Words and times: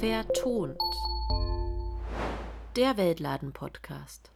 Vertont. 0.00 0.80
Der 2.74 2.96
Weltladen-Podcast. 2.96 4.30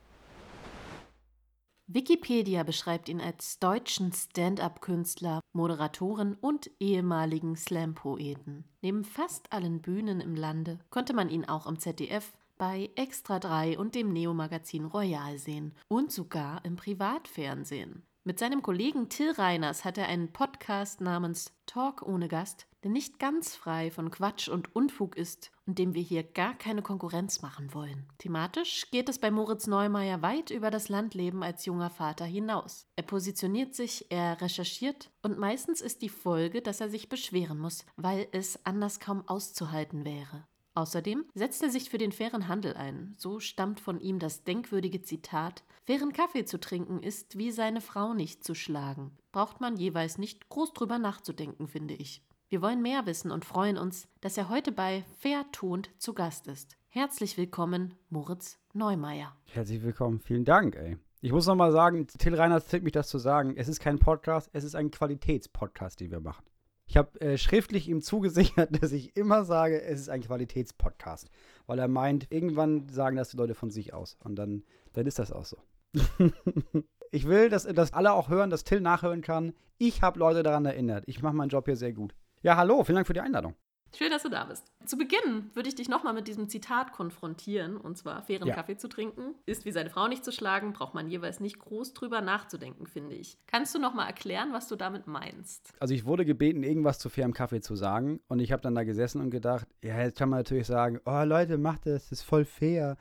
Wikipedia 1.87 2.65
beschreibt 2.65 3.09
ihn 3.09 3.19
als 3.19 3.61
deutschen 3.61 4.13
Stand-up-Künstler, 4.13 5.41
Moderatoren 5.55 6.35
und 6.35 6.71
ehemaligen 6.81 7.57
Slam-Poeten. 7.57 8.65
Neben 8.83 9.05
fast 9.05 9.55
allen 9.55 9.81
Bühnen 9.81 10.21
im 10.21 10.35
Lande 10.35 10.81
konnte 10.91 11.15
man 11.15 11.31
ihn 11.31 11.47
auch 11.47 11.67
im 11.67 11.79
ZDF, 11.79 12.35
bei 12.59 12.91
Extra 12.95 13.39
3 13.39 13.79
und 13.79 13.95
dem 13.95 14.13
Neo-Magazin 14.13 14.85
Royal 14.85 15.39
sehen 15.39 15.75
und 15.89 16.13
sogar 16.13 16.63
im 16.67 16.77
Privatfernsehen. 16.77 18.03
Mit 18.27 18.39
seinem 18.39 18.61
Kollegen 18.61 19.09
Till 19.09 19.33
Reiners 19.33 19.85
hat 19.87 19.97
er 19.97 20.09
einen 20.09 20.31
Podcast 20.31 21.01
namens 21.01 21.53
Talk 21.67 22.03
ohne 22.03 22.29
Gast, 22.29 22.67
der 22.85 22.91
nicht 22.91 23.19
ganz 23.19 23.57
frei 23.57 23.91
von 23.91 24.11
Quatsch 24.11 24.49
und 24.49 24.77
Unfug 24.77 25.17
ist 25.17 25.51
und 25.67 25.79
dem 25.79 25.95
wir 25.95 26.03
hier 26.03 26.23
gar 26.23 26.55
keine 26.55 26.83
Konkurrenz 26.83 27.41
machen 27.41 27.73
wollen. 27.73 28.07
Thematisch 28.19 28.91
geht 28.91 29.09
es 29.09 29.19
bei 29.19 29.31
Moritz 29.31 29.67
Neumeier 29.67 30.21
weit 30.21 30.51
über 30.51 30.71
das 30.71 30.91
Landleben 30.91 31.43
als 31.43 31.65
junger 31.65 31.89
Vater 31.89 32.27
hinaus. 32.27 32.87
Er 32.97 33.05
positioniert 33.05 33.75
sich, 33.75 34.11
er 34.11 34.41
recherchiert 34.41 35.11
und 35.23 35.39
meistens 35.39 35.81
ist 35.81 36.03
die 36.03 36.11
Folge, 36.11 36.61
dass 36.61 36.81
er 36.83 36.91
sich 36.91 37.09
beschweren 37.09 37.59
muss, 37.59 37.87
weil 37.97 38.29
es 38.33 38.65
anders 38.67 39.01
kaum 39.01 39.27
auszuhalten 39.27 40.05
wäre. 40.05 40.47
Außerdem 40.75 41.25
setzt 41.35 41.63
er 41.63 41.71
sich 41.71 41.89
für 41.89 41.99
den 41.99 42.13
fairen 42.13 42.49
Handel 42.49 42.75
ein. 42.75 43.15
So 43.17 43.39
stammt 43.41 43.81
von 43.81 44.01
ihm 44.01 44.19
das 44.19 44.43
denkwürdige 44.43 45.03
Zitat: 45.03 45.63
Fairen 45.87 46.13
Kaffee 46.13 46.45
zu 46.45 46.59
trinken 46.59 47.01
ist 47.03 47.39
wie 47.39 47.53
seine 47.53 47.81
Frau 47.81 48.13
nicht 48.13 48.45
zu 48.45 48.55
schlagen. 48.55 49.17
Braucht 49.31 49.61
man 49.61 49.77
jeweils 49.77 50.19
nicht 50.19 50.49
groß 50.49 50.73
drüber 50.73 50.99
nachzudenken, 50.99 51.69
finde 51.69 51.95
ich. 51.95 52.23
Wir 52.49 52.61
wollen 52.61 52.83
mehr 52.83 53.07
wissen 53.07 53.31
und 53.31 53.45
freuen 53.45 53.79
uns, 53.79 54.07
dass 54.21 54.37
er 54.37 54.51
heute 54.51 54.71
bei 54.71 55.03
Vertont 55.19 55.91
zu 55.99 56.13
Gast 56.13 56.47
ist. 56.47 56.77
Herzlich 56.89 57.39
willkommen, 57.39 57.95
Moritz 58.11 58.59
Neumeier. 58.75 59.35
Herzlich 59.47 59.83
willkommen, 59.83 60.21
vielen 60.21 60.45
Dank, 60.45 60.77
ey. 60.77 60.99
Ich 61.23 61.33
muss 61.33 61.47
nochmal 61.47 61.73
sagen, 61.73 62.07
Till 62.07 62.35
Reiners 62.35 62.69
zwingt 62.69 62.85
mich 62.85 62.93
das 62.93 63.09
zu 63.09 63.19
sagen. 63.19 63.55
Es 63.57 63.67
ist 63.67 63.81
kein 63.81 63.99
Podcast, 63.99 64.51
es 64.53 64.63
ist 64.63 64.75
ein 64.75 64.91
Qualitätspodcast, 64.91 65.99
den 66.01 66.11
wir 66.11 66.21
machen. 66.21 66.45
Ich 66.87 66.99
habe 66.99 67.19
äh, 67.23 67.39
schriftlich 67.39 67.89
ihm 67.89 68.03
zugesichert, 68.03 68.71
dass 68.83 68.93
ich 68.93 69.17
immer 69.17 69.45
sage, 69.45 69.81
es 69.81 69.99
ist 70.01 70.11
ein 70.11 70.21
Qualitätspodcast. 70.21 71.31
Weil 71.67 71.79
er 71.79 71.89
meint, 71.89 72.31
irgendwann 72.31 72.91
sagen 72.91 73.17
das 73.17 73.31
die 73.31 73.39
Leute 73.39 73.55
von 73.55 73.71
sich 73.71 73.95
aus. 73.95 74.19
Und 74.23 74.37
dann, 74.37 74.65
dann 74.93 75.07
ist 75.07 75.19
das 75.19 75.33
auch 75.33 75.47
so. 75.47 75.57
ich 77.11 77.27
will, 77.27 77.49
dass, 77.49 77.65
dass 77.65 77.95
alle 77.95 78.13
auch 78.13 78.29
hören, 78.29 78.51
dass 78.51 78.65
Till 78.65 78.83
nachhören 78.83 79.23
kann. 79.23 79.55
Ich 79.79 80.03
habe 80.03 80.19
Leute 80.19 80.43
daran 80.43 80.67
erinnert. 80.67 81.05
Ich 81.07 81.23
mache 81.23 81.35
meinen 81.35 81.49
Job 81.49 81.65
hier 81.65 81.77
sehr 81.77 81.95
gut. 81.95 82.15
Ja, 82.45 82.59
hallo, 82.59 82.85
vielen 82.85 82.97
Dank 82.97 83.07
für 83.07 83.15
die 83.15 83.23
Einladung. 83.23 83.55
Schön, 83.97 84.11
dass 84.11 84.23
du 84.23 84.29
da 84.29 84.45
bist. 84.45 84.71
Zu 84.85 84.99
Beginn 84.99 85.51
würde 85.55 85.67
ich 85.67 85.77
dich 85.77 85.89
nochmal 85.89 86.13
mit 86.13 86.29
diesem 86.29 86.51
Zitat 86.51 86.93
konfrontieren, 86.93 87.79
und 87.79 87.97
zwar, 87.97 88.21
fairen 88.21 88.47
ja. 88.47 88.55
Kaffee 88.55 88.77
zu 88.77 88.87
trinken, 88.87 89.35
ist 89.47 89.65
wie 89.65 89.71
seine 89.71 89.89
Frau 89.89 90.09
nicht 90.09 90.27
zu 90.27 90.31
schlagen, 90.31 90.75
braucht 90.75 90.93
man 90.93 91.09
jeweils 91.09 91.41
nicht 91.41 91.59
groß 91.59 91.95
drüber 91.95 92.21
nachzudenken, 92.21 92.87
finde 92.87 93.17
ich. 93.17 93.39
Kannst 93.47 93.75
du 93.75 93.79
nochmal 93.79 94.09
erklären, 94.09 94.53
was 94.53 94.69
du 94.69 94.77
damit 94.77 95.07
meinst? 95.07 95.73
Also 95.81 95.95
ich 95.95 96.05
wurde 96.05 96.27
gebeten, 96.27 96.63
irgendwas 96.65 96.99
zu 96.99 97.09
fairem 97.09 97.33
Kaffee 97.33 97.63
zu 97.63 97.77
sagen, 97.77 98.21
und 98.29 98.41
ich 98.41 98.53
habe 98.53 98.61
dann 98.61 98.75
da 98.75 98.85
gesessen 98.85 99.23
und 99.23 99.31
gedacht, 99.31 99.67
ja, 99.83 99.99
jetzt 99.99 100.19
kann 100.19 100.29
man 100.29 100.41
natürlich 100.41 100.67
sagen, 100.67 101.01
oh 101.07 101.23
Leute, 101.25 101.57
macht 101.57 101.87
das, 101.87 102.11
das 102.11 102.19
ist 102.19 102.25
voll 102.25 102.45
fair. 102.45 102.99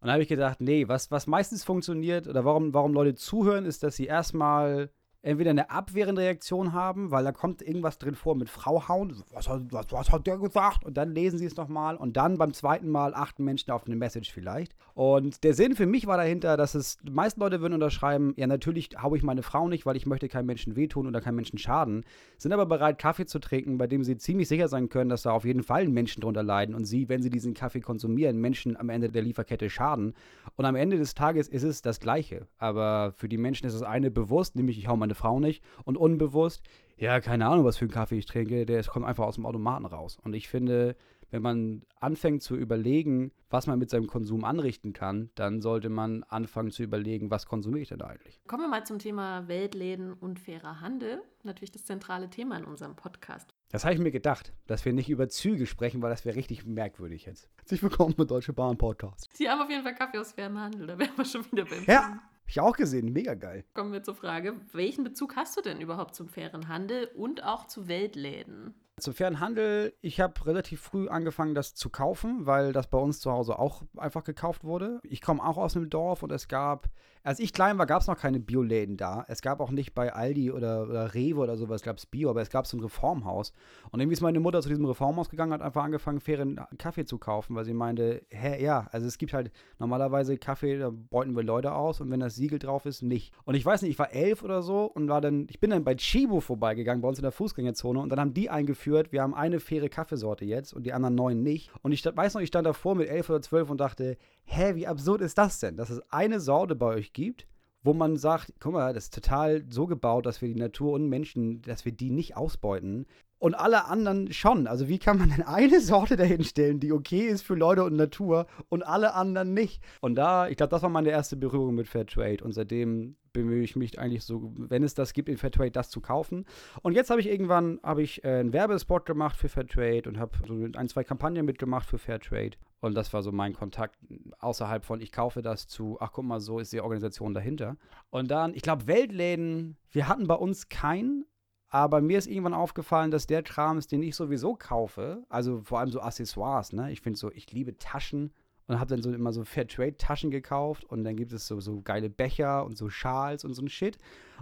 Und 0.00 0.06
da 0.06 0.14
habe 0.14 0.22
ich 0.22 0.30
gedacht, 0.30 0.62
nee, 0.62 0.88
was, 0.88 1.10
was 1.10 1.26
meistens 1.26 1.62
funktioniert 1.62 2.26
oder 2.26 2.46
warum, 2.46 2.72
warum 2.72 2.94
Leute 2.94 3.16
zuhören, 3.16 3.66
ist, 3.66 3.82
dass 3.82 3.96
sie 3.96 4.06
erstmal 4.06 4.88
entweder 5.22 5.50
eine 5.50 5.70
abwehrende 5.70 6.22
Reaktion 6.22 6.72
haben, 6.72 7.10
weil 7.10 7.24
da 7.24 7.32
kommt 7.32 7.62
irgendwas 7.62 7.98
drin 7.98 8.14
vor 8.14 8.34
mit 8.34 8.48
Frau 8.48 8.88
hauen, 8.88 9.22
was, 9.32 9.48
was, 9.48 9.86
was 9.90 10.10
hat 10.10 10.26
der 10.26 10.38
gesagt? 10.38 10.84
Und 10.84 10.96
dann 10.96 11.12
lesen 11.12 11.38
sie 11.38 11.46
es 11.46 11.56
nochmal 11.56 11.96
und 11.96 12.16
dann 12.16 12.38
beim 12.38 12.52
zweiten 12.52 12.88
Mal 12.88 13.14
achten 13.14 13.44
Menschen 13.44 13.70
auf 13.70 13.86
eine 13.86 13.96
Message 13.96 14.32
vielleicht. 14.32 14.74
Und 14.94 15.44
der 15.44 15.54
Sinn 15.54 15.76
für 15.76 15.86
mich 15.86 16.06
war 16.06 16.16
dahinter, 16.16 16.56
dass 16.56 16.74
es, 16.74 16.98
die 16.98 17.12
meisten 17.12 17.40
Leute 17.40 17.60
würden 17.60 17.74
unterschreiben, 17.74 18.34
ja 18.36 18.46
natürlich 18.46 18.90
haue 19.00 19.16
ich 19.16 19.22
meine 19.22 19.42
Frau 19.42 19.68
nicht, 19.68 19.86
weil 19.86 19.96
ich 19.96 20.06
möchte 20.06 20.28
keinem 20.28 20.46
Menschen 20.46 20.74
wehtun 20.74 21.06
oder 21.06 21.20
keinem 21.20 21.36
Menschen 21.36 21.58
schaden, 21.58 22.04
sind 22.36 22.52
aber 22.52 22.66
bereit, 22.66 22.98
Kaffee 22.98 23.26
zu 23.26 23.38
trinken, 23.38 23.78
bei 23.78 23.86
dem 23.86 24.02
sie 24.02 24.16
ziemlich 24.16 24.48
sicher 24.48 24.68
sein 24.68 24.88
können, 24.88 25.08
dass 25.08 25.22
da 25.22 25.30
auf 25.30 25.44
jeden 25.44 25.62
Fall 25.62 25.88
Menschen 25.88 26.20
drunter 26.20 26.42
leiden 26.42 26.74
und 26.74 26.84
sie, 26.84 27.08
wenn 27.08 27.22
sie 27.22 27.30
diesen 27.30 27.54
Kaffee 27.54 27.80
konsumieren, 27.80 28.40
Menschen 28.40 28.76
am 28.76 28.88
Ende 28.88 29.08
der 29.08 29.22
Lieferkette 29.22 29.70
schaden. 29.70 30.14
Und 30.56 30.64
am 30.64 30.74
Ende 30.74 30.98
des 30.98 31.14
Tages 31.14 31.48
ist 31.48 31.62
es 31.62 31.82
das 31.82 32.00
Gleiche. 32.00 32.46
Aber 32.58 33.12
für 33.16 33.28
die 33.28 33.38
Menschen 33.38 33.66
ist 33.66 33.74
das 33.74 33.82
eine 33.82 34.10
bewusst, 34.10 34.56
nämlich 34.56 34.78
ich 34.78 34.88
hau 34.88 34.96
meine 34.96 35.11
Frau 35.14 35.40
nicht. 35.40 35.62
Und 35.84 35.96
unbewusst, 35.96 36.62
ja, 36.96 37.20
keine 37.20 37.46
Ahnung, 37.46 37.64
was 37.64 37.76
für 37.76 37.84
einen 37.84 37.92
Kaffee 37.92 38.18
ich 38.18 38.26
trinke, 38.26 38.66
der 38.66 38.82
kommt 38.84 39.06
einfach 39.06 39.24
aus 39.24 39.36
dem 39.36 39.46
Automaten 39.46 39.86
raus. 39.86 40.18
Und 40.22 40.34
ich 40.34 40.48
finde, 40.48 40.96
wenn 41.32 41.42
man 41.42 41.82
anfängt 41.98 42.42
zu 42.42 42.56
überlegen, 42.56 43.32
was 43.48 43.66
man 43.66 43.78
mit 43.78 43.88
seinem 43.88 44.06
Konsum 44.06 44.44
anrichten 44.44 44.92
kann, 44.92 45.30
dann 45.34 45.62
sollte 45.62 45.88
man 45.88 46.24
anfangen 46.24 46.70
zu 46.70 46.82
überlegen, 46.82 47.30
was 47.30 47.46
konsumiere 47.46 47.82
ich 47.82 47.88
denn 47.88 48.02
eigentlich. 48.02 48.38
Kommen 48.46 48.64
wir 48.64 48.68
mal 48.68 48.84
zum 48.84 48.98
Thema 48.98 49.48
Weltläden 49.48 50.12
und 50.12 50.38
fairer 50.38 50.80
Handel. 50.82 51.22
Natürlich 51.42 51.72
das 51.72 51.86
zentrale 51.86 52.28
Thema 52.28 52.58
in 52.58 52.64
unserem 52.64 52.94
Podcast. 52.96 53.54
Das 53.70 53.84
habe 53.84 53.94
ich 53.94 54.00
mir 54.00 54.10
gedacht, 54.10 54.52
dass 54.66 54.84
wir 54.84 54.92
nicht 54.92 55.08
über 55.08 55.28
Züge 55.30 55.66
sprechen, 55.66 56.02
weil 56.02 56.10
das 56.10 56.26
wäre 56.26 56.36
richtig 56.36 56.66
merkwürdig 56.66 57.24
jetzt. 57.24 57.48
Herzlich 57.56 57.82
willkommen 57.82 58.14
mit 58.18 58.30
Deutsche 58.30 58.52
Bahn 58.52 58.76
Podcast. 58.76 59.30
Sie 59.32 59.48
haben 59.48 59.62
auf 59.62 59.70
jeden 59.70 59.82
Fall 59.82 59.94
Kaffee 59.94 60.18
aus 60.18 60.32
fairem 60.32 60.58
Handel, 60.58 60.86
da 60.86 60.98
wären 60.98 61.16
wir 61.16 61.24
schon 61.24 61.50
wieder 61.50 61.64
beim 61.64 61.84
Ja, 61.86 62.20
ich 62.52 62.60
auch 62.60 62.76
gesehen, 62.76 63.12
mega 63.12 63.34
geil. 63.34 63.64
Kommen 63.72 63.92
wir 63.92 64.02
zur 64.02 64.14
Frage, 64.14 64.54
welchen 64.72 65.04
Bezug 65.04 65.36
hast 65.36 65.56
du 65.56 65.62
denn 65.62 65.80
überhaupt 65.80 66.14
zum 66.14 66.28
fairen 66.28 66.68
Handel 66.68 67.08
und 67.14 67.42
auch 67.44 67.66
zu 67.66 67.88
Weltläden? 67.88 68.74
Zum 68.98 69.14
fairen 69.14 69.40
Handel, 69.40 69.94
ich 70.02 70.20
habe 70.20 70.44
relativ 70.44 70.82
früh 70.82 71.08
angefangen, 71.08 71.54
das 71.54 71.74
zu 71.74 71.88
kaufen, 71.88 72.44
weil 72.44 72.74
das 72.74 72.88
bei 72.88 72.98
uns 72.98 73.20
zu 73.20 73.32
Hause 73.32 73.58
auch 73.58 73.82
einfach 73.96 74.22
gekauft 74.22 74.64
wurde. 74.64 75.00
Ich 75.02 75.22
komme 75.22 75.42
auch 75.42 75.56
aus 75.56 75.76
einem 75.76 75.88
Dorf 75.88 76.22
und 76.22 76.30
es 76.30 76.46
gab 76.46 76.90
als 77.24 77.38
ich 77.38 77.52
klein 77.52 77.78
war, 77.78 77.86
gab 77.86 78.00
es 78.00 78.08
noch 78.08 78.18
keine 78.18 78.40
Bioläden 78.40 78.96
da. 78.96 79.24
Es 79.28 79.42
gab 79.42 79.60
auch 79.60 79.70
nicht 79.70 79.94
bei 79.94 80.12
Aldi 80.12 80.50
oder, 80.50 80.88
oder 80.88 81.14
Rewe 81.14 81.40
oder 81.40 81.56
sowas, 81.56 81.82
gab 81.82 81.98
es 81.98 82.06
Bio, 82.06 82.30
aber 82.30 82.42
es 82.42 82.50
gab 82.50 82.66
so 82.66 82.76
ein 82.76 82.80
Reformhaus. 82.80 83.52
Und 83.90 84.00
irgendwie 84.00 84.14
ist 84.14 84.20
meine 84.20 84.40
Mutter 84.40 84.60
zu 84.60 84.68
diesem 84.68 84.84
Reformhaus 84.84 85.28
gegangen, 85.28 85.52
hat 85.52 85.62
einfach 85.62 85.84
angefangen, 85.84 86.20
fairen 86.20 86.60
Kaffee 86.78 87.04
zu 87.04 87.18
kaufen, 87.18 87.54
weil 87.54 87.64
sie 87.64 87.74
meinte, 87.74 88.22
hä, 88.30 88.62
ja, 88.62 88.88
also 88.90 89.06
es 89.06 89.18
gibt 89.18 89.32
halt 89.32 89.52
normalerweise 89.78 90.36
Kaffee, 90.36 90.78
da 90.78 90.90
beuten 90.90 91.36
wir 91.36 91.42
Leute 91.42 91.72
aus 91.72 92.00
und 92.00 92.10
wenn 92.10 92.20
das 92.20 92.34
Siegel 92.34 92.58
drauf 92.58 92.86
ist, 92.86 93.02
nicht. 93.02 93.32
Und 93.44 93.54
ich 93.54 93.64
weiß 93.64 93.82
nicht, 93.82 93.92
ich 93.92 93.98
war 93.98 94.12
elf 94.12 94.42
oder 94.42 94.62
so 94.62 94.84
und 94.84 95.08
war 95.08 95.20
dann, 95.20 95.46
ich 95.48 95.60
bin 95.60 95.70
dann 95.70 95.84
bei 95.84 95.94
Chibo 95.94 96.40
vorbeigegangen, 96.40 97.02
bei 97.02 97.08
uns 97.08 97.18
in 97.18 97.22
der 97.22 97.32
Fußgängerzone 97.32 98.00
und 98.00 98.08
dann 98.08 98.18
haben 98.18 98.34
die 98.34 98.50
eingeführt, 98.50 99.12
wir 99.12 99.22
haben 99.22 99.34
eine 99.34 99.60
faire 99.60 99.88
Kaffeesorte 99.88 100.44
jetzt 100.44 100.72
und 100.72 100.84
die 100.84 100.92
anderen 100.92 101.14
neun 101.14 101.42
nicht. 101.42 101.70
Und 101.82 101.92
ich 101.92 102.04
weiß 102.04 102.34
noch, 102.34 102.40
ich 102.40 102.48
stand 102.48 102.66
davor 102.66 102.94
mit 102.94 103.08
elf 103.08 103.30
oder 103.30 103.42
zwölf 103.42 103.70
und 103.70 103.80
dachte, 103.80 104.16
hä, 104.44 104.74
wie 104.74 104.86
absurd 104.86 105.20
ist 105.20 105.38
das 105.38 105.60
denn, 105.60 105.76
dass 105.76 105.90
es 105.90 106.00
eine 106.10 106.40
Sorte 106.40 106.74
bei 106.74 106.86
euch 106.86 107.11
gibt, 107.12 107.46
wo 107.82 107.94
man 107.94 108.16
sagt, 108.16 108.54
guck 108.60 108.74
mal, 108.74 108.94
das 108.94 109.04
ist 109.04 109.14
total 109.14 109.64
so 109.68 109.86
gebaut, 109.86 110.26
dass 110.26 110.40
wir 110.40 110.48
die 110.48 110.60
Natur 110.60 110.92
und 110.92 111.08
Menschen, 111.08 111.62
dass 111.62 111.84
wir 111.84 111.92
die 111.92 112.10
nicht 112.10 112.36
ausbeuten 112.36 113.06
und 113.42 113.56
alle 113.56 113.86
anderen 113.86 114.32
schon. 114.32 114.68
Also 114.68 114.86
wie 114.86 115.00
kann 115.00 115.18
man 115.18 115.30
denn 115.30 115.42
eine 115.42 115.80
Sorte 115.80 116.14
dahinstellen, 116.16 116.78
die 116.78 116.92
okay 116.92 117.26
ist 117.26 117.42
für 117.42 117.56
Leute 117.56 117.82
und 117.82 117.96
Natur 117.96 118.46
und 118.68 118.84
alle 118.84 119.14
anderen 119.14 119.52
nicht? 119.52 119.82
Und 120.00 120.14
da, 120.14 120.46
ich 120.46 120.56
glaube, 120.56 120.70
das 120.70 120.82
war 120.82 120.90
meine 120.90 121.10
erste 121.10 121.36
Berührung 121.36 121.74
mit 121.74 121.88
Fairtrade 121.88 122.44
und 122.44 122.52
seitdem 122.52 123.16
bemühe 123.32 123.64
ich 123.64 123.74
mich 123.74 123.98
eigentlich 123.98 124.22
so, 124.22 124.52
wenn 124.56 124.84
es 124.84 124.94
das 124.94 125.12
gibt 125.12 125.28
in 125.28 125.38
Fairtrade, 125.38 125.72
das 125.72 125.90
zu 125.90 126.00
kaufen. 126.00 126.44
Und 126.82 126.92
jetzt 126.92 127.10
habe 127.10 127.20
ich 127.20 127.28
irgendwann 127.28 127.80
habe 127.82 128.02
ich 128.02 128.22
äh, 128.22 128.28
einen 128.28 128.52
Werbespot 128.52 129.06
gemacht 129.06 129.36
für 129.36 129.48
Fairtrade 129.48 130.08
und 130.08 130.20
habe 130.20 130.36
so 130.46 130.54
ein, 130.78 130.88
zwei 130.88 131.02
Kampagnen 131.02 131.44
mitgemacht 131.44 131.88
für 131.88 131.98
Fairtrade. 131.98 132.56
Und 132.78 132.94
das 132.94 133.12
war 133.12 133.24
so 133.24 133.32
mein 133.32 133.54
Kontakt 133.54 133.98
außerhalb 134.38 134.84
von, 134.84 135.00
ich 135.00 135.10
kaufe 135.10 135.42
das 135.42 135.66
zu, 135.66 135.96
ach 135.98 136.12
guck 136.12 136.24
mal, 136.24 136.38
so 136.38 136.60
ist 136.60 136.72
die 136.72 136.80
Organisation 136.80 137.34
dahinter. 137.34 137.76
Und 138.10 138.30
dann, 138.30 138.54
ich 138.54 138.62
glaube, 138.62 138.86
Weltläden, 138.86 139.76
wir 139.90 140.06
hatten 140.06 140.28
bei 140.28 140.34
uns 140.36 140.68
keinen, 140.68 141.24
aber 141.72 142.02
mir 142.02 142.18
ist 142.18 142.26
irgendwann 142.26 142.52
aufgefallen, 142.52 143.10
dass 143.10 143.26
der 143.26 143.42
Kram 143.42 143.78
ist, 143.78 143.92
den 143.92 144.02
ich 144.02 144.14
sowieso 144.14 144.54
kaufe, 144.56 145.24
also 145.30 145.62
vor 145.62 145.78
allem 145.78 145.90
so 145.90 146.02
Accessoires, 146.02 146.74
ne? 146.74 146.92
Ich 146.92 147.00
finde 147.00 147.18
so, 147.18 147.32
ich 147.32 147.50
liebe 147.50 147.78
Taschen 147.78 148.30
und 148.66 148.78
habe 148.78 148.90
dann 148.90 149.00
so 149.00 149.10
immer 149.10 149.32
so 149.32 149.42
Fairtrade-Taschen 149.42 150.30
gekauft 150.30 150.84
und 150.84 151.02
dann 151.02 151.16
gibt 151.16 151.32
es 151.32 151.46
so, 151.46 151.60
so 151.60 151.80
geile 151.80 152.10
Becher 152.10 152.66
und 152.66 152.76
so 152.76 152.90
Schals 152.90 153.42
und 153.46 153.54
so 153.54 153.62
ein 153.62 153.70
Shit. 153.70 153.96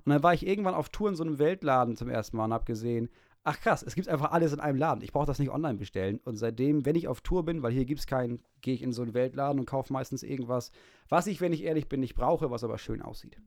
Und 0.05 0.11
dann 0.11 0.25
war 0.25 0.35
ich 0.35 0.45
irgendwann 0.45 0.75
auf 0.75 0.89
Tour 0.89 1.09
in 1.09 1.15
so 1.15 1.23
einem 1.23 1.39
Weltladen 1.39 1.97
zum 1.97 2.09
ersten 2.09 2.37
Mal 2.37 2.47
und 2.47 2.53
habe 2.53 2.65
gesehen, 2.65 3.09
ach 3.45 3.61
krass, 3.61 3.85
es 3.85 3.95
gibt 3.95 4.09
einfach 4.09 4.33
alles 4.33 4.53
in 4.53 4.59
einem 4.59 4.77
Laden. 4.77 5.05
Ich 5.05 5.13
brauche 5.13 5.27
das 5.27 5.39
nicht 5.39 5.53
online 5.53 5.79
bestellen. 5.79 6.19
Und 6.25 6.35
seitdem, 6.35 6.85
wenn 6.85 6.97
ich 6.97 7.07
auf 7.07 7.21
Tour 7.21 7.45
bin, 7.45 7.63
weil 7.63 7.71
hier 7.71 7.85
gibt 7.85 8.01
es 8.01 8.09
keinen, 8.09 8.43
gehe 8.61 8.75
ich 8.75 8.83
in 8.83 8.93
so 8.93 9.03
einen 9.03 9.15
Weltladen 9.15 9.61
und 9.61 9.67
kaufe 9.67 9.93
meistens 9.93 10.25
irgendwas, 10.25 10.73
was 11.09 11.29
ich, 11.29 11.41
wenn 11.41 11.53
ich 11.53 11.63
ehrlich 11.63 11.89
bin, 11.89 12.01
nicht 12.01 12.17
brauche, 12.17 12.51
was 12.51 12.65
aber 12.65 12.77
schön 12.77 13.03
aussieht. 13.03 13.41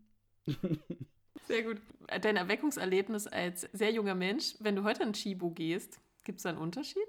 Sehr 1.47 1.63
gut. 1.63 1.81
Dein 2.21 2.37
Erweckungserlebnis 2.37 3.27
als 3.27 3.61
sehr 3.73 3.91
junger 3.91 4.15
Mensch, 4.15 4.55
wenn 4.59 4.75
du 4.75 4.83
heute 4.83 5.03
in 5.03 5.13
Chibo 5.13 5.51
gehst, 5.51 5.99
gibt 6.23 6.37
es 6.37 6.43
da 6.43 6.49
einen 6.49 6.57
Unterschied? 6.57 7.07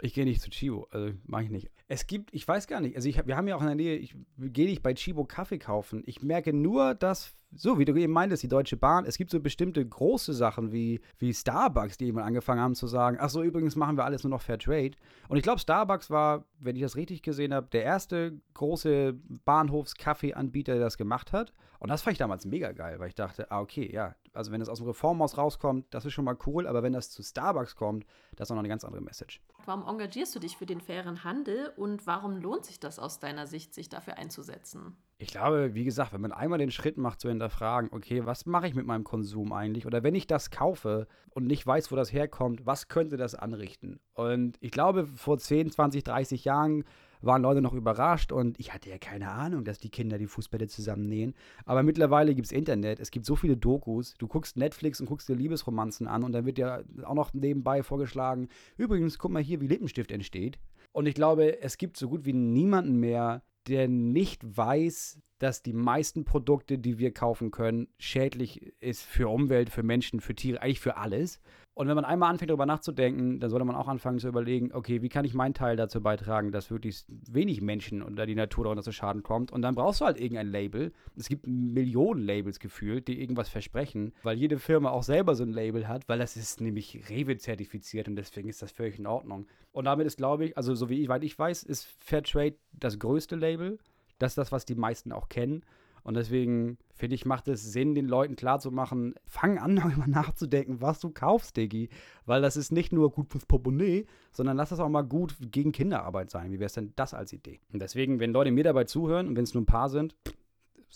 Ich 0.00 0.14
gehe 0.14 0.24
nicht 0.24 0.40
zu 0.40 0.50
Chibo, 0.50 0.88
also 0.90 1.14
mache 1.24 1.44
ich 1.44 1.50
nicht. 1.50 1.70
Es 1.88 2.06
gibt, 2.06 2.32
ich 2.34 2.46
weiß 2.46 2.66
gar 2.66 2.80
nicht, 2.80 2.96
also 2.96 3.08
ich, 3.08 3.26
wir 3.26 3.36
haben 3.36 3.48
ja 3.48 3.56
auch 3.56 3.60
in 3.60 3.66
der 3.66 3.76
Nähe, 3.76 3.96
ich 3.96 4.14
gehe 4.38 4.66
nicht 4.66 4.82
bei 4.82 4.94
Chibo 4.94 5.24
Kaffee 5.24 5.58
kaufen. 5.58 6.02
Ich 6.06 6.22
merke 6.22 6.52
nur, 6.52 6.94
dass 6.94 7.34
so 7.54 7.78
wie 7.78 7.84
du 7.84 7.94
eben 7.94 8.12
meintest, 8.12 8.42
die 8.42 8.48
Deutsche 8.48 8.76
Bahn, 8.76 9.04
es 9.04 9.18
gibt 9.18 9.30
so 9.30 9.40
bestimmte 9.40 9.86
große 9.86 10.32
Sachen 10.32 10.72
wie, 10.72 11.00
wie 11.18 11.34
Starbucks, 11.34 11.98
die 11.98 12.06
eben 12.06 12.18
angefangen 12.18 12.60
haben 12.60 12.74
zu 12.74 12.86
sagen, 12.86 13.18
ach 13.20 13.30
so, 13.30 13.42
übrigens 13.42 13.76
machen 13.76 13.96
wir 13.96 14.04
alles 14.04 14.24
nur 14.24 14.30
noch 14.30 14.40
Fair 14.40 14.58
Trade. 14.58 14.92
Und 15.28 15.36
ich 15.36 15.42
glaube, 15.42 15.60
Starbucks 15.60 16.10
war, 16.10 16.46
wenn 16.58 16.76
ich 16.76 16.82
das 16.82 16.96
richtig 16.96 17.22
gesehen 17.22 17.52
habe, 17.52 17.68
der 17.70 17.84
erste 17.84 18.40
große 18.54 19.14
Bahnhofskaffeeanbieter, 19.44 20.72
der 20.74 20.82
das 20.82 20.96
gemacht 20.96 21.32
hat. 21.32 21.52
Und 21.78 21.88
das 21.88 22.02
fand 22.02 22.12
ich 22.12 22.18
damals 22.18 22.46
mega 22.46 22.72
geil, 22.72 23.00
weil 23.00 23.08
ich 23.08 23.16
dachte, 23.16 23.50
ah, 23.50 23.60
okay, 23.60 23.90
ja, 23.92 24.14
also 24.34 24.52
wenn 24.52 24.60
das 24.60 24.68
aus 24.68 24.78
dem 24.78 24.86
Reformhaus 24.86 25.36
rauskommt, 25.36 25.86
das 25.90 26.04
ist 26.04 26.12
schon 26.12 26.24
mal 26.24 26.36
cool, 26.46 26.66
aber 26.66 26.82
wenn 26.82 26.92
das 26.92 27.10
zu 27.10 27.22
Starbucks 27.22 27.74
kommt, 27.74 28.06
das 28.36 28.46
ist 28.46 28.52
auch 28.52 28.54
noch 28.54 28.60
eine 28.60 28.68
ganz 28.68 28.84
andere 28.84 29.02
Message. 29.02 29.42
Warum 29.64 29.86
engagierst 29.86 30.34
du 30.34 30.38
dich 30.38 30.56
für 30.56 30.66
den 30.66 30.80
fairen 30.80 31.24
Handel 31.24 31.71
und 31.76 32.06
warum 32.06 32.36
lohnt 32.36 32.64
sich 32.64 32.80
das 32.80 32.98
aus 32.98 33.18
deiner 33.18 33.46
Sicht, 33.46 33.74
sich 33.74 33.88
dafür 33.88 34.18
einzusetzen? 34.18 34.96
Ich 35.18 35.28
glaube, 35.28 35.74
wie 35.74 35.84
gesagt, 35.84 36.12
wenn 36.12 36.20
man 36.20 36.32
einmal 36.32 36.58
den 36.58 36.72
Schritt 36.72 36.96
macht 36.96 37.20
zu 37.20 37.28
hinterfragen, 37.28 37.90
okay, 37.92 38.26
was 38.26 38.44
mache 38.44 38.66
ich 38.66 38.74
mit 38.74 38.86
meinem 38.86 39.04
Konsum 39.04 39.52
eigentlich? 39.52 39.86
Oder 39.86 40.02
wenn 40.02 40.16
ich 40.16 40.26
das 40.26 40.50
kaufe 40.50 41.06
und 41.30 41.46
nicht 41.46 41.64
weiß, 41.64 41.92
wo 41.92 41.96
das 41.96 42.12
herkommt, 42.12 42.66
was 42.66 42.88
könnte 42.88 43.16
das 43.16 43.36
anrichten? 43.36 44.00
Und 44.14 44.56
ich 44.60 44.72
glaube, 44.72 45.06
vor 45.06 45.38
10, 45.38 45.70
20, 45.70 46.02
30 46.02 46.44
Jahren 46.44 46.84
waren 47.20 47.42
Leute 47.42 47.62
noch 47.62 47.72
überrascht 47.72 48.32
und 48.32 48.58
ich 48.58 48.74
hatte 48.74 48.90
ja 48.90 48.98
keine 48.98 49.30
Ahnung, 49.30 49.64
dass 49.64 49.78
die 49.78 49.90
Kinder 49.90 50.18
die 50.18 50.26
Fußbälle 50.26 50.66
zusammennähen. 50.66 51.34
Aber 51.64 51.82
mittlerweile 51.82 52.34
gibt 52.34 52.46
es 52.46 52.52
Internet, 52.52 52.98
es 52.98 53.12
gibt 53.12 53.24
so 53.24 53.36
viele 53.36 53.56
Dokus. 53.56 54.14
Du 54.18 54.26
guckst 54.26 54.56
Netflix 54.56 55.00
und 55.00 55.06
guckst 55.06 55.28
dir 55.28 55.36
Liebesromanzen 55.36 56.08
an 56.08 56.24
und 56.24 56.32
dann 56.32 56.44
wird 56.44 56.58
dir 56.58 56.84
auch 57.04 57.14
noch 57.14 57.32
nebenbei 57.32 57.82
vorgeschlagen, 57.82 58.48
übrigens, 58.76 59.18
guck 59.18 59.30
mal 59.30 59.42
hier, 59.42 59.60
wie 59.60 59.68
Lippenstift 59.68 60.10
entsteht. 60.10 60.58
Und 60.92 61.06
ich 61.06 61.14
glaube, 61.14 61.60
es 61.62 61.78
gibt 61.78 61.96
so 61.96 62.08
gut 62.08 62.24
wie 62.24 62.32
niemanden 62.32 62.96
mehr, 62.96 63.42
der 63.66 63.88
nicht 63.88 64.40
weiß, 64.56 65.20
dass 65.38 65.62
die 65.62 65.72
meisten 65.72 66.24
Produkte, 66.24 66.78
die 66.78 66.98
wir 66.98 67.12
kaufen 67.12 67.50
können, 67.50 67.88
schädlich 67.98 68.72
ist 68.80 69.02
für 69.02 69.28
Umwelt, 69.28 69.70
für 69.70 69.82
Menschen, 69.82 70.20
für 70.20 70.34
Tiere, 70.34 70.62
eigentlich 70.62 70.80
für 70.80 70.96
alles. 70.96 71.40
Und 71.74 71.88
wenn 71.88 71.94
man 71.94 72.04
einmal 72.04 72.30
anfängt, 72.30 72.50
darüber 72.50 72.66
nachzudenken, 72.66 73.40
dann 73.40 73.48
sollte 73.48 73.64
man 73.64 73.76
auch 73.76 73.88
anfangen 73.88 74.18
zu 74.18 74.28
überlegen, 74.28 74.72
okay, 74.74 75.00
wie 75.00 75.08
kann 75.08 75.24
ich 75.24 75.32
meinen 75.32 75.54
Teil 75.54 75.74
dazu 75.74 76.02
beitragen, 76.02 76.52
dass 76.52 76.70
wirklich 76.70 77.04
wenig 77.08 77.62
Menschen 77.62 78.02
oder 78.02 78.26
die 78.26 78.34
Natur 78.34 78.64
darunter 78.64 78.82
zu 78.82 78.92
Schaden 78.92 79.22
kommt. 79.22 79.52
Und 79.52 79.62
dann 79.62 79.74
brauchst 79.74 80.02
du 80.02 80.04
halt 80.04 80.20
irgendein 80.20 80.48
Label. 80.48 80.92
Es 81.16 81.30
gibt 81.30 81.46
Millionen 81.46 82.20
Labels 82.20 82.58
gefühlt, 82.60 83.08
die 83.08 83.18
irgendwas 83.18 83.48
versprechen, 83.48 84.12
weil 84.22 84.36
jede 84.36 84.58
Firma 84.58 84.90
auch 84.90 85.02
selber 85.02 85.34
so 85.34 85.44
ein 85.44 85.52
Label 85.52 85.88
hat, 85.88 86.06
weil 86.08 86.18
das 86.18 86.36
ist 86.36 86.60
nämlich 86.60 87.08
Rewe-zertifiziert 87.08 88.06
und 88.06 88.16
deswegen 88.16 88.50
ist 88.50 88.60
das 88.60 88.72
völlig 88.72 88.98
in 88.98 89.06
Ordnung. 89.06 89.46
Und 89.72 89.86
damit 89.86 90.06
ist, 90.06 90.18
glaube 90.18 90.46
ich, 90.46 90.56
also 90.58 90.74
so 90.74 90.90
wie 90.90 91.00
ich, 91.02 91.08
ich 91.08 91.38
weiß, 91.38 91.62
ist 91.62 91.86
Fairtrade 92.00 92.56
das 92.72 92.98
größte 92.98 93.36
Label. 93.36 93.78
Das 94.18 94.32
ist 94.32 94.38
das, 94.38 94.52
was 94.52 94.66
die 94.66 94.74
meisten 94.74 95.10
auch 95.10 95.30
kennen. 95.30 95.64
Und 96.02 96.14
deswegen 96.14 96.78
finde 96.94 97.14
ich, 97.14 97.24
macht 97.24 97.48
es 97.48 97.72
Sinn, 97.72 97.94
den 97.94 98.06
Leuten 98.06 98.36
klarzumachen, 98.36 99.14
fang 99.24 99.58
an, 99.58 99.76
darüber 99.76 100.06
nachzudenken, 100.06 100.80
was 100.80 101.00
du 101.00 101.10
kaufst, 101.10 101.56
Diggi. 101.56 101.88
Weil 102.26 102.42
das 102.42 102.56
ist 102.56 102.72
nicht 102.72 102.92
nur 102.92 103.10
gut 103.10 103.30
fürs 103.30 103.46
Portemonnaie, 103.46 104.06
sondern 104.32 104.56
lass 104.56 104.70
das 104.70 104.80
auch 104.80 104.88
mal 104.88 105.02
gut 105.02 105.36
gegen 105.40 105.72
Kinderarbeit 105.72 106.30
sein. 106.30 106.50
Wie 106.52 106.58
wäre 106.58 106.66
es 106.66 106.74
denn 106.74 106.92
das 106.96 107.14
als 107.14 107.32
Idee? 107.32 107.60
Und 107.72 107.80
deswegen, 107.80 108.20
wenn 108.20 108.32
Leute 108.32 108.50
mir 108.50 108.64
dabei 108.64 108.84
zuhören 108.84 109.28
und 109.28 109.36
wenn 109.36 109.44
es 109.44 109.54
nur 109.54 109.62
ein 109.62 109.66
paar 109.66 109.88
sind, 109.88 110.14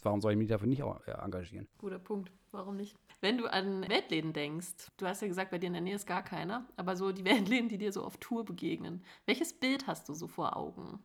warum 0.02 0.20
soll 0.20 0.32
ich 0.32 0.38
mich 0.38 0.48
dafür 0.48 0.68
nicht 0.68 0.82
äh, 0.82 1.10
engagieren? 1.22 1.68
Guter 1.78 1.98
Punkt. 1.98 2.30
Warum 2.52 2.76
nicht? 2.76 2.96
Wenn 3.20 3.38
du 3.38 3.46
an 3.52 3.86
Weltläden 3.88 4.32
denkst, 4.32 4.90
du 4.96 5.06
hast 5.06 5.20
ja 5.20 5.28
gesagt, 5.28 5.50
bei 5.50 5.58
dir 5.58 5.66
in 5.66 5.74
der 5.74 5.82
Nähe 5.82 5.94
ist 5.94 6.06
gar 6.06 6.22
keiner, 6.22 6.66
aber 6.76 6.96
so 6.96 7.12
die 7.12 7.24
Weltläden, 7.26 7.68
die 7.68 7.78
dir 7.78 7.92
so 7.92 8.02
auf 8.02 8.16
Tour 8.16 8.44
begegnen, 8.44 9.02
welches 9.26 9.52
Bild 9.52 9.86
hast 9.86 10.08
du 10.08 10.14
so 10.14 10.26
vor 10.26 10.56
Augen? 10.56 11.00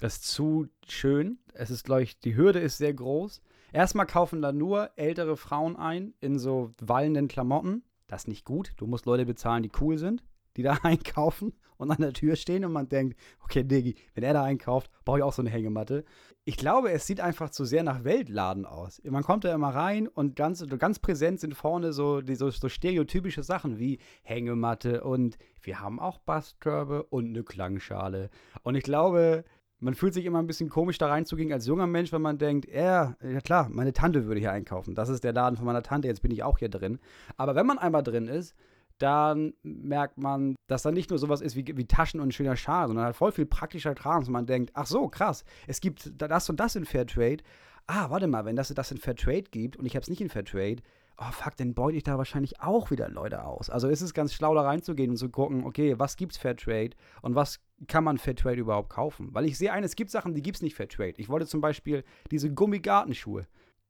Das 0.00 0.14
ist 0.14 0.28
zu 0.28 0.66
schön. 0.88 1.38
Es 1.52 1.70
ist, 1.70 1.84
glaube 1.84 2.02
ich, 2.02 2.18
die 2.18 2.34
Hürde 2.34 2.58
ist 2.58 2.78
sehr 2.78 2.94
groß. 2.94 3.42
Erstmal 3.70 4.06
kaufen 4.06 4.40
da 4.40 4.50
nur 4.50 4.90
ältere 4.96 5.36
Frauen 5.36 5.76
ein 5.76 6.14
in 6.20 6.38
so 6.38 6.72
wallenden 6.80 7.28
Klamotten. 7.28 7.84
Das 8.08 8.22
ist 8.22 8.28
nicht 8.28 8.46
gut. 8.46 8.72
Du 8.78 8.86
musst 8.86 9.04
Leute 9.04 9.26
bezahlen, 9.26 9.62
die 9.62 9.70
cool 9.80 9.98
sind, 9.98 10.24
die 10.56 10.62
da 10.62 10.72
einkaufen 10.82 11.52
und 11.76 11.90
an 11.90 12.00
der 12.00 12.14
Tür 12.14 12.36
stehen 12.36 12.64
und 12.64 12.72
man 12.72 12.88
denkt, 12.88 13.18
okay, 13.44 13.62
Diggi, 13.62 13.94
wenn 14.14 14.24
er 14.24 14.32
da 14.32 14.42
einkauft, 14.42 14.90
brauche 15.04 15.18
ich 15.18 15.22
auch 15.22 15.32
so 15.34 15.42
eine 15.42 15.50
Hängematte. 15.50 16.04
Ich 16.44 16.56
glaube, 16.56 16.90
es 16.90 17.06
sieht 17.06 17.20
einfach 17.20 17.50
zu 17.50 17.66
sehr 17.66 17.82
nach 17.82 18.02
Weltladen 18.02 18.64
aus. 18.64 19.00
Man 19.04 19.22
kommt 19.22 19.44
da 19.44 19.54
immer 19.54 19.74
rein 19.74 20.08
und 20.08 20.34
ganz, 20.34 20.66
ganz 20.78 20.98
präsent 20.98 21.40
sind 21.40 21.54
vorne 21.54 21.92
so, 21.92 22.22
die, 22.22 22.34
so, 22.34 22.50
so 22.50 22.68
stereotypische 22.68 23.42
Sachen 23.42 23.78
wie 23.78 23.98
Hängematte 24.22 25.04
und 25.04 25.36
wir 25.60 25.80
haben 25.80 26.00
auch 26.00 26.18
Basskörbe 26.18 27.02
und 27.04 27.28
eine 27.28 27.44
Klangschale. 27.44 28.30
Und 28.62 28.74
ich 28.74 28.82
glaube, 28.82 29.44
man 29.80 29.94
fühlt 29.94 30.14
sich 30.14 30.24
immer 30.24 30.38
ein 30.38 30.46
bisschen 30.46 30.68
komisch 30.68 30.98
da 30.98 31.08
reinzugehen 31.08 31.52
als 31.52 31.66
junger 31.66 31.86
Mensch, 31.86 32.12
wenn 32.12 32.22
man 32.22 32.38
denkt, 32.38 32.70
ja, 32.72 33.16
ja 33.22 33.40
klar, 33.40 33.68
meine 33.70 33.92
Tante 33.92 34.26
würde 34.26 34.40
hier 34.40 34.52
einkaufen. 34.52 34.94
Das 34.94 35.08
ist 35.08 35.24
der 35.24 35.32
Laden 35.32 35.56
von 35.56 35.66
meiner 35.66 35.82
Tante, 35.82 36.08
jetzt 36.08 36.22
bin 36.22 36.30
ich 36.30 36.42
auch 36.42 36.58
hier 36.58 36.68
drin. 36.68 36.98
Aber 37.36 37.54
wenn 37.54 37.66
man 37.66 37.78
einmal 37.78 38.02
drin 38.02 38.28
ist, 38.28 38.54
dann 38.98 39.54
merkt 39.62 40.18
man, 40.18 40.56
dass 40.66 40.82
da 40.82 40.90
nicht 40.90 41.08
nur 41.08 41.18
sowas 41.18 41.40
ist 41.40 41.56
wie, 41.56 41.64
wie 41.74 41.86
Taschen 41.86 42.20
und 42.20 42.34
schöner 42.34 42.56
Schal, 42.56 42.88
sondern 42.88 43.06
halt 43.06 43.16
voll 43.16 43.32
viel 43.32 43.46
praktischer 43.46 43.94
Kram, 43.94 44.18
und 44.18 44.30
man 44.30 44.46
denkt, 44.46 44.72
ach 44.74 44.86
so, 44.86 45.08
krass, 45.08 45.44
es 45.66 45.80
gibt 45.80 46.12
das 46.20 46.50
und 46.50 46.60
das 46.60 46.76
in 46.76 46.84
Fairtrade. 46.84 47.42
Ah, 47.86 48.10
warte 48.10 48.26
mal, 48.26 48.44
wenn 48.44 48.56
das 48.56 48.68
das 48.68 48.90
in 48.92 48.98
Fairtrade 48.98 49.44
gibt 49.50 49.76
und 49.76 49.86
ich 49.86 49.96
habe 49.96 50.02
es 50.02 50.10
nicht 50.10 50.20
in 50.20 50.28
Fairtrade, 50.28 50.82
oh 51.16 51.32
fuck, 51.32 51.56
dann 51.56 51.74
beute 51.74 51.96
ich 51.96 52.02
da 52.02 52.18
wahrscheinlich 52.18 52.60
auch 52.60 52.90
wieder 52.90 53.08
Leute 53.08 53.44
aus. 53.44 53.70
Also 53.70 53.88
ist 53.88 54.02
es 54.02 54.14
ganz 54.14 54.34
schlau, 54.34 54.54
da 54.54 54.62
reinzugehen 54.62 55.10
und 55.10 55.16
zu 55.16 55.30
gucken, 55.30 55.64
okay, 55.64 55.98
was 55.98 56.16
gibt's 56.16 56.36
Fairtrade 56.36 56.90
und 57.22 57.34
was 57.34 57.58
kann 57.88 58.04
man 58.04 58.18
Fairtrade 58.18 58.60
überhaupt 58.60 58.90
kaufen? 58.90 59.28
Weil 59.32 59.46
ich 59.46 59.58
sehe 59.58 59.72
ein, 59.72 59.84
es 59.84 59.96
gibt 59.96 60.10
Sachen, 60.10 60.34
die 60.34 60.42
gibt's 60.42 60.62
nicht 60.62 60.74
Fairtrade. 60.74 61.14
Ich 61.16 61.28
wollte 61.28 61.46
zum 61.46 61.60
Beispiel 61.60 62.04
diese 62.30 62.52
Gummigartenschuhe. 62.52 63.46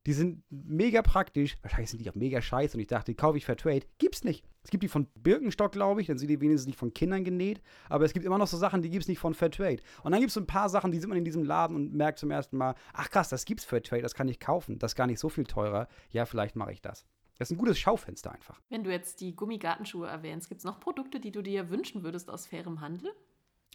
Die 0.07 0.15
sind 0.15 0.43
mega 0.49 1.03
praktisch. 1.03 1.59
Wahrscheinlich 1.61 1.91
sind 1.91 2.01
die 2.01 2.09
auch 2.09 2.15
mega 2.15 2.41
scheiße 2.41 2.75
und 2.77 2.81
ich 2.81 2.87
dachte, 2.87 3.13
die 3.13 3.17
kaufe 3.17 3.37
ich 3.37 3.45
Fairtrade. 3.45 3.87
Gibt's 3.99 4.25
nicht. 4.25 4.47
Es 4.63 4.71
gibt 4.71 4.83
die 4.83 4.89
von 4.89 5.07
Birkenstock, 5.15 5.73
glaube 5.73 6.01
ich, 6.01 6.07
dann 6.07 6.17
sind 6.17 6.29
die 6.29 6.41
wenigstens 6.41 6.67
nicht 6.67 6.79
von 6.79 6.95
Kindern 6.95 7.23
genäht. 7.23 7.61
Aber 7.91 8.07
es 8.07 8.15
gibt 8.15 8.25
immer 8.25 8.39
noch 8.39 8.47
so 8.47 8.57
Sachen, 8.57 8.81
die 8.81 8.89
gibt 8.89 9.03
es 9.03 9.09
nicht 9.09 9.19
von 9.19 9.35
Fairtrade. 9.35 9.83
Und 10.03 10.13
dann 10.13 10.21
gibt 10.21 10.29
es 10.31 10.35
so 10.35 10.41
ein 10.41 10.47
paar 10.47 10.71
Sachen, 10.71 10.91
die 10.91 10.99
sieht 10.99 11.09
man 11.09 11.19
in 11.19 11.25
diesem 11.25 11.45
Laden 11.45 11.77
und 11.77 11.93
merkt 11.93 12.19
zum 12.19 12.31
ersten 12.31 12.57
Mal, 12.57 12.75
ach 12.95 13.11
krass, 13.11 13.29
das 13.29 13.45
gibt's 13.45 13.65
Fairtrade, 13.65 14.03
das 14.03 14.15
kann 14.15 14.29
ich 14.29 14.41
kaufen. 14.41 14.79
Das 14.79 14.93
ist 14.93 14.97
gar 14.97 15.07
nicht 15.07 15.21
so 15.21 15.29
viel 15.29 15.45
teurer. 15.45 15.87
Ja, 16.11 16.25
vielleicht 16.25 16.57
mache 16.57 16.73
ich 16.73 16.81
das. 16.81 17.05
Das 17.39 17.51
ist 17.51 17.57
ein 17.57 17.59
gutes 17.59 17.79
Schaufenster 17.79 18.33
einfach. 18.33 18.61
Wenn 18.69 18.85
du 18.85 18.91
jetzt 18.91 19.21
die 19.21 19.35
Gummigartenschuhe 19.35 20.07
erwähnst, 20.07 20.49
gibt 20.49 20.59
es 20.59 20.65
noch 20.65 20.79
Produkte, 20.79 21.21
die 21.21 21.33
du 21.33 21.43
dir 21.43 21.71
wünschen 21.71 22.03
würdest 22.03 22.31
aus 22.31 22.47
fairem 22.47 22.81
Handel? 22.83 23.13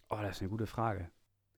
Oh, 0.10 0.18
das 0.22 0.38
ist 0.38 0.42
eine 0.42 0.50
gute 0.50 0.68
Frage. 0.68 1.10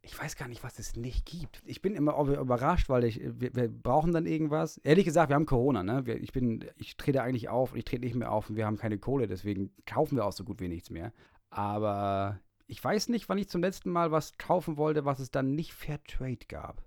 Ich 0.01 0.17
weiß 0.17 0.35
gar 0.38 0.47
nicht, 0.47 0.63
was 0.63 0.79
es 0.79 0.95
nicht 0.95 1.25
gibt. 1.25 1.61
Ich 1.65 1.81
bin 1.81 1.94
immer 1.94 2.17
überrascht, 2.17 2.88
weil 2.88 3.03
ich, 3.03 3.19
wir, 3.21 3.55
wir 3.55 3.67
brauchen 3.67 4.13
dann 4.13 4.25
irgendwas. 4.25 4.77
Ehrlich 4.77 5.05
gesagt, 5.05 5.29
wir 5.29 5.35
haben 5.35 5.45
Corona, 5.45 5.83
ne? 5.83 6.05
Wir, 6.05 6.21
ich 6.21 6.31
bin, 6.31 6.65
ich 6.77 6.95
trete 6.95 7.21
eigentlich 7.23 7.49
auf 7.49 7.73
und 7.73 7.79
ich 7.79 7.83
trete 7.83 8.05
nicht 8.05 8.15
mehr 8.15 8.31
auf 8.31 8.49
und 8.49 8.55
wir 8.55 8.65
haben 8.65 8.77
keine 8.77 8.99
Kohle, 8.99 9.27
deswegen 9.27 9.71
kaufen 9.85 10.15
wir 10.15 10.25
auch 10.25 10.31
so 10.31 10.45
gut 10.45 10.61
wie 10.61 10.69
nichts 10.69 10.89
mehr. 10.89 11.11
Aber 11.49 12.39
ich 12.67 12.81
weiß 12.81 13.10
nicht, 13.10 13.27
wann 13.27 13.38
ich 13.38 13.50
zum 13.50 13.62
letzten 13.62 13.89
Mal 13.89 14.12
was 14.12 14.38
kaufen 14.38 14.77
wollte, 14.77 15.03
was 15.03 15.19
es 15.19 15.31
dann 15.31 15.55
nicht 15.55 15.74
Fair 15.74 16.01
Trade 16.03 16.45
gab. 16.48 16.83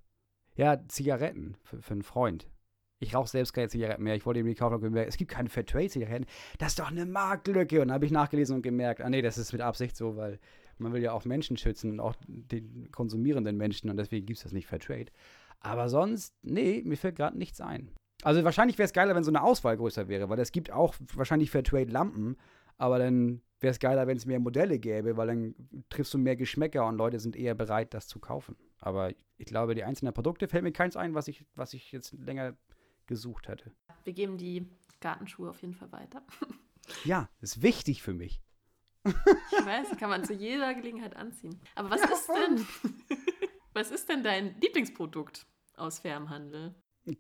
Ja, 0.55 0.79
Zigaretten 0.89 1.57
für, 1.63 1.83
für 1.83 1.93
einen 1.93 2.03
Freund. 2.03 2.49
Ich 3.01 3.15
rauche 3.15 3.29
selbst 3.29 3.55
keine 3.55 3.69
Zigaretten 3.69 4.03
mehr. 4.03 4.15
Ich 4.15 4.27
wollte 4.27 4.41
ihm 4.41 4.47
die 4.47 4.55
kaufen 4.55 4.75
und 4.75 4.83
gemerkt, 4.83 5.09
es 5.09 5.17
gibt 5.17 5.31
keine 5.31 5.49
Fairtrade-Zigaretten. 5.49 6.27
Das 6.59 6.73
ist 6.73 6.79
doch 6.79 6.91
eine 6.91 7.07
Marktlücke. 7.07 7.81
Und 7.81 7.89
dann 7.89 7.95
habe 7.95 8.05
ich 8.05 8.13
nachgelesen 8.13 8.57
und 8.57 8.63
gemerkt, 8.63 9.01
ah 9.01 9.09
nee, 9.09 9.23
das 9.23 9.39
ist 9.39 9.53
mit 9.53 9.63
Absicht 9.63 9.97
so, 9.97 10.17
weil 10.17 10.39
man 10.81 10.93
will 10.93 11.03
ja 11.03 11.13
auch 11.13 11.25
Menschen 11.25 11.57
schützen 11.57 11.93
und 11.93 12.01
auch 12.01 12.15
den 12.27 12.91
konsumierenden 12.91 13.57
Menschen 13.57 13.91
und 13.91 13.97
deswegen 13.97 14.27
gibt 14.27 14.39
es 14.39 14.43
das 14.43 14.53
nicht 14.53 14.67
Fairtrade. 14.67 15.13
Aber 15.61 15.89
sonst, 15.89 16.35
nee, 16.43 16.83
mir 16.85 16.97
fällt 16.97 17.17
gerade 17.17 17.37
nichts 17.37 17.61
ein. 17.61 17.91
Also 18.23 18.45
wahrscheinlich 18.45 18.79
wäre 18.79 18.87
es 18.87 18.93
geiler, 18.93 19.15
wenn 19.15 19.25
so 19.25 19.31
eine 19.31 19.43
Auswahl 19.43 19.77
größer 19.77 20.09
wäre, 20.09 20.29
weil 20.29 20.39
es 20.39 20.53
gibt 20.53 20.71
auch 20.71 20.95
wahrscheinlich 21.15 21.51
Fairtrade-Lampen, 21.51 22.37
aber 22.77 22.99
dann 22.99 23.43
wäre 23.61 23.71
es 23.71 23.79
geiler, 23.79 24.07
wenn 24.07 24.17
es 24.17 24.27
mehr 24.27 24.41
Modelle 24.41 24.79
gäbe, 24.79 25.17
weil 25.17 25.27
dann 25.27 25.55
triffst 25.91 26.15
du 26.15 26.19
mehr 26.19 26.37
Geschmäcker 26.37 26.87
und 26.87 26.97
Leute 26.97 27.21
sind 27.21 27.37
eher 27.37 27.55
bereit, 27.55 27.95
das 27.95 28.09
zu 28.09 28.19
kaufen. 28.19 28.57
Aber 28.79 29.13
ich 29.37 29.47
glaube, 29.47 29.75
die 29.75 29.85
einzelnen 29.85 30.15
Produkte 30.15 30.49
fällt 30.49 30.65
mir 30.65 30.73
keins 30.73 30.97
ein, 30.97 31.15
was 31.15 31.29
ich, 31.29 31.45
was 31.55 31.75
ich 31.75 31.93
jetzt 31.93 32.13
länger 32.13 32.57
gesucht 33.07 33.49
hätte. 33.49 33.71
Wir 34.05 34.13
geben 34.13 34.39
die 34.39 34.67
Gartenschuhe 35.01 35.51
auf 35.51 35.61
jeden 35.61 35.75
Fall 35.75 35.93
weiter. 35.93 36.23
Ja, 37.05 37.29
ist 37.41 37.63
wichtig 37.63 38.03
für 38.03 38.15
mich. 38.15 38.41
Ich 39.05 39.67
weiß, 39.67 39.97
kann 39.99 40.11
man 40.11 40.25
zu 40.25 40.35
jeder 40.35 40.75
Gelegenheit 40.75 41.17
anziehen. 41.17 41.59
Aber 41.75 41.91
was 41.91 42.03
ist 42.03 42.29
denn, 42.29 42.67
was 43.73 43.91
ist 43.91 44.09
denn 44.09 44.23
dein 44.23 44.61
Lieblingsprodukt 44.61 45.47
aus 45.77 46.01
fairem 46.01 46.29
Handel? 46.29 46.75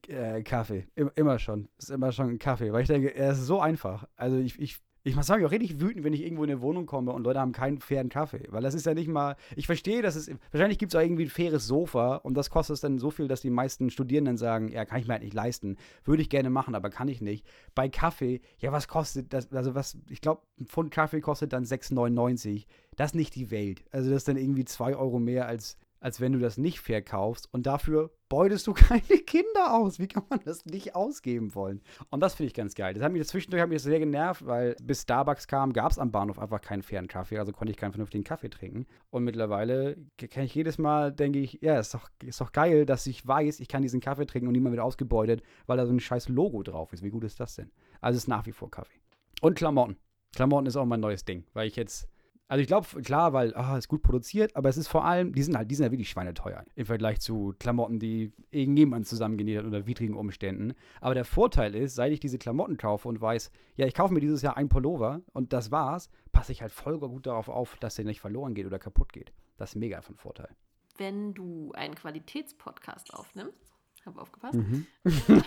Äh, 0.09 0.43
Kaffee. 0.43 0.89
Immer 0.95 1.39
schon. 1.39 1.69
Ist 1.79 1.91
immer 1.91 2.13
schon 2.13 2.29
ein 2.29 2.39
Kaffee. 2.39 2.73
Weil 2.73 2.83
ich 2.83 2.89
denke, 2.89 3.15
er 3.15 3.33
ist 3.33 3.47
so 3.47 3.61
einfach. 3.61 4.07
Also 4.17 4.37
ich, 4.39 4.59
ich 4.61 4.81
ich 5.03 5.17
muss 5.17 5.27
sagen, 5.27 5.45
auch 5.45 5.51
richtig 5.51 5.81
wütend, 5.81 6.05
wenn 6.05 6.13
ich 6.13 6.23
irgendwo 6.23 6.45
in 6.45 6.51
eine 6.51 6.61
Wohnung 6.61 6.85
komme 6.85 7.13
und 7.13 7.25
Leute 7.25 7.41
haben 7.41 7.53
keinen 7.53 7.79
fairen 7.79 8.11
Kaffee. 8.11 8.47
Weil 8.51 8.63
das 8.63 8.75
ist 8.75 8.85
ja 8.87 8.93
nicht 8.93 9.09
mal. 9.09 9.37
Ich 9.57 9.67
verstehe, 9.67 10.03
dass 10.03 10.15
es. 10.15 10.31
Wahrscheinlich 10.53 10.79
gibt 10.79 10.93
es 10.93 10.97
auch 10.97 11.03
irgendwie 11.03 11.25
ein 11.25 11.31
faires 11.31 11.67
Sofa 11.67 12.17
und 12.17 12.35
das 12.35 12.51
kostet 12.51 12.75
es 12.75 12.81
dann 12.81 12.99
so 12.99 13.11
viel, 13.11 13.27
dass 13.27 13.41
die 13.41 13.51
meisten 13.51 13.91
Studierenden 13.91 14.37
sagen: 14.37 14.69
Ja, 14.69 14.85
kann 14.85 15.01
ich 15.01 15.07
mir 15.07 15.15
halt 15.15 15.23
nicht 15.23 15.35
leisten. 15.35 15.77
Würde 16.05 16.23
ich 16.23 16.29
gerne 16.29 16.51
machen, 16.51 16.75
aber 16.75 16.91
kann 16.91 17.09
ich 17.09 17.21
nicht. 17.21 17.47
Bei 17.75 17.89
Kaffee, 17.89 18.43
ja, 18.59 18.73
was 18.73 18.89
kostet 18.89 19.33
das? 19.33 19.51
Also, 19.53 19.75
was. 19.75 19.97
Ich 20.09 20.21
glaube, 20.21 20.43
ein 20.59 20.67
Pfund 20.67 20.91
Kaffee 20.91 21.21
kostet 21.21 21.53
dann 21.53 21.65
6,99. 21.65 22.67
Das 22.97 23.11
ist 23.11 23.15
nicht 23.15 23.35
die 23.35 23.51
Welt. 23.51 23.85
Also, 23.93 24.11
das 24.11 24.19
ist 24.19 24.29
dann 24.29 24.37
irgendwie 24.37 24.65
2 24.65 24.97
Euro 24.97 25.19
mehr 25.19 25.47
als 25.47 25.79
als 26.01 26.21
wenn 26.21 26.33
du 26.33 26.39
das 26.39 26.57
nicht 26.57 26.81
verkaufst 26.81 27.49
und 27.53 27.67
dafür 27.67 28.11
beutest 28.29 28.67
du 28.67 28.73
keine 28.75 29.01
Kinder 29.01 29.75
aus. 29.75 29.99
Wie 29.99 30.09
kann 30.09 30.25
man 30.31 30.41
das 30.45 30.65
nicht 30.65 30.95
ausgeben 30.95 31.55
wollen? 31.55 31.83
Und 32.11 32.21
das 32.21 32.35
finde 32.35 32.49
ich 32.49 32.55
ganz 32.55 32.75
geil. 32.75 32.95
Das 32.95 33.03
hat 33.03 33.13
mich 33.13 33.27
zwischendurch 33.29 33.63
hat 33.63 33.69
mich 33.69 33.83
sehr 33.83 33.99
genervt, 33.99 34.47
weil 34.47 34.77
bis 34.83 35.03
Starbucks 35.03 35.47
kam, 35.47 35.73
gab 35.73 35.93
es 35.93 35.99
am 35.99 36.11
Bahnhof 36.11 36.39
einfach 36.39 36.61
keinen 36.61 36.83
fairen 36.83 37.09
Kaffee, 37.09 37.39
also 37.39 37.53
konnte 37.53 37.71
ich 37.71 37.77
keinen 37.77 37.93
vernünftigen 37.93 38.25
Kaffee 38.25 38.49
trinken. 38.49 38.87
Und 39.11 39.25
mittlerweile 39.25 39.97
kann 40.31 40.45
ich 40.45 40.55
jedes 40.55 40.79
Mal, 40.79 41.13
denke 41.13 41.39
ich, 41.39 41.59
ja, 41.61 41.79
ist 41.79 41.95
doch, 41.95 42.09
ist 42.25 42.41
doch 42.41 42.53
geil, 42.53 42.87
dass 42.87 43.07
ich 43.07 43.27
weiß, 43.27 43.61
ich 43.61 43.69
kann 43.69 43.83
diesen 43.83 44.01
Kaffee 44.01 44.27
trinken 44.27 44.49
und 44.49 44.53
niemand 44.53 44.73
wird 44.73 44.83
ausgebeutet, 44.83 45.43
weil 45.67 45.77
da 45.77 45.87
so 45.87 45.93
ein 45.93 46.01
scheiß 46.01 46.29
Logo 46.29 46.63
drauf 46.63 46.93
ist. 46.93 47.03
Wie 47.03 47.11
gut 47.11 47.25
ist 47.25 47.41
das 47.41 47.57
denn? 47.57 47.71
Also 48.01 48.17
es 48.17 48.25
ist 48.25 48.29
nach 48.29 48.47
wie 48.47 48.53
vor 48.53 48.71
Kaffee. 48.71 49.01
Und 49.43 49.57
Klamotten. 49.57 49.97
Klamotten 50.35 50.67
ist 50.67 50.77
auch 50.77 50.87
mein 50.87 51.01
neues 51.01 51.25
Ding, 51.25 51.45
weil 51.53 51.67
ich 51.67 51.77
jetzt 51.77 52.09
also 52.51 52.63
ich 52.63 52.67
glaube, 52.67 53.01
klar, 53.03 53.33
weil 53.33 53.55
oh, 53.57 53.77
ist 53.77 53.87
gut 53.87 54.03
produziert, 54.03 54.57
aber 54.57 54.69
es 54.69 54.77
ist 54.77 54.89
vor 54.89 55.05
allem, 55.05 55.33
die 55.33 55.43
sind 55.45 55.57
halt, 55.57 55.71
die 55.71 55.77
sind 55.77 55.85
ja 55.85 55.93
wirklich 55.93 56.11
schweineteuer 56.11 56.65
im 56.75 56.85
Vergleich 56.85 57.21
zu 57.21 57.55
Klamotten, 57.61 58.01
die 58.01 58.33
irgendjemand 58.51 59.07
zusammengenäht 59.07 59.59
hat 59.59 59.67
unter 59.67 59.87
widrigen 59.87 60.17
Umständen. 60.17 60.75
Aber 61.01 61.15
der 61.15 61.25
Vorteil 61.25 61.77
ist, 61.77 61.95
seit 61.95 62.11
ich 62.13 62.19
diese 62.19 62.39
Klamotten 62.39 62.77
kaufe 62.77 63.07
und 63.07 63.21
weiß, 63.21 63.53
ja, 63.77 63.87
ich 63.87 63.95
kaufe 63.95 64.13
mir 64.13 64.19
dieses 64.19 64.43
Jahr 64.43 64.57
ein 64.57 64.69
Pullover 64.69 65.21
und 65.33 65.53
das 65.53 65.71
war's, 65.71 66.11
passe 66.33 66.51
ich 66.51 66.61
halt 66.61 66.73
voll 66.73 66.99
gut 66.99 67.27
darauf 67.27 67.49
auf, 67.49 67.77
dass 67.77 67.95
der 67.95 68.05
nicht 68.05 68.21
verloren 68.21 68.55
geht 68.55 68.67
oder 68.67 68.81
kaputt 68.81 69.13
geht. 69.13 69.33
Das 69.57 69.71
ist 69.71 69.77
mega 69.77 70.03
von 70.03 70.17
Vorteil. 70.17 70.49
Wenn 70.97 71.35
du 71.35 71.71
einen 71.77 71.95
Qualitätspodcast 71.95 73.15
aufnimmst, 73.15 73.73
habe 74.05 74.21
aufgepasst. 74.21 74.59
Mhm. 74.59 74.89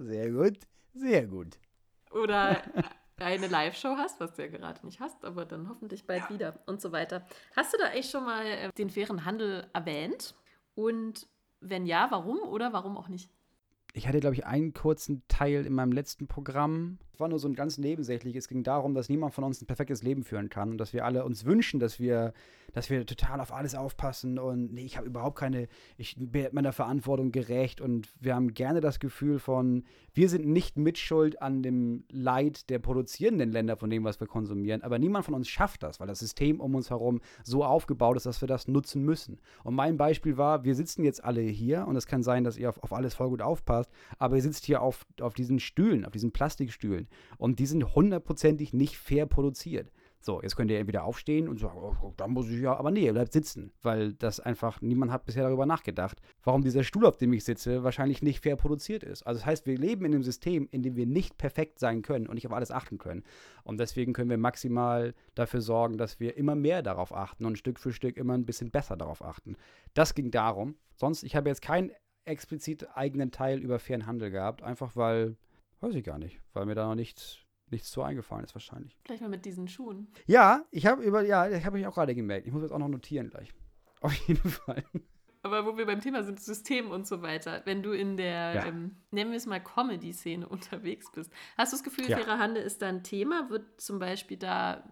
sehr 0.00 0.32
gut, 0.32 0.58
sehr 0.92 1.28
gut. 1.28 1.56
Oder 2.10 2.60
eine 3.24 3.48
Live-Show 3.48 3.96
hast, 3.96 4.20
was 4.20 4.34
du 4.34 4.42
ja 4.42 4.48
gerade 4.48 4.84
nicht 4.84 5.00
hast, 5.00 5.24
aber 5.24 5.44
dann 5.44 5.68
hoffentlich 5.68 6.06
bald 6.06 6.22
ja. 6.24 6.30
wieder 6.30 6.60
und 6.66 6.80
so 6.80 6.92
weiter. 6.92 7.26
Hast 7.56 7.72
du 7.72 7.78
da 7.78 7.90
echt 7.90 8.10
schon 8.10 8.24
mal 8.24 8.44
äh, 8.44 8.70
den 8.72 8.90
fairen 8.90 9.24
Handel 9.24 9.66
erwähnt? 9.72 10.34
Und 10.74 11.26
wenn 11.60 11.86
ja, 11.86 12.08
warum 12.10 12.38
oder 12.40 12.72
warum 12.72 12.96
auch 12.96 13.08
nicht? 13.08 13.30
Ich 13.92 14.08
hatte, 14.08 14.20
glaube 14.20 14.34
ich, 14.34 14.44
einen 14.44 14.74
kurzen 14.74 15.22
Teil 15.28 15.64
in 15.64 15.72
meinem 15.72 15.92
letzten 15.92 16.26
Programm. 16.26 16.98
War 17.18 17.28
nur 17.28 17.38
so 17.38 17.48
ein 17.48 17.54
ganz 17.54 17.78
nebensächlich. 17.78 18.34
Es 18.36 18.48
ging 18.48 18.62
darum, 18.62 18.94
dass 18.94 19.08
niemand 19.08 19.34
von 19.34 19.44
uns 19.44 19.62
ein 19.62 19.66
perfektes 19.66 20.02
Leben 20.02 20.24
führen 20.24 20.48
kann 20.48 20.70
und 20.70 20.78
dass 20.78 20.92
wir 20.92 21.04
alle 21.04 21.24
uns 21.24 21.44
wünschen, 21.44 21.78
dass 21.78 22.00
wir, 22.00 22.32
dass 22.72 22.90
wir 22.90 23.06
total 23.06 23.40
auf 23.40 23.52
alles 23.52 23.74
aufpassen 23.74 24.38
und 24.38 24.72
nee, 24.72 24.84
ich 24.84 24.96
habe 24.96 25.06
überhaupt 25.06 25.38
keine, 25.38 25.68
ich 25.96 26.16
bin 26.18 26.48
meiner 26.52 26.72
Verantwortung 26.72 27.30
gerecht 27.30 27.80
und 27.80 28.08
wir 28.20 28.34
haben 28.34 28.54
gerne 28.54 28.80
das 28.80 28.98
Gefühl 28.98 29.38
von, 29.38 29.84
wir 30.12 30.28
sind 30.28 30.46
nicht 30.46 30.76
mitschuld 30.76 31.40
an 31.40 31.62
dem 31.62 32.04
Leid 32.10 32.68
der 32.70 32.78
produzierenden 32.80 33.52
Länder 33.52 33.76
von 33.76 33.90
dem, 33.90 34.04
was 34.04 34.20
wir 34.20 34.26
konsumieren, 34.26 34.82
aber 34.82 34.98
niemand 34.98 35.24
von 35.24 35.34
uns 35.34 35.48
schafft 35.48 35.82
das, 35.82 36.00
weil 36.00 36.08
das 36.08 36.18
System 36.18 36.60
um 36.60 36.74
uns 36.74 36.90
herum 36.90 37.20
so 37.44 37.64
aufgebaut 37.64 38.16
ist, 38.16 38.26
dass 38.26 38.40
wir 38.40 38.48
das 38.48 38.66
nutzen 38.66 39.04
müssen. 39.04 39.38
Und 39.62 39.74
mein 39.74 39.96
Beispiel 39.96 40.36
war, 40.36 40.64
wir 40.64 40.74
sitzen 40.74 41.04
jetzt 41.04 41.22
alle 41.22 41.42
hier 41.42 41.86
und 41.86 41.96
es 41.96 42.06
kann 42.06 42.22
sein, 42.22 42.44
dass 42.44 42.56
ihr 42.56 42.68
auf, 42.68 42.82
auf 42.82 42.92
alles 42.92 43.14
voll 43.14 43.28
gut 43.28 43.42
aufpasst, 43.42 43.90
aber 44.18 44.36
ihr 44.36 44.42
sitzt 44.42 44.64
hier 44.64 44.82
auf, 44.82 45.06
auf 45.20 45.34
diesen 45.34 45.60
Stühlen, 45.60 46.04
auf 46.04 46.12
diesen 46.12 46.32
Plastikstühlen 46.32 47.03
Staffeln. 47.04 47.38
Und 47.38 47.58
die 47.58 47.66
sind 47.66 47.94
hundertprozentig 47.94 48.72
nicht 48.72 48.96
fair 48.96 49.26
produziert. 49.26 49.90
So, 50.20 50.40
jetzt 50.40 50.56
könnt 50.56 50.70
ihr 50.70 50.78
entweder 50.78 51.04
aufstehen 51.04 51.48
und 51.48 51.60
sagen, 51.60 51.78
oh, 51.78 52.14
da 52.16 52.26
muss 52.26 52.48
ich 52.48 52.58
ja, 52.58 52.74
aber 52.74 52.90
nee, 52.90 53.04
ihr 53.04 53.12
bleibt 53.12 53.34
sitzen, 53.34 53.72
weil 53.82 54.14
das 54.14 54.40
einfach, 54.40 54.80
niemand 54.80 55.12
hat 55.12 55.26
bisher 55.26 55.42
darüber 55.42 55.66
nachgedacht, 55.66 56.18
warum 56.42 56.62
dieser 56.62 56.82
Stuhl, 56.82 57.04
auf 57.04 57.18
dem 57.18 57.34
ich 57.34 57.44
sitze, 57.44 57.84
wahrscheinlich 57.84 58.22
nicht 58.22 58.42
fair 58.42 58.56
produziert 58.56 59.02
ist. 59.02 59.22
Also 59.24 59.40
das 59.40 59.46
heißt, 59.46 59.66
wir 59.66 59.76
leben 59.76 60.06
in 60.06 60.14
einem 60.14 60.22
System, 60.22 60.66
in 60.70 60.82
dem 60.82 60.96
wir 60.96 61.04
nicht 61.04 61.36
perfekt 61.36 61.78
sein 61.78 62.00
können 62.00 62.26
und 62.26 62.36
nicht 62.36 62.46
auf 62.46 62.54
alles 62.54 62.70
achten 62.70 62.96
können. 62.96 63.22
Und 63.64 63.78
deswegen 63.78 64.14
können 64.14 64.30
wir 64.30 64.38
maximal 64.38 65.12
dafür 65.34 65.60
sorgen, 65.60 65.98
dass 65.98 66.20
wir 66.20 66.38
immer 66.38 66.54
mehr 66.54 66.80
darauf 66.80 67.14
achten 67.14 67.44
und 67.44 67.58
Stück 67.58 67.78
für 67.78 67.92
Stück 67.92 68.16
immer 68.16 68.32
ein 68.32 68.46
bisschen 68.46 68.70
besser 68.70 68.96
darauf 68.96 69.22
achten. 69.22 69.56
Das 69.92 70.14
ging 70.14 70.30
darum. 70.30 70.76
Sonst, 70.96 71.22
ich 71.24 71.36
habe 71.36 71.50
jetzt 71.50 71.60
keinen 71.60 71.90
explizit 72.24 72.88
eigenen 72.96 73.30
Teil 73.30 73.58
über 73.58 73.78
fairen 73.78 74.06
Handel 74.06 74.30
gehabt, 74.30 74.62
einfach 74.62 74.96
weil 74.96 75.36
Weiß 75.84 75.94
ich 75.96 76.04
gar 76.04 76.18
nicht, 76.18 76.40
weil 76.54 76.64
mir 76.64 76.74
da 76.74 76.86
noch 76.86 76.94
nichts, 76.94 77.40
nichts 77.70 77.90
zu 77.90 78.00
eingefallen 78.00 78.42
ist 78.42 78.54
wahrscheinlich. 78.54 78.96
Gleich 79.04 79.20
mal 79.20 79.28
mit 79.28 79.44
diesen 79.44 79.68
Schuhen. 79.68 80.08
Ja, 80.24 80.64
ich 80.70 80.86
habe 80.86 81.02
über, 81.02 81.22
ja, 81.26 81.46
ich 81.46 81.66
habe 81.66 81.76
mich 81.76 81.86
auch 81.86 81.92
gerade 81.92 82.14
gemerkt. 82.14 82.46
Ich 82.46 82.54
muss 82.54 82.62
jetzt 82.62 82.72
auch 82.72 82.78
noch 82.78 82.88
notieren 82.88 83.28
gleich. 83.28 83.52
Auf 84.00 84.14
jeden 84.26 84.48
Fall. 84.48 84.82
Aber 85.42 85.66
wo 85.66 85.76
wir 85.76 85.84
beim 85.84 86.00
Thema 86.00 86.22
sind, 86.22 86.40
System 86.40 86.90
und 86.90 87.06
so 87.06 87.20
weiter, 87.20 87.60
wenn 87.66 87.82
du 87.82 87.92
in 87.92 88.16
der, 88.16 88.54
ja. 88.54 88.64
ähm, 88.64 88.96
nennen 89.10 89.30
wir 89.30 89.36
es 89.36 89.44
mal, 89.44 89.62
Comedy-Szene 89.62 90.48
unterwegs 90.48 91.12
bist, 91.12 91.30
hast 91.58 91.74
du 91.74 91.76
das 91.76 91.84
Gefühl, 91.84 92.08
ja. 92.08 92.16
faire 92.16 92.38
Handel 92.38 92.62
ist 92.62 92.80
da 92.80 92.86
ein 92.86 93.02
Thema? 93.02 93.50
Wird 93.50 93.78
zum 93.78 93.98
Beispiel 93.98 94.38
da 94.38 94.90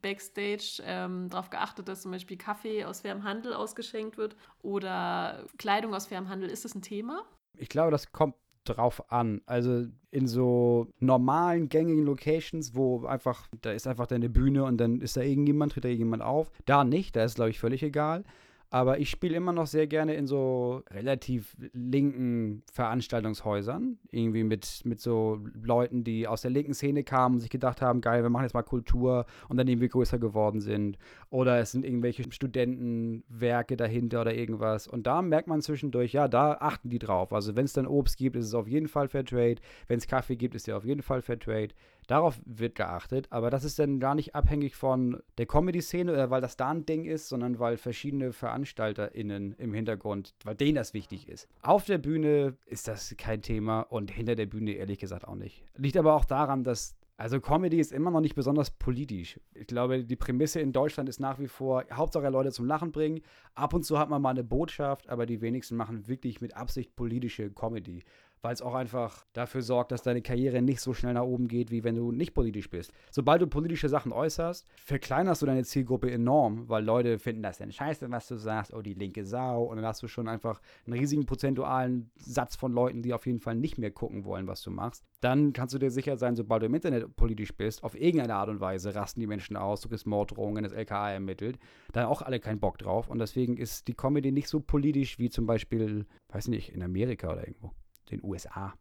Backstage 0.00 0.82
ähm, 0.86 1.28
darauf 1.28 1.50
geachtet, 1.50 1.86
dass 1.86 2.00
zum 2.00 2.12
Beispiel 2.12 2.38
Kaffee 2.38 2.86
aus 2.86 3.02
fairem 3.02 3.24
Handel 3.24 3.52
ausgeschenkt 3.52 4.16
wird 4.16 4.36
oder 4.62 5.44
Kleidung 5.58 5.92
aus 5.92 6.06
fairem 6.06 6.30
Handel? 6.30 6.48
Ist 6.48 6.64
das 6.64 6.74
ein 6.74 6.80
Thema? 6.80 7.26
Ich 7.58 7.68
glaube, 7.68 7.90
das 7.90 8.10
kommt 8.10 8.36
drauf 8.64 9.10
an. 9.10 9.40
Also 9.46 9.86
in 10.10 10.26
so 10.26 10.88
normalen, 10.98 11.68
gängigen 11.68 12.04
Locations, 12.04 12.74
wo 12.74 13.04
einfach, 13.04 13.46
da 13.60 13.72
ist 13.72 13.86
einfach 13.86 14.06
deine 14.06 14.28
Bühne 14.28 14.64
und 14.64 14.78
dann 14.78 15.00
ist 15.00 15.16
da 15.16 15.22
irgendjemand, 15.22 15.72
tritt 15.72 15.84
da 15.84 15.88
irgendjemand 15.88 16.22
auf. 16.22 16.50
Da 16.66 16.84
nicht, 16.84 17.16
da 17.16 17.24
ist, 17.24 17.36
glaube 17.36 17.50
ich, 17.50 17.58
völlig 17.58 17.82
egal. 17.82 18.24
Aber 18.72 19.00
ich 19.00 19.10
spiele 19.10 19.36
immer 19.36 19.52
noch 19.52 19.66
sehr 19.66 19.88
gerne 19.88 20.14
in 20.14 20.28
so 20.28 20.84
relativ 20.90 21.56
linken 21.72 22.62
Veranstaltungshäusern. 22.72 23.98
Irgendwie 24.12 24.44
mit, 24.44 24.82
mit 24.84 25.00
so 25.00 25.40
Leuten, 25.60 26.04
die 26.04 26.28
aus 26.28 26.42
der 26.42 26.52
linken 26.52 26.72
Szene 26.72 27.02
kamen 27.02 27.34
und 27.34 27.40
sich 27.40 27.50
gedacht 27.50 27.82
haben, 27.82 28.00
geil, 28.00 28.22
wir 28.22 28.30
machen 28.30 28.44
jetzt 28.44 28.54
mal 28.54 28.62
Kultur 28.62 29.26
und 29.48 29.56
dann 29.56 29.66
irgendwie 29.66 29.88
größer 29.88 30.20
geworden 30.20 30.60
sind. 30.60 30.98
Oder 31.30 31.58
es 31.58 31.72
sind 31.72 31.84
irgendwelche 31.84 32.30
Studentenwerke 32.30 33.76
dahinter 33.76 34.20
oder 34.20 34.34
irgendwas. 34.34 34.86
Und 34.86 35.04
da 35.04 35.20
merkt 35.20 35.48
man 35.48 35.62
zwischendurch, 35.62 36.12
ja, 36.12 36.28
da 36.28 36.52
achten 36.52 36.90
die 36.90 37.00
drauf. 37.00 37.32
Also 37.32 37.56
wenn 37.56 37.64
es 37.64 37.72
dann 37.72 37.88
Obst 37.88 38.18
gibt, 38.18 38.36
ist 38.36 38.46
es 38.46 38.54
auf 38.54 38.68
jeden 38.68 38.86
Fall 38.86 39.08
Fairtrade. 39.08 39.56
Wenn 39.88 39.98
es 39.98 40.06
Kaffee 40.06 40.36
gibt, 40.36 40.54
ist 40.54 40.68
der 40.68 40.76
auf 40.76 40.84
jeden 40.84 41.02
Fall 41.02 41.22
Fairtrade. 41.22 41.74
Darauf 42.10 42.40
wird 42.44 42.74
geachtet, 42.74 43.28
aber 43.30 43.50
das 43.50 43.62
ist 43.62 43.78
dann 43.78 44.00
gar 44.00 44.16
nicht 44.16 44.34
abhängig 44.34 44.74
von 44.74 45.22
der 45.38 45.46
Comedy-Szene 45.46 46.12
oder 46.12 46.28
weil 46.28 46.40
das 46.40 46.56
da 46.56 46.70
ein 46.70 46.84
Ding 46.84 47.04
ist, 47.04 47.28
sondern 47.28 47.60
weil 47.60 47.76
verschiedene 47.76 48.32
VeranstalterInnen 48.32 49.54
im 49.58 49.72
Hintergrund, 49.72 50.34
weil 50.42 50.56
denen 50.56 50.74
das 50.74 50.92
wichtig 50.92 51.28
ist. 51.28 51.46
Auf 51.62 51.84
der 51.84 51.98
Bühne 51.98 52.56
ist 52.66 52.88
das 52.88 53.14
kein 53.16 53.42
Thema 53.42 53.82
und 53.82 54.10
hinter 54.10 54.34
der 54.34 54.46
Bühne 54.46 54.72
ehrlich 54.72 54.98
gesagt 54.98 55.28
auch 55.28 55.36
nicht. 55.36 55.62
Liegt 55.76 55.96
aber 55.96 56.14
auch 56.14 56.24
daran, 56.24 56.64
dass 56.64 56.96
also 57.16 57.38
Comedy 57.38 57.78
ist 57.78 57.92
immer 57.92 58.10
noch 58.10 58.22
nicht 58.22 58.34
besonders 58.34 58.70
politisch. 58.70 59.38
Ich 59.52 59.66
glaube, 59.66 60.04
die 60.04 60.16
Prämisse 60.16 60.58
in 60.58 60.72
Deutschland 60.72 61.06
ist 61.06 61.20
nach 61.20 61.38
wie 61.38 61.48
vor, 61.48 61.84
Hauptsache 61.92 62.30
Leute 62.30 62.50
zum 62.50 62.64
Lachen 62.64 62.92
bringen. 62.92 63.20
Ab 63.54 63.74
und 63.74 63.84
zu 63.84 63.98
hat 63.98 64.08
man 64.08 64.22
mal 64.22 64.30
eine 64.30 64.42
Botschaft, 64.42 65.08
aber 65.10 65.26
die 65.26 65.42
wenigsten 65.42 65.76
machen 65.76 66.08
wirklich 66.08 66.40
mit 66.40 66.56
Absicht 66.56 66.96
politische 66.96 67.50
Comedy 67.50 68.04
weil 68.42 68.54
es 68.54 68.62
auch 68.62 68.74
einfach 68.74 69.24
dafür 69.32 69.62
sorgt, 69.62 69.92
dass 69.92 70.02
deine 70.02 70.22
Karriere 70.22 70.62
nicht 70.62 70.80
so 70.80 70.94
schnell 70.94 71.14
nach 71.14 71.24
oben 71.24 71.48
geht, 71.48 71.70
wie 71.70 71.84
wenn 71.84 71.96
du 71.96 72.10
nicht 72.12 72.34
politisch 72.34 72.70
bist. 72.70 72.92
Sobald 73.10 73.42
du 73.42 73.46
politische 73.46 73.88
Sachen 73.88 74.12
äußerst, 74.12 74.66
verkleinerst 74.84 75.42
du 75.42 75.46
deine 75.46 75.64
Zielgruppe 75.64 76.10
enorm, 76.10 76.68
weil 76.68 76.84
Leute 76.84 77.18
finden 77.18 77.42
das 77.42 77.58
dann 77.58 77.72
scheiße, 77.72 78.10
was 78.10 78.28
du 78.28 78.36
sagst, 78.36 78.72
oh, 78.72 78.82
die 78.82 78.94
linke 78.94 79.24
Sau. 79.24 79.64
Und 79.64 79.76
dann 79.76 79.86
hast 79.86 80.02
du 80.02 80.08
schon 80.08 80.28
einfach 80.28 80.60
einen 80.86 80.98
riesigen 80.98 81.26
prozentualen 81.26 82.10
Satz 82.16 82.56
von 82.56 82.72
Leuten, 82.72 83.02
die 83.02 83.12
auf 83.12 83.26
jeden 83.26 83.40
Fall 83.40 83.56
nicht 83.56 83.78
mehr 83.78 83.90
gucken 83.90 84.24
wollen, 84.24 84.46
was 84.46 84.62
du 84.62 84.70
machst. 84.70 85.04
Dann 85.20 85.52
kannst 85.52 85.74
du 85.74 85.78
dir 85.78 85.90
sicher 85.90 86.16
sein, 86.16 86.34
sobald 86.34 86.62
du 86.62 86.66
im 86.66 86.74
Internet 86.74 87.14
politisch 87.16 87.54
bist, 87.54 87.84
auf 87.84 87.94
irgendeine 87.94 88.34
Art 88.34 88.48
und 88.48 88.60
Weise 88.60 88.94
rasten 88.94 89.20
die 89.20 89.26
Menschen 89.26 89.56
aus, 89.56 89.82
du 89.82 89.88
kriegst 89.88 90.06
Morddrohungen, 90.06 90.64
das 90.64 90.72
LKA 90.72 91.12
ermittelt. 91.12 91.58
Dann 91.92 92.06
auch 92.06 92.22
alle 92.22 92.40
keinen 92.40 92.60
Bock 92.60 92.78
drauf. 92.78 93.08
Und 93.08 93.18
deswegen 93.18 93.58
ist 93.58 93.88
die 93.88 93.94
Comedy 93.94 94.32
nicht 94.32 94.48
so 94.48 94.60
politisch 94.60 95.18
wie 95.18 95.28
zum 95.28 95.46
Beispiel, 95.46 96.06
weiß 96.28 96.48
nicht, 96.48 96.70
in 96.70 96.82
Amerika 96.82 97.30
oder 97.30 97.46
irgendwo 97.46 97.72
den 98.10 98.22
USA. 98.22 98.74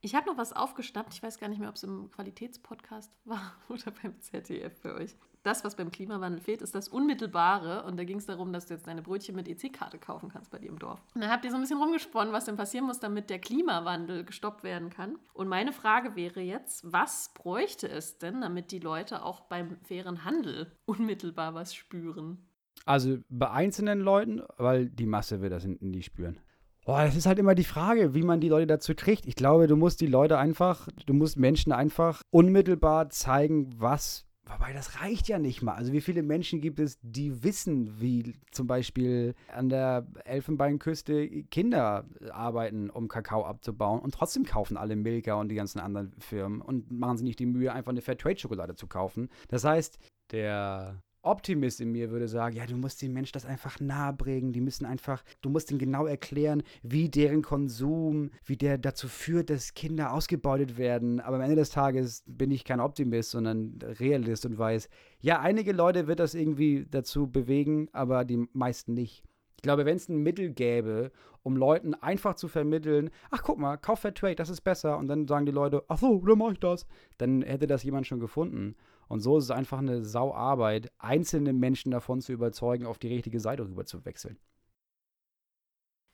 Ich 0.00 0.14
habe 0.14 0.26
noch 0.26 0.36
was 0.36 0.52
aufgeschnappt. 0.52 1.14
Ich 1.14 1.22
weiß 1.22 1.38
gar 1.40 1.48
nicht 1.48 1.58
mehr, 1.58 1.68
ob 1.68 1.74
es 1.76 1.82
im 1.82 2.10
Qualitätspodcast 2.10 3.12
war 3.24 3.54
oder 3.68 3.90
beim 4.02 4.20
ZDF 4.20 4.72
für 4.80 4.94
euch. 4.94 5.16
Das, 5.42 5.64
was 5.64 5.76
beim 5.76 5.92
Klimawandel 5.92 6.40
fehlt, 6.40 6.60
ist 6.60 6.74
das 6.74 6.88
Unmittelbare. 6.88 7.84
Und 7.84 7.96
da 7.96 8.04
ging 8.04 8.18
es 8.18 8.26
darum, 8.26 8.52
dass 8.52 8.66
du 8.66 8.74
jetzt 8.74 8.88
deine 8.88 9.02
Brötchen 9.02 9.36
mit 9.36 9.48
EC-Karte 9.48 9.98
kaufen 9.98 10.28
kannst 10.28 10.50
bei 10.50 10.58
dir 10.58 10.68
im 10.68 10.78
Dorf. 10.78 11.00
Und 11.14 11.20
dann 11.20 11.30
habt 11.30 11.44
ihr 11.44 11.52
so 11.52 11.56
ein 11.56 11.60
bisschen 11.60 11.78
rumgesponnen, 11.78 12.32
was 12.32 12.46
denn 12.46 12.56
passieren 12.56 12.86
muss, 12.86 12.98
damit 12.98 13.30
der 13.30 13.38
Klimawandel 13.38 14.24
gestoppt 14.24 14.64
werden 14.64 14.90
kann. 14.90 15.18
Und 15.34 15.46
meine 15.46 15.72
Frage 15.72 16.16
wäre 16.16 16.40
jetzt, 16.40 16.92
was 16.92 17.32
bräuchte 17.32 17.88
es 17.88 18.18
denn, 18.18 18.40
damit 18.40 18.72
die 18.72 18.80
Leute 18.80 19.22
auch 19.22 19.42
beim 19.42 19.76
fairen 19.84 20.24
Handel 20.24 20.72
unmittelbar 20.84 21.54
was 21.54 21.74
spüren? 21.74 22.44
Also 22.84 23.18
bei 23.28 23.50
einzelnen 23.50 24.00
Leuten, 24.00 24.42
weil 24.58 24.88
die 24.88 25.06
Masse 25.06 25.40
wird 25.40 25.52
das 25.52 25.64
nie 25.64 26.02
spüren. 26.02 26.40
Boah, 26.86 27.02
das 27.02 27.16
ist 27.16 27.26
halt 27.26 27.40
immer 27.40 27.56
die 27.56 27.64
Frage, 27.64 28.14
wie 28.14 28.22
man 28.22 28.40
die 28.40 28.48
Leute 28.48 28.68
dazu 28.68 28.94
kriegt. 28.94 29.26
Ich 29.26 29.34
glaube, 29.34 29.66
du 29.66 29.74
musst 29.74 30.00
die 30.00 30.06
Leute 30.06 30.38
einfach, 30.38 30.86
du 31.04 31.14
musst 31.14 31.36
Menschen 31.36 31.72
einfach 31.72 32.22
unmittelbar 32.30 33.10
zeigen, 33.10 33.74
was. 33.76 34.24
Wobei, 34.48 34.72
das 34.72 35.00
reicht 35.00 35.26
ja 35.26 35.40
nicht 35.40 35.62
mal. 35.62 35.74
Also, 35.74 35.92
wie 35.92 36.00
viele 36.00 36.22
Menschen 36.22 36.60
gibt 36.60 36.78
es, 36.78 37.00
die 37.02 37.42
wissen, 37.42 38.00
wie 38.00 38.36
zum 38.52 38.68
Beispiel 38.68 39.34
an 39.52 39.68
der 39.68 40.06
Elfenbeinküste 40.24 41.26
Kinder 41.50 42.06
arbeiten, 42.30 42.88
um 42.88 43.08
Kakao 43.08 43.44
abzubauen 43.44 43.98
und 43.98 44.14
trotzdem 44.14 44.44
kaufen 44.44 44.76
alle 44.76 44.94
Milka 44.94 45.34
und 45.34 45.48
die 45.48 45.56
ganzen 45.56 45.80
anderen 45.80 46.14
Firmen 46.20 46.60
und 46.60 46.92
machen 46.92 47.16
sich 47.16 47.24
nicht 47.24 47.40
die 47.40 47.46
Mühe, 47.46 47.72
einfach 47.72 47.90
eine 47.90 48.00
Fairtrade-Schokolade 48.00 48.76
zu 48.76 48.86
kaufen. 48.86 49.28
Das 49.48 49.64
heißt, 49.64 49.98
der 50.30 51.02
Optimist 51.26 51.80
in 51.80 51.92
mir 51.92 52.10
würde 52.10 52.28
sagen, 52.28 52.56
ja, 52.56 52.66
du 52.66 52.76
musst 52.76 53.02
den 53.02 53.12
Menschen 53.12 53.32
das 53.34 53.44
einfach 53.44 53.80
nahebringen, 53.80 54.52
die 54.52 54.60
müssen 54.60 54.86
einfach, 54.86 55.22
du 55.42 55.50
musst 55.50 55.70
ihnen 55.70 55.78
genau 55.78 56.06
erklären, 56.06 56.62
wie 56.82 57.08
deren 57.08 57.42
Konsum, 57.42 58.30
wie 58.44 58.56
der 58.56 58.78
dazu 58.78 59.08
führt, 59.08 59.50
dass 59.50 59.74
Kinder 59.74 60.12
ausgebeutet 60.12 60.78
werden. 60.78 61.20
Aber 61.20 61.36
am 61.36 61.42
Ende 61.42 61.56
des 61.56 61.70
Tages 61.70 62.22
bin 62.26 62.50
ich 62.50 62.64
kein 62.64 62.80
Optimist, 62.80 63.30
sondern 63.30 63.78
Realist 64.00 64.46
und 64.46 64.58
weiß, 64.58 64.88
ja, 65.20 65.40
einige 65.40 65.72
Leute 65.72 66.06
wird 66.06 66.20
das 66.20 66.34
irgendwie 66.34 66.86
dazu 66.90 67.26
bewegen, 67.26 67.88
aber 67.92 68.24
die 68.24 68.46
meisten 68.52 68.94
nicht. 68.94 69.24
Ich 69.56 69.62
glaube, 69.62 69.84
wenn 69.84 69.96
es 69.96 70.08
ein 70.08 70.22
Mittel 70.22 70.50
gäbe, 70.50 71.10
um 71.42 71.56
Leuten 71.56 71.94
einfach 71.94 72.34
zu 72.34 72.48
vermitteln, 72.48 73.10
ach 73.30 73.42
guck 73.42 73.58
mal, 73.58 73.76
kauf 73.76 74.00
Fairtrade, 74.00 74.34
das 74.34 74.50
ist 74.50 74.60
besser, 74.62 74.98
und 74.98 75.08
dann 75.08 75.26
sagen 75.26 75.46
die 75.46 75.52
Leute, 75.52 75.82
ach 75.88 75.98
so, 75.98 76.18
dann 76.18 76.38
mach 76.38 76.52
ich 76.52 76.60
das, 76.60 76.86
dann 77.18 77.42
hätte 77.42 77.66
das 77.66 77.82
jemand 77.82 78.06
schon 78.06 78.20
gefunden. 78.20 78.76
Und 79.08 79.20
so 79.20 79.38
ist 79.38 79.44
es 79.44 79.50
einfach 79.50 79.78
eine 79.78 80.04
Sauarbeit, 80.04 80.90
einzelne 80.98 81.52
Menschen 81.52 81.90
davon 81.90 82.20
zu 82.20 82.32
überzeugen, 82.32 82.86
auf 82.86 82.98
die 82.98 83.08
richtige 83.08 83.40
Seite 83.40 83.64
rüber 83.64 83.86
zu 83.86 84.04
wechseln. 84.04 84.38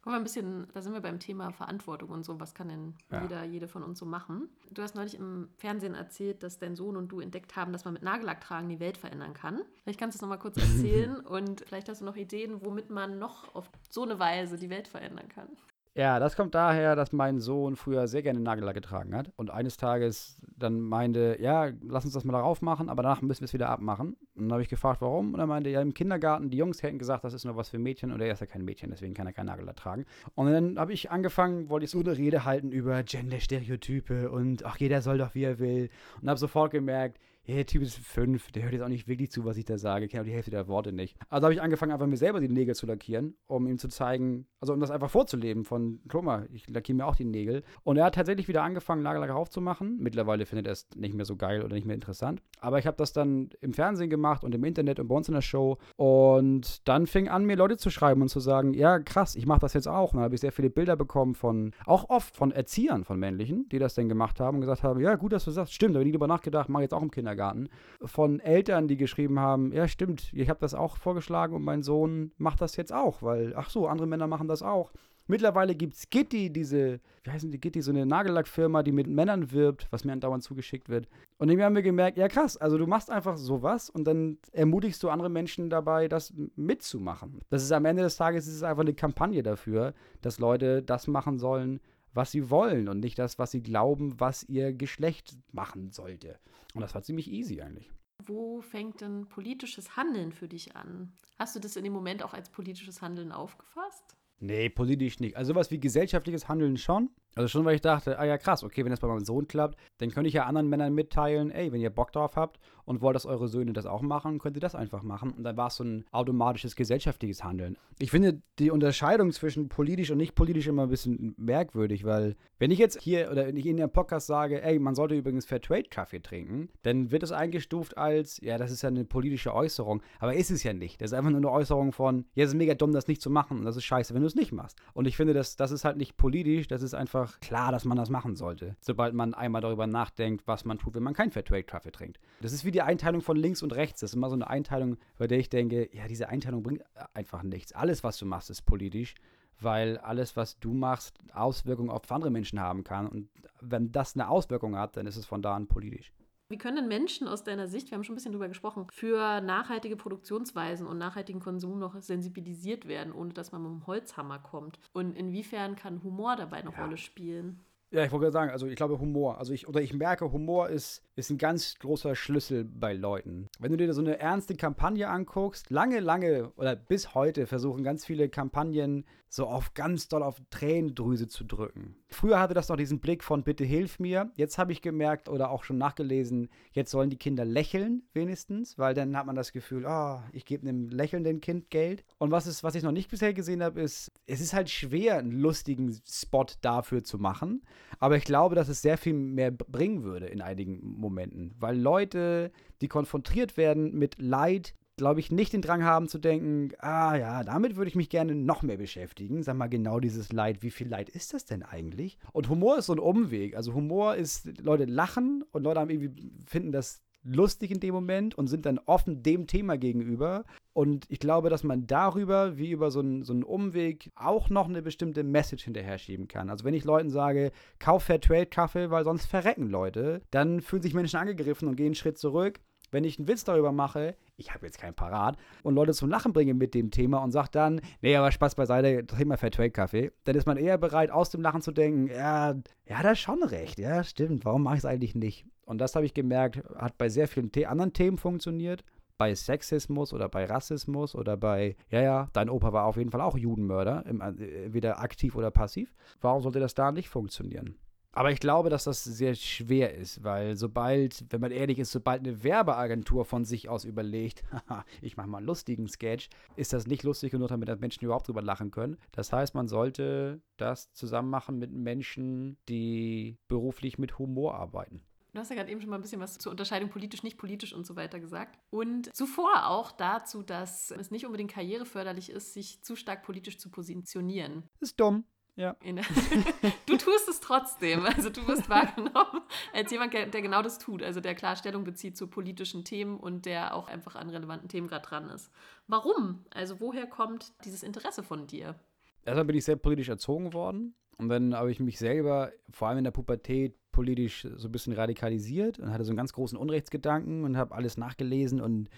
Kommen 0.03 0.15
wir 0.15 0.21
ein 0.21 0.25
bisschen, 0.25 0.67
da 0.75 0.83
sind 0.83 0.95
wir 0.95 1.01
beim 1.01 1.21
Thema 1.21 1.53
Verantwortung 1.53 2.11
und 2.11 2.25
so. 2.25 2.41
Was 2.41 2.55
kann 2.55 2.69
denn 2.69 2.95
ja. 3.13 3.23
jeder, 3.23 3.45
jede 3.45 3.69
von 3.69 3.85
uns 3.85 4.01
so 4.01 4.05
machen? 4.05 4.49
Du 4.73 4.83
hast 4.83 4.97
neulich 4.97 5.15
im 5.15 5.49
Fernsehen 5.59 5.95
erzählt, 5.95 6.43
dass 6.43 6.59
dein 6.59 6.75
Sohn 6.75 6.97
und 6.97 7.13
du 7.13 7.21
entdeckt 7.21 7.55
haben, 7.55 7.73
dass 7.73 7.85
man 7.85 7.95
mit 7.95 8.03
Nagellack 8.03 8.41
tragen 8.41 8.69
die 8.69 8.81
Welt 8.81 8.97
verändern 8.97 9.33
kann. 9.33 9.63
Vielleicht 9.85 10.01
kannst 10.01 10.17
du 10.17 10.19
es 10.19 10.23
nochmal 10.23 10.41
kurz 10.41 10.57
erzählen 10.59 11.21
und 11.21 11.61
vielleicht 11.61 11.89
hast 11.89 12.01
du 12.01 12.05
noch 12.05 12.17
Ideen, 12.17 12.65
womit 12.65 12.91
man 12.91 13.21
noch 13.21 13.55
auf 13.55 13.71
so 13.91 14.03
eine 14.03 14.19
Weise 14.19 14.59
die 14.59 14.71
Welt 14.71 14.89
verändern 14.89 15.29
kann. 15.29 15.49
Ja, 15.95 16.19
das 16.19 16.37
kommt 16.37 16.55
daher, 16.55 16.97
dass 16.97 17.13
mein 17.13 17.39
Sohn 17.39 17.77
früher 17.77 18.09
sehr 18.09 18.23
gerne 18.23 18.41
Nagellack 18.41 18.75
getragen 18.75 19.15
hat 19.15 19.31
und 19.37 19.51
eines 19.51 19.77
Tages 19.77 20.39
dann 20.57 20.81
meinte, 20.81 21.37
ja, 21.39 21.69
lass 21.83 22.07
uns 22.07 22.15
das 22.15 22.25
mal 22.25 22.33
darauf 22.33 22.63
machen, 22.63 22.89
aber 22.89 23.03
danach 23.03 23.21
müssen 23.21 23.43
wir 23.43 23.45
es 23.45 23.53
wieder 23.53 23.69
abmachen. 23.69 24.17
Und 24.35 24.45
dann 24.45 24.53
habe 24.53 24.63
ich 24.63 24.71
gefragt, 24.71 25.03
warum? 25.03 25.35
Und 25.35 25.41
er 25.41 25.47
meinte, 25.47 25.69
ja, 25.69 25.83
im 25.83 25.93
Kindergarten, 25.93 26.49
die 26.49 26.57
Jungs 26.57 26.83
hätten 26.83 26.99
gesagt, 26.99 27.25
das 27.25 27.35
ist 27.35 27.45
nur 27.45 27.57
was 27.57 27.69
für 27.69 27.79
Mädchen 27.79 28.11
und 28.11 28.23
er 28.23 28.33
ist 28.33 28.41
ja 28.41 28.47
kein 28.47 28.65
Mädchen, 28.65 28.89
deswegen 28.89 29.13
kann 29.13 29.27
er 29.27 29.35
kein 29.35 29.45
Nagellack 29.45 29.77
tragen. 29.77 30.07
Und 30.35 30.51
dann 30.51 30.79
habe 30.79 30.95
ich 30.95 31.11
angefangen, 31.11 31.69
wollte 31.69 31.85
ich 31.85 31.91
so 31.91 32.01
eine 32.01 32.17
Rede 32.17 32.47
halten 32.47 32.73
über 32.73 33.03
Gender-Stereotype 33.03 34.31
und 34.31 34.65
ach, 34.65 34.79
jeder 34.79 35.03
soll 35.03 35.19
doch, 35.19 35.35
wie 35.35 35.45
er 35.45 35.59
will. 35.59 35.91
Und 36.23 36.31
habe 36.31 36.41
sofort 36.41 36.71
gemerkt, 36.71 37.19
ja, 37.45 37.57
der 37.57 37.67
Typ 37.67 37.83
ist 37.83 37.99
fünf, 37.99 38.53
der 38.53 38.63
hört 38.63 38.73
jetzt 38.73 38.83
auch 38.83 38.89
nicht 38.89 39.09
wirklich 39.09 39.33
zu, 39.33 39.45
was 39.45 39.57
ich 39.57 39.65
da 39.65 39.77
sage, 39.77 40.07
kennt 40.07 40.21
auch 40.21 40.27
die 40.27 40.33
Hälfte 40.33 40.53
der 40.53 40.69
Worte 40.69 40.93
nicht. 40.93 41.17
Also 41.29 41.47
habe 41.47 41.55
ich 41.55 41.61
angefangen, 41.61 41.91
einfach 41.91 42.07
mir 42.07 42.17
selber 42.17 42.39
die 42.39 42.49
Nägel 42.49 42.77
zu 42.77 42.87
lackieren, 42.87 43.35
um 43.49 43.67
ihm 43.67 43.79
zu 43.79 43.89
zeigen, 43.89 44.47
also 44.61 44.73
um 44.73 44.79
das 44.79 44.93
einfach 44.93 45.11
vorzuleben 45.11 45.65
von, 45.65 46.01
guck 46.09 46.23
mal, 46.23 46.49
ich 46.53 46.69
lackiere 46.71 46.97
mir 46.97 47.07
auch 47.07 47.17
die 47.17 47.25
Nägel. 47.25 47.65
Und 47.83 47.97
er 47.97 48.05
hat 48.05 48.15
tatsächlich 48.15 48.47
wieder 48.47 48.63
angefangen, 48.63 49.03
Nagellack 49.03 49.31
aufzumachen. 49.31 49.99
Mittlerweile 49.99 50.47
findet 50.47 50.67
er 50.67 50.73
es 50.73 50.87
nicht 50.95 51.15
mehr 51.15 51.25
so 51.25 51.35
geil 51.35 51.65
oder 51.65 51.75
nicht 51.75 51.85
mehr 51.85 51.97
interessant. 51.97 52.41
Aber 52.61 52.79
ich 52.79 52.87
habe 52.87 52.97
das 52.97 53.13
dann 53.13 53.51
im 53.61 53.73
Fernsehen 53.73 54.09
gemacht 54.09 54.45
und 54.45 54.55
im 54.55 54.63
Internet 54.63 55.01
und 55.01 55.09
bei 55.09 55.17
uns 55.17 55.27
in 55.27 55.35
der 55.35 55.43
Show. 55.43 55.79
Und 55.97 56.87
dann 56.89 57.09
fing 57.09 57.29
an, 57.29 57.45
mir 57.45 57.57
Leute 57.57 57.77
zu 57.77 57.91
schreiben 57.91 58.23
und 58.23 58.29
zu 58.29 58.39
sagen, 58.39 58.73
ja, 58.73 59.01
krass, 59.01 59.35
ich 59.35 59.47
mache 59.47 59.61
das 59.61 59.75
jetzt 59.75 59.89
auch. 59.89 60.13
Und 60.13 60.19
dann 60.19 60.25
habe 60.25 60.37
ich 60.37 60.41
sehr 60.41 60.53
viele 60.53 60.71
Bilder 60.71 60.95
bekommen 60.95 61.35
von, 61.35 61.73
auch 61.87 62.09
oft 62.09 62.37
von 62.37 62.53
Erziehern 62.53 63.03
von 63.03 63.19
männlichen, 63.19 63.69
die 63.71 63.81
das 63.81 63.95
dann 63.95 64.09
gemacht 64.09 64.39
haben 64.39 64.59
und 64.59 64.61
gesagt 64.61 64.85
haben, 64.85 65.01
ja, 65.01 65.17
gut, 65.17 65.33
dass 65.33 65.45
du 65.45 65.51
sagst, 65.51 65.75
stimmt, 65.75 65.97
da 65.97 65.99
habe 65.99 66.05
ich 66.05 66.13
nie 66.13 66.13
drüber 66.13 66.29
nachgedacht, 66.29 66.69
mache 66.69 66.85
jetzt 66.85 66.95
auch 66.95 67.03
im 67.03 67.11
Kindergarten. 67.11 67.32
Kindergarten 67.33 67.69
von 68.05 68.41
Eltern, 68.41 68.89
die 68.89 68.97
geschrieben 68.97 69.39
haben, 69.39 69.73
ja 69.73 69.89
stimmt, 69.89 70.33
ich 70.33 70.49
habe 70.49 70.61
das 70.61 70.75
auch 70.75 70.97
vorgeschlagen 70.97 71.55
und 71.55 71.63
mein 71.63 71.83
Sohn 71.83 72.33
macht 72.39 72.61
das 72.61 72.77
jetzt 72.77 72.93
auch, 72.93 73.23
weil, 73.23 73.55
ach 73.57 73.71
so, 73.71 73.87
andere 73.87 74.07
Männer 74.07 74.27
machen 74.27 74.49
das 74.49 74.63
auch. 74.63 74.93
Mittlerweile 75.29 75.77
gibt 75.77 75.95
es 75.95 76.11
Gitti, 76.11 76.53
diese, 76.53 76.99
wie 77.23 77.31
heißen 77.31 77.51
die 77.51 77.61
Gitti, 77.61 77.81
so 77.81 77.93
eine 77.93 78.05
Nagellackfirma, 78.05 78.83
die 78.83 78.91
mit 78.91 79.07
Männern 79.07 79.53
wirbt, 79.53 79.87
was 79.91 80.05
mir 80.05 80.13
andauernd 80.13 80.43
zugeschickt 80.43 80.89
wird. 80.89 81.09
Und 81.39 81.49
irgendwie 81.49 81.65
haben 81.65 81.77
wir 81.77 81.83
gemerkt, 81.83 82.19
ja 82.19 82.27
krass, 82.27 82.57
also 82.57 82.77
du 82.77 82.89
machst 82.89 83.09
einfach 83.09 83.37
sowas 83.37 83.89
und 83.89 84.05
dann 84.05 84.39
ermutigst 84.51 85.01
du 85.03 85.11
andere 85.11 85.31
Menschen 85.31 85.71
dabei, 85.71 86.09
das 86.09 86.35
mitzumachen. 86.57 87.41
Das 87.51 87.63
ist 87.63 87.71
am 87.71 87.85
Ende 87.85 88.03
des 88.03 88.17
Tages 88.17 88.49
ist 88.49 88.57
es 88.57 88.63
einfach 88.65 88.83
eine 88.83 88.95
Kampagne 88.95 89.45
dafür, 89.45 89.95
dass 90.23 90.41
Leute 90.41 90.83
das 90.83 91.07
machen 91.07 91.39
sollen, 91.39 91.81
was 92.13 92.31
sie 92.31 92.51
wollen 92.51 92.89
und 92.89 93.01
nicht 93.01 93.19
das, 93.19 93.39
was 93.39 93.51
sie 93.51 93.63
glauben, 93.63 94.19
was 94.21 94.43
ihr 94.45 94.73
Geschlecht 94.73 95.37
machen 95.53 95.91
sollte. 95.91 96.39
Und 96.75 96.81
das 96.81 96.95
war 96.95 97.03
ziemlich 97.03 97.31
easy 97.31 97.61
eigentlich. 97.61 97.91
Wo 98.25 98.61
fängt 98.61 99.01
denn 99.01 99.27
politisches 99.29 99.97
Handeln 99.97 100.33
für 100.33 100.49
dich 100.49 100.77
an? 100.77 101.13
Hast 101.39 101.57
du 101.57 101.61
das 101.61 101.77
in 101.77 101.85
dem 101.85 101.93
Moment 101.93 102.23
auch 102.23 102.35
als 102.35 102.51
politisches 102.51 103.03
Handeln 103.03 103.33
aufgefasst? 103.33 104.17
Nee, 104.39 104.69
politisch 104.69 105.21
nicht. 105.21 105.37
Also 105.37 105.53
sowas 105.53 105.71
wie 105.71 105.81
gesellschaftliches 105.81 106.49
Handeln 106.49 106.77
schon. 106.77 107.11
Also 107.35 107.49
schon, 107.49 107.65
weil 107.65 107.75
ich 107.75 107.81
dachte, 107.81 108.19
ah 108.19 108.25
ja 108.25 108.37
krass, 108.39 108.63
okay, 108.63 108.85
wenn 108.85 108.91
das 108.91 109.01
bei 109.01 109.09
meinem 109.09 109.25
Sohn 109.25 109.49
klappt, 109.49 109.79
dann 109.99 110.11
könnte 110.11 110.29
ich 110.29 110.35
ja 110.35 110.45
anderen 110.45 110.69
Männern 110.69 110.95
mitteilen, 110.95 111.51
ey, 111.51 111.73
wenn 111.73 111.81
ihr 111.81 111.91
Bock 111.91 112.13
drauf 112.13 112.37
habt 112.37 112.59
und 112.85 113.01
wollt, 113.01 113.15
dass 113.15 113.27
eure 113.27 113.49
Söhne 113.49 113.73
das 113.73 113.87
auch 113.87 114.03
machen, 114.03 114.39
könnt 114.39 114.57
ihr 114.57 114.61
das 114.61 114.75
einfach 114.75 115.03
machen. 115.03 115.33
Und 115.33 115.45
dann 115.45 115.57
war 115.57 115.69
es 115.69 115.77
so 115.77 115.85
ein 115.85 116.05
automatisches 116.11 116.77
gesellschaftliches 116.77 117.45
Handeln. 117.45 117.77
Ich 117.99 118.11
finde 118.11 118.43
die 118.59 118.71
Unterscheidung 118.71 119.33
zwischen 119.33 119.69
politisch 119.69 120.11
und 120.11 120.19
nicht 120.19 120.35
politisch 120.35 120.67
immer 120.67 120.85
ein 120.85 120.89
bisschen 120.89 121.35
merkwürdig, 121.37 122.05
weil 122.05 122.37
wenn 122.59 122.71
ich 122.71 122.79
jetzt 122.79 123.01
hier 123.01 123.31
oder 123.31 123.47
wenn 123.47 123.57
ich 123.57 123.67
in 123.67 123.81
einem 123.81 123.91
Podcast 123.91 124.27
sage, 124.27 124.63
ey, 124.63 124.79
man 124.79 124.95
sollte 124.95 125.15
übrigens 125.15 125.47
Fairtrade-Kaffee 125.47 126.21
trinken, 126.21 126.69
dann 126.83 127.11
wird 127.11 127.23
es 127.23 127.33
eingestuft 127.33 127.97
als, 127.97 128.41
ja, 128.41 128.59
das 128.59 128.71
ist 128.71 128.83
ja 128.83 128.89
eine 128.89 129.05
politische 129.05 129.55
Äußerung. 129.55 130.03
Aber 130.19 130.35
ist 130.35 130.51
es 130.51 130.63
ja 130.63 130.73
nicht. 130.73 131.01
Das 131.01 131.13
ist 131.13 131.19
einfach 131.19 131.31
nur 131.31 131.39
eine 131.39 131.51
Äußerung 131.51 131.93
von, 131.93 132.25
ja, 132.35 132.45
es 132.45 132.51
ist 132.51 132.57
mega 132.57 132.75
dumm, 132.75 132.93
das 132.93 133.09
nicht 133.09 133.23
zu 133.23 133.31
machen 133.31 133.59
und 133.59 133.65
das 133.65 133.77
ist 133.77 133.85
scheiße, 133.85 134.15
wenn 134.15 134.21
du 134.21 134.27
es 134.27 134.35
nicht 134.35 134.53
machst. 134.53 134.79
Und 134.93 135.07
ich 135.07 135.17
finde, 135.17 135.35
das, 135.35 135.57
das 135.57 135.71
ist 135.71 135.85
halt 135.85 135.97
nicht 135.97 136.17
politisch, 136.17 136.69
das 136.69 136.83
ist 136.83 136.95
einfach 136.95 137.22
einfach 137.23 137.41
klar, 137.41 137.73
dass 137.73 137.85
man 137.85 137.97
das 137.97 138.11
machen 138.11 138.37
sollte, 138.37 138.77
sobald 138.81 139.15
man 139.15 139.35
einmal 139.35 139.63
darüber 139.63 139.87
nachdenkt, 139.87 140.47
was 140.47 140.65
man 140.65 140.79
tut, 140.79 140.95
wenn 140.95 141.03
man 141.03 141.15
kein 141.15 141.31
Fairtrade-Kaffee 141.31 141.93
trinkt. 141.93 142.19
Das 142.41 142.53
ist 142.53 142.65
wie 142.65 142.71
die 142.71 142.83
Einteilung 142.83 143.23
von 143.23 143.37
links 143.37 143.63
und 143.63 143.75
rechts. 143.75 144.01
Das 144.01 144.11
ist 144.11 144.17
immer 144.17 144.29
so 144.29 144.35
eine 144.35 144.49
Einteilung, 144.49 144.97
bei 145.19 145.27
der 145.27 145.39
ich 145.39 145.49
denke, 145.49 145.89
ja, 145.93 146.07
diese 146.09 146.29
Einteilung 146.29 146.63
bringt 146.63 146.83
einfach 147.15 147.43
nichts. 147.43 147.73
Alles, 147.73 148.05
was 148.05 148.19
du 148.19 148.27
machst, 148.27 148.51
ist 148.51 148.63
politisch, 148.63 149.15
weil 149.61 149.99
alles, 149.99 150.37
was 150.37 150.59
du 150.59 150.73
machst, 150.73 151.19
Auswirkungen 151.33 151.91
auf 151.91 152.11
andere 152.11 152.31
Menschen 152.31 152.61
haben 152.61 152.85
kann. 152.85 153.07
Und 153.09 153.29
wenn 153.61 153.93
das 153.93 154.15
eine 154.15 154.29
Auswirkung 154.29 154.77
hat, 154.77 154.97
dann 154.97 155.07
ist 155.07 155.17
es 155.17 155.27
von 155.27 155.43
da 155.43 155.55
an 155.55 155.67
politisch. 155.67 156.13
Wie 156.53 156.59
können 156.59 156.87
Menschen 156.87 157.29
aus 157.29 157.45
deiner 157.45 157.67
Sicht, 157.67 157.91
wir 157.91 157.97
haben 157.97 158.05
schon 158.05 158.13
ein 158.13 158.17
bisschen 158.17 158.33
drüber 158.33 158.47
gesprochen, 158.47 158.87
für 158.93 159.41
nachhaltige 159.41 159.97
Produktionsweisen 159.97 160.87
und 160.87 160.99
nachhaltigen 160.99 161.41
Konsum 161.41 161.79
noch 161.79 161.99
sensibilisiert 162.03 162.87
werden, 162.87 163.15
ohne 163.15 163.33
dass 163.33 163.53
man 163.53 163.63
mit 163.63 163.71
dem 163.71 163.87
Holzhammer 163.87 164.39
kommt? 164.39 164.79
Und 164.93 165.17
inwiefern 165.17 165.77
kann 165.77 166.03
Humor 166.03 166.37
dabei 166.37 166.59
eine 166.59 166.71
ja. 166.71 166.85
Rolle 166.85 166.99
spielen? 166.99 167.65
Ja, 167.93 168.05
ich 168.05 168.11
wollte 168.11 168.25
gerade 168.25 168.33
sagen, 168.33 168.51
also 168.51 168.67
ich 168.67 168.77
glaube 168.77 168.99
Humor. 168.99 169.37
Also 169.37 169.53
ich, 169.53 169.69
oder 169.69 169.83
ich 169.83 169.93
merke, 169.93 170.33
Humor 170.33 170.71
ist, 170.71 171.03
ist 171.15 171.31
ein 171.31 171.37
ganz 171.37 171.79
großer 171.79 172.17
Schlüssel 172.17 172.65
bei 172.65 172.95
Leuten. 172.95 173.49
Wenn 173.59 173.71
du 173.71 173.77
dir 173.77 173.93
so 173.93 174.01
eine 174.01 174.19
ernste 174.19 174.57
Kampagne 174.57 175.09
anguckst, 175.09 175.69
lange, 175.69 176.01
lange 176.01 176.53
oder 176.57 176.75
bis 176.75 177.15
heute 177.15 177.47
versuchen 177.47 177.85
ganz 177.85 178.07
viele 178.07 178.31
Kampagnen 178.31 179.05
so 179.33 179.47
auf 179.47 179.73
ganz 179.73 180.09
doll 180.09 180.23
auf 180.23 180.43
Tränendrüse 180.51 181.27
zu 181.27 181.45
drücken. 181.45 181.97
Früher 182.09 182.39
hatte 182.39 182.53
das 182.53 182.69
noch 182.69 182.77
diesen 182.77 183.01
Blick 183.01 183.25
von 183.25 183.45
bitte 183.45 183.65
hilf 183.65 183.99
mir. 183.99 184.31
Jetzt 184.37 184.59
habe 184.59 184.73
ich 184.73 184.83
gemerkt 184.83 185.31
oder 185.31 185.51
auch 185.51 185.65
schon 185.65 185.79
nachgelesen, 185.79 186.51
jetzt 186.73 186.91
sollen 186.91 187.09
die 187.09 187.17
Kinder 187.17 187.47
lächeln 187.47 188.03
wenigstens, 188.13 188.79
weil 188.79 188.93
dann 188.93 189.17
hat 189.17 189.25
man 189.25 189.35
das 189.35 189.53
Gefühl, 189.53 189.87
oh, 189.89 190.21
ich 190.33 190.45
gebe 190.45 190.69
einem 190.69 190.91
lächelnden 190.91 191.41
Kind 191.41 191.71
Geld. 191.71 192.05
Und 192.19 192.31
was, 192.31 192.47
ist, 192.47 192.63
was 192.63 192.75
ich 192.75 192.83
noch 192.83 192.93
nicht 192.93 193.11
bisher 193.11 193.33
gesehen 193.33 193.63
habe, 193.63 193.81
ist, 193.81 194.13
es 194.27 194.43
ist 194.43 194.53
halt 194.53 194.69
schwer, 194.69 195.19
einen 195.19 195.33
lustigen 195.33 195.99
Spot 196.07 196.47
dafür 196.61 197.03
zu 197.03 197.19
machen. 197.19 197.63
Aber 197.99 198.17
ich 198.17 198.25
glaube, 198.25 198.55
dass 198.55 198.69
es 198.69 198.83
sehr 198.83 198.99
viel 198.99 199.15
mehr 199.15 199.51
bringen 199.51 200.03
würde 200.03 200.27
in 200.27 200.41
einigen 200.41 200.81
Momenten, 200.83 201.55
weil 201.59 201.79
Leute, 201.79 202.51
die 202.81 202.89
konfrontiert 202.89 203.57
werden 203.57 203.97
mit 203.97 204.21
Leid, 204.21 204.75
glaube 204.97 205.21
ich, 205.21 205.31
nicht 205.31 205.53
den 205.53 205.63
Drang 205.63 205.85
haben 205.85 206.09
zu 206.09 206.19
denken, 206.19 206.71
ah 206.79 207.17
ja, 207.17 207.45
damit 207.45 207.77
würde 207.77 207.89
ich 207.89 207.97
mich 207.97 208.11
gerne 208.11 208.35
noch 208.35 208.63
mehr 208.63 208.77
beschäftigen. 208.77 209.43
Sag 209.43 209.57
mal 209.57 209.69
genau 209.69 210.01
dieses 210.01 210.33
Leid, 210.33 210.63
wie 210.63 210.71
viel 210.71 210.89
Leid 210.89 211.09
ist 211.09 211.33
das 211.33 211.45
denn 211.45 211.63
eigentlich? 211.63 212.19
Und 212.33 212.49
Humor 212.49 212.79
ist 212.79 212.87
so 212.87 212.93
ein 212.93 212.99
Umweg. 212.99 213.57
Also 213.57 213.75
Humor 213.75 214.17
ist, 214.17 214.61
Leute 214.61 214.85
lachen 214.85 215.45
und 215.53 215.63
Leute 215.63 215.81
haben 215.81 215.91
irgendwie, 215.91 216.31
finden 216.47 216.73
das 216.73 217.03
lustig 217.25 217.71
in 217.71 217.81
dem 217.81 217.95
Moment 217.95 218.35
und 218.37 218.49
sind 218.49 218.67
dann 218.67 218.79
offen 218.87 219.23
dem 219.23 219.47
Thema 219.47 219.77
gegenüber. 219.77 220.45
Und 220.73 221.05
ich 221.09 221.19
glaube, 221.19 221.51
dass 221.51 221.65
man 221.65 221.87
darüber, 221.87 222.57
wie 222.57 222.71
über 222.71 222.91
so 222.91 223.01
einen, 223.01 223.23
so 223.23 223.33
einen 223.33 223.45
Umweg, 223.45 224.11
auch 224.15 224.49
noch 224.49 224.69
eine 224.69 224.83
bestimmte 224.83 225.23
Message 225.23 225.65
hinterher 225.65 225.99
schieben 225.99 226.29
kann. 226.29 226.51
Also 226.51 226.65
wenn 226.65 226.75
ich 226.75 226.85
Leuten 226.85 227.11
sage, 227.11 227.53
kauf 227.79 228.05
Fairtrade-Kaffee, 228.05 228.91
weil 228.91 229.05
sonst 229.05 229.27
verrecken 229.27 229.69
Leute, 229.69 230.23
dann 230.31 230.61
fühlen 230.61 230.83
sich 230.83 230.95
Menschen 230.95 231.19
angegriffen 231.19 231.69
und 231.69 231.77
gehen 231.77 231.87
einen 231.87 231.95
Schritt 231.95 232.19
zurück 232.19 232.61
wenn 232.93 233.05
ich 233.05 233.19
einen 233.19 233.27
Witz 233.27 233.43
darüber 233.43 233.73
mache, 233.73 234.15
ich 234.37 234.55
habe 234.55 234.67
jetzt 234.67 234.79
keinen 234.79 234.95
Parat, 234.95 235.37
und 235.63 235.75
Leute 235.75 235.93
zum 235.93 236.11
Lachen 236.11 236.33
bringe 236.33 236.55
mit 236.55 236.75
dem 236.75 236.91
Thema 236.91 237.19
und 237.19 237.33
sage 237.33 237.49
dann, 237.51 237.81
nee, 238.03 238.15
aber 238.15 238.31
Spaß 238.31 238.55
beiseite, 238.55 239.05
trink 239.07 239.29
mal 239.29 239.37
Fairtrade-Kaffee, 239.37 240.13
dann 240.25 240.37
ist 240.37 240.47
man 240.47 240.59
eher 240.59 240.79
bereit, 240.79 241.11
aus 241.11 241.31
dem 241.31 241.41
Lachen 241.41 241.63
zu 241.63 241.73
denken, 241.73 242.07
ja, 242.09 242.55
ja, 242.87 243.03
das 243.03 243.13
ist 243.13 243.21
schon 243.21 243.43
recht, 243.43 243.79
ja, 243.79 244.05
stimmt, 244.05 244.45
warum 244.45 244.63
mache 244.63 244.75
ich 244.75 244.81
es 244.81 244.85
eigentlich 244.85 245.15
nicht? 245.15 245.47
Und 245.65 245.79
das 245.79 245.95
habe 245.95 246.07
ich 246.07 246.15
gemerkt, 246.15 246.63
hat 246.77 246.99
bei 246.99 247.09
sehr 247.09 247.29
vielen 247.29 247.51
anderen 247.67 247.93
Themen 247.93 248.19
funktioniert. 248.19 248.85
Bei 249.19 249.35
Sexismus 249.35 250.13
oder 250.13 250.29
bei 250.29 250.47
Rassismus 250.47 251.15
oder 251.15 251.37
bei, 251.37 251.77
ja, 251.91 252.03
ja, 252.03 252.29
dein 252.33 252.51
Opa 252.51 252.73
war 252.73 252.87
auf 252.87 252.97
jeden 252.97 253.11
Fall 253.11 253.21
auch 253.21 253.37
Judenmörder, 253.37 254.05
entweder 254.07 255.01
aktiv 255.01 255.37
oder 255.37 255.51
passiv. 255.51 255.95
Warum 256.21 256.43
sollte 256.43 256.59
das 256.61 256.75
da 256.75 256.91
nicht 256.91 257.09
funktionieren? 257.09 257.77
Aber 258.15 258.31
ich 258.31 258.41
glaube, 258.41 258.69
dass 258.69 258.85
das 258.85 259.03
sehr 259.05 259.35
schwer 259.35 259.95
ist, 259.95 260.23
weil 260.23 260.55
sobald, 260.57 261.25
wenn 261.31 261.41
man 261.41 261.51
ehrlich 261.51 261.79
ist, 261.79 261.93
sobald 261.93 262.21
eine 262.21 262.45
Werbeagentur 262.45 263.25
von 263.25 263.47
sich 263.47 263.71
aus 263.71 263.87
überlegt, 263.87 264.45
ich 265.01 265.17
mache 265.17 265.29
mal 265.29 265.39
einen 265.39 265.47
lustigen 265.47 265.89
Sketch, 265.89 266.29
ist 266.55 266.75
das 266.75 266.87
nicht 266.87 267.05
lustig 267.05 267.31
genug, 267.31 267.49
damit 267.49 267.81
Menschen 267.81 268.05
überhaupt 268.05 268.29
drüber 268.29 268.43
lachen 268.43 268.71
können. 268.71 268.99
Das 269.13 269.33
heißt, 269.33 269.55
man 269.55 269.67
sollte 269.67 270.43
das 270.59 270.93
zusammen 270.93 271.31
machen 271.31 271.59
mit 271.59 271.73
Menschen, 271.73 272.59
die 272.69 273.39
beruflich 273.49 273.99
mit 273.99 274.19
Humor 274.19 274.57
arbeiten. 274.57 275.01
Du 275.33 275.39
hast 275.39 275.49
ja 275.49 275.57
gerade 275.57 275.71
eben 275.71 275.81
schon 275.81 275.89
mal 275.89 275.97
ein 275.97 276.03
bisschen 276.03 276.21
was 276.21 276.37
zur 276.37 276.51
Unterscheidung 276.51 276.91
politisch, 276.91 277.23
nicht 277.23 277.39
politisch 277.39 277.73
und 277.73 277.87
so 277.87 277.97
weiter 277.97 278.21
gesagt. 278.21 278.59
Und 278.71 279.15
zuvor 279.17 279.67
auch 279.69 279.91
dazu, 279.91 280.43
dass 280.43 280.91
es 280.91 281.11
nicht 281.11 281.25
unbedingt 281.25 281.51
karriereförderlich 281.51 282.29
ist, 282.31 282.53
sich 282.53 282.83
zu 282.83 282.97
stark 282.97 283.23
politisch 283.23 283.57
zu 283.57 283.71
positionieren. 283.71 284.65
Das 284.79 284.91
ist 284.91 285.01
dumm. 285.01 285.25
Ja. 285.55 285.77
du 286.87 286.97
tust 286.97 287.29
es 287.29 287.41
trotzdem. 287.41 288.05
Also 288.07 288.31
du 288.31 288.47
wirst 288.47 288.69
wahrgenommen 288.69 289.43
als 289.73 289.91
jemand, 289.91 290.15
der 290.15 290.29
genau 290.29 290.63
das 290.63 290.79
tut. 290.79 291.03
Also 291.03 291.21
der 291.21 291.35
klar 291.35 291.57
Stellung 291.57 291.85
bezieht 291.85 292.17
zu 292.17 292.27
politischen 292.27 292.85
Themen 292.85 293.19
und 293.19 293.47
der 293.47 293.75
auch 293.75 293.89
einfach 293.89 294.17
an 294.17 294.31
relevanten 294.31 294.69
Themen 294.69 294.89
gerade 294.89 295.07
dran 295.07 295.29
ist. 295.31 295.51
Warum? 295.87 296.45
Also 296.51 296.81
woher 296.81 297.07
kommt 297.07 297.53
dieses 297.65 297.83
Interesse 297.83 298.23
von 298.23 298.47
dir? 298.47 298.79
Erstmal 299.25 299.45
bin 299.45 299.57
ich 299.57 299.65
sehr 299.65 299.77
politisch 299.77 300.09
erzogen 300.09 300.53
worden. 300.53 300.95
Und 301.19 301.29
dann 301.29 301.55
habe 301.55 301.71
ich 301.71 301.81
mich 301.81 301.99
selber, 301.99 302.53
vor 302.71 302.89
allem 302.89 302.99
in 302.99 303.05
der 303.05 303.11
Pubertät, 303.11 303.75
politisch 303.93 304.47
so 304.57 304.69
ein 304.69 304.73
bisschen 304.73 304.95
radikalisiert 304.95 305.79
und 305.79 305.93
hatte 305.93 306.05
so 306.05 306.11
einen 306.11 306.17
ganz 306.17 306.33
großen 306.33 306.57
Unrechtsgedanken 306.59 307.45
und 307.45 307.57
habe 307.57 307.75
alles 307.75 307.99
nachgelesen 307.99 308.61
und 308.61 308.89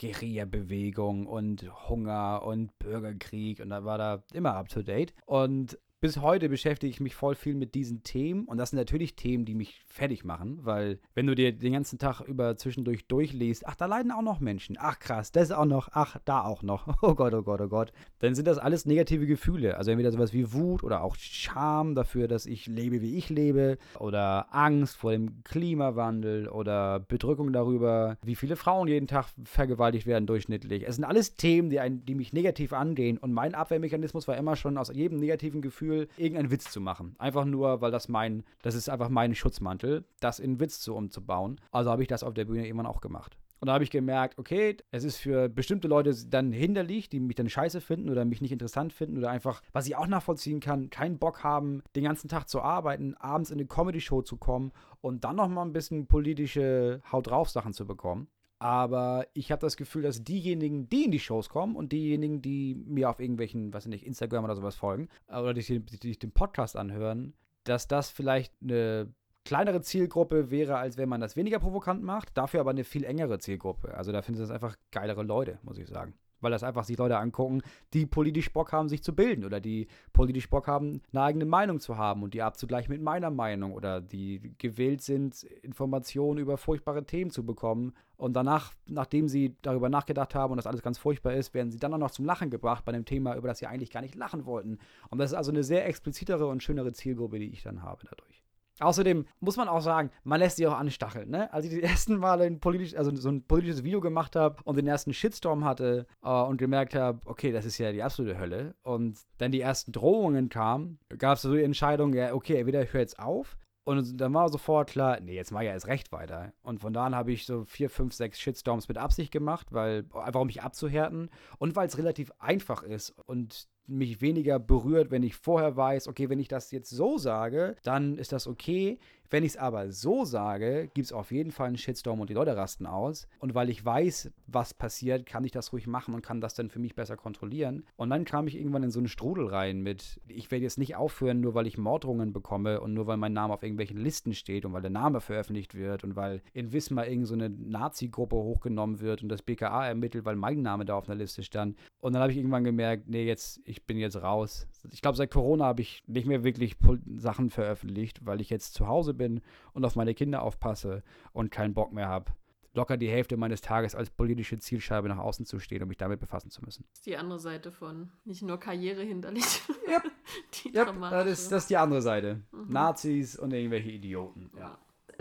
Guerilla-Bewegung 0.00 1.26
und 1.26 1.68
Hunger 1.88 2.42
und 2.44 2.76
Bürgerkrieg 2.78 3.60
und 3.60 3.70
da 3.70 3.84
war 3.84 3.98
da 3.98 4.22
immer 4.32 4.54
up 4.54 4.68
to 4.68 4.82
date. 4.82 5.14
Und 5.26 5.78
bis 6.04 6.20
heute 6.20 6.50
beschäftige 6.50 6.90
ich 6.90 7.00
mich 7.00 7.14
voll 7.14 7.34
viel 7.34 7.54
mit 7.54 7.74
diesen 7.74 8.02
Themen 8.02 8.44
und 8.44 8.58
das 8.58 8.68
sind 8.68 8.78
natürlich 8.78 9.16
Themen, 9.16 9.46
die 9.46 9.54
mich 9.54 9.80
fertig 9.86 10.22
machen, 10.22 10.58
weil 10.60 10.98
wenn 11.14 11.26
du 11.26 11.34
dir 11.34 11.50
den 11.50 11.72
ganzen 11.72 11.98
Tag 11.98 12.20
über 12.20 12.58
zwischendurch 12.58 13.06
durchliest, 13.06 13.66
ach, 13.66 13.74
da 13.74 13.86
leiden 13.86 14.12
auch 14.12 14.20
noch 14.20 14.38
Menschen, 14.38 14.76
ach 14.78 14.98
krass, 14.98 15.32
das 15.32 15.50
auch 15.50 15.64
noch, 15.64 15.88
ach, 15.92 16.18
da 16.26 16.42
auch 16.44 16.62
noch, 16.62 16.88
oh 17.02 17.14
Gott, 17.14 17.32
oh 17.32 17.40
Gott, 17.40 17.62
oh 17.62 17.68
Gott, 17.68 17.90
dann 18.18 18.34
sind 18.34 18.46
das 18.46 18.58
alles 18.58 18.84
negative 18.84 19.26
Gefühle. 19.26 19.78
Also 19.78 19.92
entweder 19.92 20.12
sowas 20.12 20.34
wie 20.34 20.52
Wut 20.52 20.84
oder 20.84 21.02
auch 21.02 21.16
Scham 21.16 21.94
dafür, 21.94 22.28
dass 22.28 22.44
ich 22.44 22.66
lebe, 22.66 23.00
wie 23.00 23.16
ich 23.16 23.30
lebe. 23.30 23.78
Oder 23.98 24.54
Angst 24.54 24.98
vor 24.98 25.12
dem 25.12 25.42
Klimawandel 25.42 26.50
oder 26.50 27.00
Bedrückung 27.00 27.50
darüber, 27.50 28.18
wie 28.22 28.34
viele 28.34 28.56
Frauen 28.56 28.88
jeden 28.88 29.06
Tag 29.06 29.28
vergewaltigt 29.44 30.04
werden 30.04 30.26
durchschnittlich. 30.26 30.86
Es 30.86 30.96
sind 30.96 31.04
alles 31.04 31.36
Themen, 31.36 31.70
die, 31.70 31.80
einen, 31.80 32.04
die 32.04 32.14
mich 32.14 32.34
negativ 32.34 32.74
angehen. 32.74 33.16
Und 33.16 33.32
mein 33.32 33.54
Abwehrmechanismus 33.54 34.28
war 34.28 34.36
immer 34.36 34.54
schon 34.54 34.76
aus 34.76 34.92
jedem 34.92 35.18
negativen 35.18 35.62
Gefühl 35.62 35.93
Gefühl, 35.94 36.08
irgendeinen 36.16 36.50
Witz 36.50 36.70
zu 36.70 36.80
machen. 36.80 37.14
Einfach 37.18 37.44
nur, 37.44 37.80
weil 37.80 37.90
das 37.90 38.08
mein, 38.08 38.44
das 38.62 38.74
ist 38.74 38.88
einfach 38.88 39.08
mein 39.08 39.34
Schutzmantel, 39.34 40.04
das 40.20 40.38
in 40.38 40.60
Witz 40.60 40.80
zu 40.80 40.94
umzubauen. 40.94 41.60
Also 41.70 41.90
habe 41.90 42.02
ich 42.02 42.08
das 42.08 42.22
auf 42.22 42.34
der 42.34 42.44
Bühne 42.44 42.66
irgendwann 42.66 42.86
auch 42.86 43.00
gemacht. 43.00 43.36
Und 43.60 43.68
da 43.68 43.74
habe 43.74 43.84
ich 43.84 43.90
gemerkt, 43.90 44.38
okay, 44.38 44.76
es 44.90 45.04
ist 45.04 45.16
für 45.16 45.48
bestimmte 45.48 45.88
Leute 45.88 46.14
dann 46.28 46.52
hinderlich, 46.52 47.08
die 47.08 47.18
mich 47.18 47.36
dann 47.36 47.48
scheiße 47.48 47.80
finden 47.80 48.10
oder 48.10 48.26
mich 48.26 48.42
nicht 48.42 48.52
interessant 48.52 48.92
finden 48.92 49.16
oder 49.16 49.30
einfach, 49.30 49.62
was 49.72 49.86
ich 49.86 49.96
auch 49.96 50.06
nachvollziehen 50.06 50.60
kann, 50.60 50.90
keinen 50.90 51.18
Bock 51.18 51.42
haben, 51.44 51.82
den 51.96 52.04
ganzen 52.04 52.28
Tag 52.28 52.48
zu 52.48 52.60
arbeiten, 52.60 53.14
abends 53.14 53.50
in 53.50 53.58
eine 53.58 53.66
Comedy-Show 53.66 54.20
zu 54.20 54.36
kommen 54.36 54.72
und 55.00 55.24
dann 55.24 55.36
nochmal 55.36 55.64
ein 55.64 55.72
bisschen 55.72 56.06
politische 56.06 57.00
Haut 57.10 57.28
drauf 57.28 57.48
Sachen 57.48 57.72
zu 57.72 57.86
bekommen. 57.86 58.28
Aber 58.58 59.26
ich 59.34 59.52
habe 59.52 59.60
das 59.60 59.76
Gefühl, 59.76 60.02
dass 60.02 60.24
diejenigen, 60.24 60.88
die 60.88 61.04
in 61.04 61.10
die 61.10 61.18
Shows 61.18 61.48
kommen 61.48 61.76
und 61.76 61.92
diejenigen, 61.92 62.40
die 62.40 62.74
mir 62.74 63.10
auf 63.10 63.20
irgendwelchen, 63.20 63.72
was 63.72 63.84
weiß 63.84 63.90
nicht, 63.90 64.06
Instagram 64.06 64.44
oder 64.44 64.56
sowas 64.56 64.76
folgen 64.76 65.08
äh, 65.28 65.38
oder 65.38 65.54
die, 65.54 65.80
die 65.80 66.18
den 66.18 66.32
Podcast 66.32 66.76
anhören, 66.76 67.34
dass 67.64 67.88
das 67.88 68.10
vielleicht 68.10 68.54
eine 68.62 69.12
kleinere 69.44 69.82
Zielgruppe 69.82 70.50
wäre, 70.50 70.78
als 70.78 70.96
wenn 70.96 71.08
man 71.08 71.20
das 71.20 71.36
weniger 71.36 71.58
provokant 71.58 72.02
macht, 72.02 72.36
dafür 72.36 72.60
aber 72.60 72.70
eine 72.70 72.84
viel 72.84 73.04
engere 73.04 73.38
Zielgruppe. 73.38 73.94
Also 73.94 74.12
da 74.12 74.22
finde 74.22 74.40
ich 74.40 74.48
das 74.48 74.54
einfach 74.54 74.76
geilere 74.90 75.22
Leute, 75.22 75.58
muss 75.62 75.78
ich 75.78 75.88
sagen 75.88 76.14
weil 76.44 76.52
das 76.52 76.62
einfach 76.62 76.84
sich 76.84 76.96
Leute 76.96 77.18
angucken, 77.18 77.62
die 77.92 78.06
politisch 78.06 78.52
Bock 78.52 78.72
haben, 78.72 78.88
sich 78.88 79.02
zu 79.02 79.14
bilden 79.14 79.44
oder 79.44 79.60
die 79.60 79.88
politisch 80.12 80.48
Bock 80.48 80.68
haben, 80.68 81.00
eine 81.12 81.22
eigene 81.22 81.44
Meinung 81.44 81.80
zu 81.80 81.98
haben 81.98 82.22
und 82.22 82.34
die 82.34 82.42
abzugleichen 82.42 82.92
mit 82.92 83.02
meiner 83.02 83.30
Meinung 83.30 83.72
oder 83.72 84.00
die 84.00 84.54
gewillt 84.58 85.02
sind, 85.02 85.42
Informationen 85.62 86.38
über 86.38 86.56
furchtbare 86.56 87.04
Themen 87.04 87.30
zu 87.30 87.44
bekommen 87.44 87.92
und 88.16 88.34
danach, 88.34 88.72
nachdem 88.86 89.28
sie 89.28 89.56
darüber 89.62 89.88
nachgedacht 89.88 90.34
haben 90.34 90.52
und 90.52 90.56
das 90.56 90.66
alles 90.66 90.82
ganz 90.82 90.98
furchtbar 90.98 91.34
ist, 91.34 91.52
werden 91.54 91.70
sie 91.70 91.78
dann 91.78 91.92
auch 91.94 91.98
noch 91.98 92.10
zum 92.10 92.24
Lachen 92.24 92.50
gebracht 92.50 92.84
bei 92.84 92.92
einem 92.92 93.04
Thema, 93.04 93.36
über 93.36 93.48
das 93.48 93.58
sie 93.58 93.66
eigentlich 93.66 93.90
gar 93.90 94.02
nicht 94.02 94.14
lachen 94.14 94.46
wollten. 94.46 94.78
Und 95.10 95.18
das 95.18 95.32
ist 95.32 95.36
also 95.36 95.50
eine 95.50 95.64
sehr 95.64 95.86
explizitere 95.86 96.46
und 96.46 96.62
schönere 96.62 96.92
Zielgruppe, 96.92 97.38
die 97.38 97.50
ich 97.50 97.62
dann 97.62 97.82
habe 97.82 98.06
dadurch. 98.08 98.33
Außerdem 98.80 99.26
muss 99.40 99.56
man 99.56 99.68
auch 99.68 99.80
sagen, 99.80 100.10
man 100.24 100.40
lässt 100.40 100.56
sich 100.56 100.66
auch 100.66 100.76
anstacheln. 100.76 101.30
Ne? 101.30 101.52
Als 101.52 101.66
ich 101.66 101.70
die 101.70 101.82
ersten 101.84 102.16
Male 102.16 102.44
ein 102.44 102.60
politisch, 102.60 102.96
also 102.96 103.14
so 103.14 103.28
ein 103.28 103.46
politisches 103.46 103.84
Video 103.84 104.00
gemacht 104.00 104.36
habe 104.36 104.56
und 104.64 104.76
den 104.76 104.86
ersten 104.86 105.12
Shitstorm 105.12 105.64
hatte 105.64 106.06
äh, 106.22 106.28
und 106.28 106.56
gemerkt 106.56 106.94
habe, 106.94 107.20
okay, 107.24 107.52
das 107.52 107.64
ist 107.64 107.78
ja 107.78 107.92
die 107.92 108.02
absolute 108.02 108.38
Hölle 108.38 108.74
und 108.82 109.18
dann 109.38 109.52
die 109.52 109.60
ersten 109.60 109.92
Drohungen 109.92 110.48
kamen, 110.48 110.98
gab 111.18 111.36
es 111.36 111.42
so 111.42 111.54
die 111.54 111.62
Entscheidung, 111.62 112.14
ja, 112.14 112.34
okay, 112.34 112.56
entweder 112.56 112.82
ich 112.82 112.92
höre 112.92 113.00
jetzt 113.00 113.18
auf 113.18 113.56
und 113.84 114.18
dann 114.18 114.32
war 114.32 114.48
sofort 114.48 114.90
klar, 114.90 115.20
nee, 115.20 115.34
jetzt 115.34 115.52
mache 115.52 115.64
ich 115.64 115.68
ja 115.68 115.74
erst 115.74 115.86
recht 115.86 116.10
weiter. 116.10 116.54
Und 116.62 116.80
von 116.80 116.94
da 116.94 117.04
an 117.04 117.14
habe 117.14 117.32
ich 117.32 117.44
so 117.44 117.64
vier, 117.64 117.90
fünf, 117.90 118.14
sechs 118.14 118.40
Shitstorms 118.40 118.88
mit 118.88 118.96
Absicht 118.96 119.30
gemacht, 119.30 119.68
weil 119.72 120.06
einfach 120.14 120.40
um 120.40 120.46
mich 120.46 120.62
abzuhärten 120.62 121.28
und 121.58 121.76
weil 121.76 121.86
es 121.86 121.98
relativ 121.98 122.32
einfach 122.38 122.82
ist 122.82 123.14
und 123.26 123.68
mich 123.86 124.20
weniger 124.20 124.58
berührt, 124.58 125.10
wenn 125.10 125.22
ich 125.22 125.36
vorher 125.36 125.76
weiß, 125.76 126.08
okay, 126.08 126.28
wenn 126.28 126.38
ich 126.38 126.48
das 126.48 126.70
jetzt 126.70 126.90
so 126.90 127.18
sage, 127.18 127.76
dann 127.82 128.18
ist 128.18 128.32
das 128.32 128.46
okay. 128.46 128.98
Wenn 129.30 129.42
ich 129.42 129.52
es 129.52 129.56
aber 129.56 129.90
so 129.90 130.24
sage, 130.24 130.88
gibt 130.94 131.06
es 131.06 131.12
auf 131.12 131.32
jeden 131.32 131.50
Fall 131.50 131.66
einen 131.66 131.76
Shitstorm 131.76 132.20
und 132.20 132.30
die 132.30 132.34
Leute 132.34 132.56
rasten 132.56 132.86
aus. 132.86 133.26
Und 133.40 133.54
weil 133.54 133.68
ich 133.68 133.84
weiß, 133.84 134.30
was 134.46 134.74
passiert, 134.74 135.26
kann 135.26 135.42
ich 135.42 135.50
das 135.50 135.72
ruhig 135.72 135.88
machen 135.88 136.14
und 136.14 136.22
kann 136.22 136.40
das 136.40 136.54
dann 136.54 136.70
für 136.70 136.78
mich 136.78 136.94
besser 136.94 137.16
kontrollieren. 137.16 137.84
Und 137.96 138.10
dann 138.10 138.24
kam 138.24 138.46
ich 138.46 138.56
irgendwann 138.56 138.84
in 138.84 138.92
so 138.92 139.00
einen 139.00 139.08
Strudel 139.08 139.48
rein 139.48 139.80
mit, 139.80 140.20
ich 140.28 140.52
werde 140.52 140.62
jetzt 140.62 140.78
nicht 140.78 140.94
aufhören, 140.94 141.40
nur 141.40 141.54
weil 141.54 141.66
ich 141.66 141.78
Morddrohungen 141.78 142.32
bekomme 142.32 142.80
und 142.80 142.94
nur 142.94 143.08
weil 143.08 143.16
mein 143.16 143.32
Name 143.32 143.54
auf 143.54 143.64
irgendwelchen 143.64 143.96
Listen 143.96 144.34
steht 144.34 144.64
und 144.64 144.72
weil 144.72 144.82
der 144.82 144.92
Name 144.92 145.20
veröffentlicht 145.20 145.74
wird 145.74 146.04
und 146.04 146.14
weil 146.14 146.40
in 146.52 146.72
Wismar 146.72 147.08
irgendeine 147.08 147.48
so 147.48 147.70
Nazi-Gruppe 147.70 148.36
hochgenommen 148.36 149.00
wird 149.00 149.24
und 149.24 149.30
das 149.30 149.42
BKA 149.42 149.88
ermittelt, 149.88 150.24
weil 150.26 150.36
mein 150.36 150.62
Name 150.62 150.84
da 150.84 150.94
auf 150.94 151.08
einer 151.08 151.18
Liste 151.18 151.42
stand. 151.42 151.76
Und 151.98 152.12
dann 152.12 152.22
habe 152.22 152.30
ich 152.30 152.38
irgendwann 152.38 152.62
gemerkt, 152.62 153.08
nee, 153.08 153.24
jetzt, 153.24 153.60
ich 153.64 153.73
bin 153.82 153.98
jetzt 153.98 154.22
raus. 154.22 154.68
Ich 154.92 155.02
glaube, 155.02 155.16
seit 155.16 155.30
Corona 155.30 155.64
habe 155.64 155.82
ich 155.82 156.04
nicht 156.06 156.26
mehr 156.26 156.44
wirklich 156.44 156.76
Sachen 157.16 157.50
veröffentlicht, 157.50 158.24
weil 158.24 158.40
ich 158.40 158.50
jetzt 158.50 158.74
zu 158.74 158.86
Hause 158.86 159.14
bin 159.14 159.40
und 159.72 159.84
auf 159.84 159.96
meine 159.96 160.14
Kinder 160.14 160.42
aufpasse 160.42 161.02
und 161.32 161.50
keinen 161.50 161.74
Bock 161.74 161.92
mehr 161.92 162.08
habe, 162.08 162.32
locker 162.74 162.96
die 162.96 163.08
Hälfte 163.08 163.36
meines 163.36 163.60
Tages 163.60 163.94
als 163.94 164.10
politische 164.10 164.58
Zielscheibe 164.58 165.08
nach 165.08 165.18
außen 165.18 165.46
zu 165.46 165.58
stehen 165.58 165.82
und 165.82 165.88
mich 165.88 165.96
damit 165.96 166.20
befassen 166.20 166.50
zu 166.50 166.62
müssen. 166.62 166.84
Das 166.90 167.00
ist 167.00 167.06
die 167.06 167.16
andere 167.16 167.38
Seite 167.38 167.72
von 167.72 168.10
nicht 168.24 168.42
nur 168.42 168.58
Karriere 168.58 169.02
hinterlich. 169.02 169.62
Yep. 169.88 170.02
die 170.64 170.76
yep, 170.76 170.94
das, 171.00 171.26
ist, 171.26 171.52
das 171.52 171.62
ist 171.64 171.70
die 171.70 171.76
andere 171.76 172.02
Seite. 172.02 172.42
Mhm. 172.52 172.72
Nazis 172.72 173.38
und 173.38 173.52
irgendwelche 173.52 173.90
Idioten. 173.90 174.50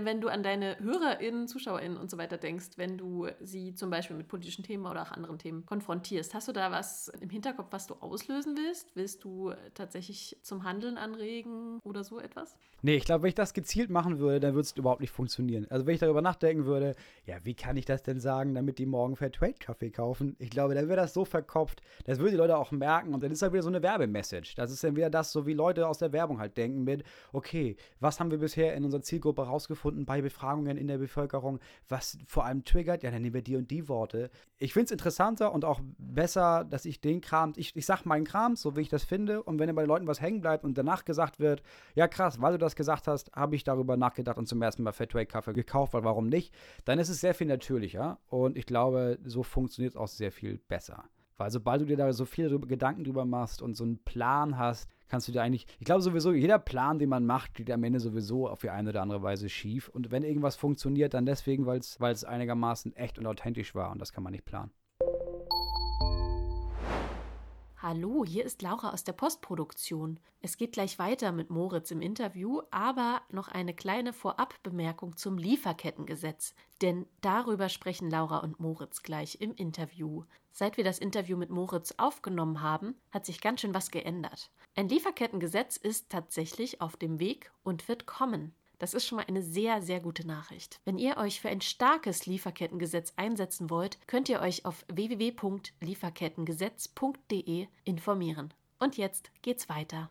Wenn 0.05 0.21
du 0.21 0.27
an 0.27 0.43
deine 0.43 0.77
HörerInnen, 0.79 1.47
ZuschauerInnen 1.47 1.97
und 1.97 2.09
so 2.09 2.17
weiter 2.17 2.37
denkst, 2.37 2.77
wenn 2.77 2.97
du 2.97 3.27
sie 3.41 3.73
zum 3.73 3.89
Beispiel 3.89 4.15
mit 4.15 4.27
politischen 4.27 4.63
Themen 4.63 4.85
oder 4.85 5.01
auch 5.01 5.11
anderen 5.11 5.37
Themen 5.37 5.65
konfrontierst, 5.65 6.33
hast 6.33 6.47
du 6.47 6.51
da 6.51 6.71
was 6.71 7.09
im 7.19 7.29
Hinterkopf, 7.29 7.67
was 7.71 7.87
du 7.87 7.95
auslösen 7.95 8.55
willst? 8.57 8.95
Willst 8.95 9.23
du 9.23 9.53
tatsächlich 9.73 10.37
zum 10.41 10.63
Handeln 10.63 10.97
anregen 10.97 11.79
oder 11.83 12.03
so 12.03 12.19
etwas? 12.19 12.55
Nee, 12.85 12.95
ich 12.95 13.05
glaube, 13.05 13.23
wenn 13.23 13.29
ich 13.29 13.35
das 13.35 13.53
gezielt 13.53 13.89
machen 13.89 14.19
würde, 14.19 14.41
dann 14.41 14.55
würde 14.55 14.65
es 14.65 14.75
überhaupt 14.75 14.99
nicht 14.99 15.11
funktionieren. 15.11 15.67
Also 15.69 15.85
wenn 15.85 15.93
ich 15.93 16.01
darüber 16.01 16.21
nachdenken 16.21 16.65
würde, 16.65 16.95
ja, 17.25 17.37
wie 17.43 17.53
kann 17.53 17.77
ich 17.77 17.85
das 17.85 18.03
denn 18.03 18.19
sagen, 18.19 18.53
damit 18.53 18.77
die 18.77 18.85
morgen 18.85 19.15
Fairtrade-Kaffee 19.15 19.89
kaufen? 19.89 20.35
Ich 20.39 20.49
glaube, 20.49 20.75
dann 20.75 20.89
wäre 20.89 20.99
das 20.99 21.13
so 21.13 21.23
verkopft, 21.23 21.81
das 22.03 22.19
würden 22.19 22.31
die 22.31 22.37
Leute 22.37 22.57
auch 22.57 22.71
merken 22.71 23.13
und 23.13 23.23
dann 23.23 23.31
ist 23.31 23.41
halt 23.41 23.53
wieder 23.53 23.63
so 23.63 23.69
eine 23.69 23.81
Werbemessage. 23.81 24.55
Das 24.57 24.69
ist 24.69 24.83
dann 24.83 24.97
wieder 24.97 25.09
das, 25.09 25.31
so 25.31 25.45
wie 25.45 25.53
Leute 25.53 25.87
aus 25.87 25.99
der 25.99 26.11
Werbung 26.11 26.39
halt 26.39 26.57
denken 26.57 26.83
mit, 26.83 27.03
okay, 27.31 27.77
was 28.01 28.19
haben 28.19 28.31
wir 28.31 28.37
bisher 28.37 28.73
in 28.75 28.83
unserer 28.83 29.01
Zielgruppe 29.01 29.43
rausgefunden 29.43 29.92
bei 30.05 30.21
Befragungen 30.21 30.77
in 30.77 30.87
der 30.87 30.97
Bevölkerung, 30.97 31.59
was 31.87 32.17
vor 32.27 32.45
allem 32.45 32.63
triggert? 32.63 33.03
Ja, 33.03 33.11
dann 33.11 33.21
nehmen 33.21 33.33
wir 33.33 33.41
die 33.41 33.55
und 33.55 33.71
die 33.71 33.87
Worte. 33.87 34.29
Ich 34.57 34.73
finde 34.73 34.85
es 34.85 34.91
interessanter 34.91 35.53
und 35.53 35.65
auch 35.65 35.81
besser, 35.97 36.65
dass 36.65 36.85
ich 36.85 37.01
den 37.01 37.21
Kram, 37.21 37.53
ich, 37.55 37.75
ich 37.75 37.85
sag 37.85 38.05
meinen 38.05 38.25
Kram, 38.25 38.55
so 38.55 38.75
wie 38.75 38.81
ich 38.81 38.89
das 38.89 39.03
finde 39.03 39.43
und 39.43 39.59
wenn 39.59 39.73
bei 39.75 39.83
den 39.83 39.87
Leuten 39.87 40.07
was 40.07 40.21
hängen 40.21 40.41
bleibt 40.41 40.63
und 40.63 40.77
danach 40.77 41.05
gesagt 41.05 41.39
wird, 41.39 41.63
ja 41.95 42.07
krass, 42.07 42.41
weil 42.41 42.53
du 42.53 42.57
das 42.57 42.75
gesagt 42.75 43.07
hast, 43.07 43.31
habe 43.33 43.55
ich 43.55 43.63
darüber 43.63 43.97
nachgedacht 43.97 44.37
und 44.37 44.47
zum 44.47 44.61
ersten 44.61 44.83
Mal 44.83 44.91
Fairtrade 44.91 45.25
Kaffee 45.25 45.53
gekauft, 45.53 45.93
weil 45.93 46.03
warum 46.03 46.27
nicht? 46.27 46.53
Dann 46.85 46.99
ist 46.99 47.09
es 47.09 47.21
sehr 47.21 47.33
viel 47.33 47.47
natürlicher 47.47 48.19
und 48.27 48.57
ich 48.57 48.65
glaube, 48.65 49.19
so 49.23 49.43
funktioniert 49.43 49.93
es 49.93 49.97
auch 49.97 50.07
sehr 50.07 50.31
viel 50.31 50.57
besser. 50.57 51.03
Weil 51.37 51.51
sobald 51.51 51.81
du 51.81 51.85
dir 51.85 51.97
da 51.97 52.11
so 52.13 52.25
viele 52.25 52.59
Gedanken 52.59 53.03
drüber 53.03 53.25
machst 53.25 53.61
und 53.61 53.75
so 53.75 53.83
einen 53.83 53.97
Plan 54.03 54.57
hast, 54.57 54.89
kannst 55.07 55.27
du 55.27 55.31
dir 55.31 55.41
eigentlich, 55.41 55.67
ich 55.79 55.85
glaube 55.85 56.01
sowieso, 56.01 56.31
jeder 56.31 56.59
Plan, 56.59 56.99
den 56.99 57.09
man 57.09 57.25
macht, 57.25 57.53
geht 57.55 57.71
am 57.71 57.83
Ende 57.83 57.99
sowieso 57.99 58.47
auf 58.47 58.61
die 58.61 58.69
eine 58.69 58.89
oder 58.89 59.01
andere 59.01 59.21
Weise 59.21 59.49
schief. 59.49 59.89
Und 59.89 60.11
wenn 60.11 60.23
irgendwas 60.23 60.55
funktioniert, 60.55 61.13
dann 61.13 61.25
deswegen, 61.25 61.65
weil 61.65 61.79
es 61.79 62.23
einigermaßen 62.23 62.95
echt 62.95 63.19
und 63.19 63.27
authentisch 63.27 63.75
war 63.75 63.91
und 63.91 63.99
das 63.99 64.13
kann 64.13 64.23
man 64.23 64.31
nicht 64.31 64.45
planen. 64.45 64.71
Hallo, 67.85 68.23
hier 68.23 68.45
ist 68.45 68.61
Laura 68.61 68.93
aus 68.93 69.03
der 69.03 69.11
Postproduktion. 69.11 70.17
Es 70.39 70.55
geht 70.55 70.71
gleich 70.71 70.99
weiter 70.99 71.33
mit 71.33 71.49
Moritz 71.49 71.91
im 71.91 71.99
Interview, 71.99 72.61
aber 72.71 73.21
noch 73.29 73.49
eine 73.49 73.73
kleine 73.73 74.13
Vorabbemerkung 74.13 75.17
zum 75.17 75.37
Lieferkettengesetz, 75.37 76.55
denn 76.81 77.05
darüber 77.19 77.67
sprechen 77.67 78.09
Laura 78.09 78.37
und 78.37 78.57
Moritz 78.61 79.03
gleich 79.03 79.41
im 79.41 79.53
Interview. 79.53 80.23
Seit 80.53 80.77
wir 80.77 80.85
das 80.85 80.97
Interview 80.97 81.35
mit 81.35 81.49
Moritz 81.49 81.93
aufgenommen 81.97 82.61
haben, 82.61 82.95
hat 83.11 83.25
sich 83.25 83.41
ganz 83.41 83.59
schön 83.59 83.73
was 83.73 83.91
geändert. 83.91 84.49
Ein 84.75 84.87
Lieferkettengesetz 84.87 85.75
ist 85.75 86.09
tatsächlich 86.09 86.79
auf 86.79 86.95
dem 86.95 87.19
Weg 87.19 87.51
und 87.63 87.89
wird 87.89 88.05
kommen. 88.05 88.55
Das 88.83 88.93
ist 88.93 89.07
schon 89.07 89.15
mal 89.15 89.25
eine 89.29 89.41
sehr, 89.41 89.81
sehr 89.81 90.01
gute 90.01 90.27
Nachricht. 90.27 90.81
Wenn 90.83 90.97
ihr 90.97 91.15
euch 91.15 91.39
für 91.39 91.47
ein 91.47 91.61
starkes 91.61 92.25
Lieferkettengesetz 92.25 93.13
einsetzen 93.15 93.69
wollt, 93.69 93.97
könnt 94.07 94.27
ihr 94.27 94.41
euch 94.41 94.65
auf 94.65 94.85
www.lieferkettengesetz.de 94.91 97.67
informieren. 97.85 98.53
Und 98.79 98.97
jetzt 98.97 99.31
geht's 99.41 99.69
weiter. 99.69 100.09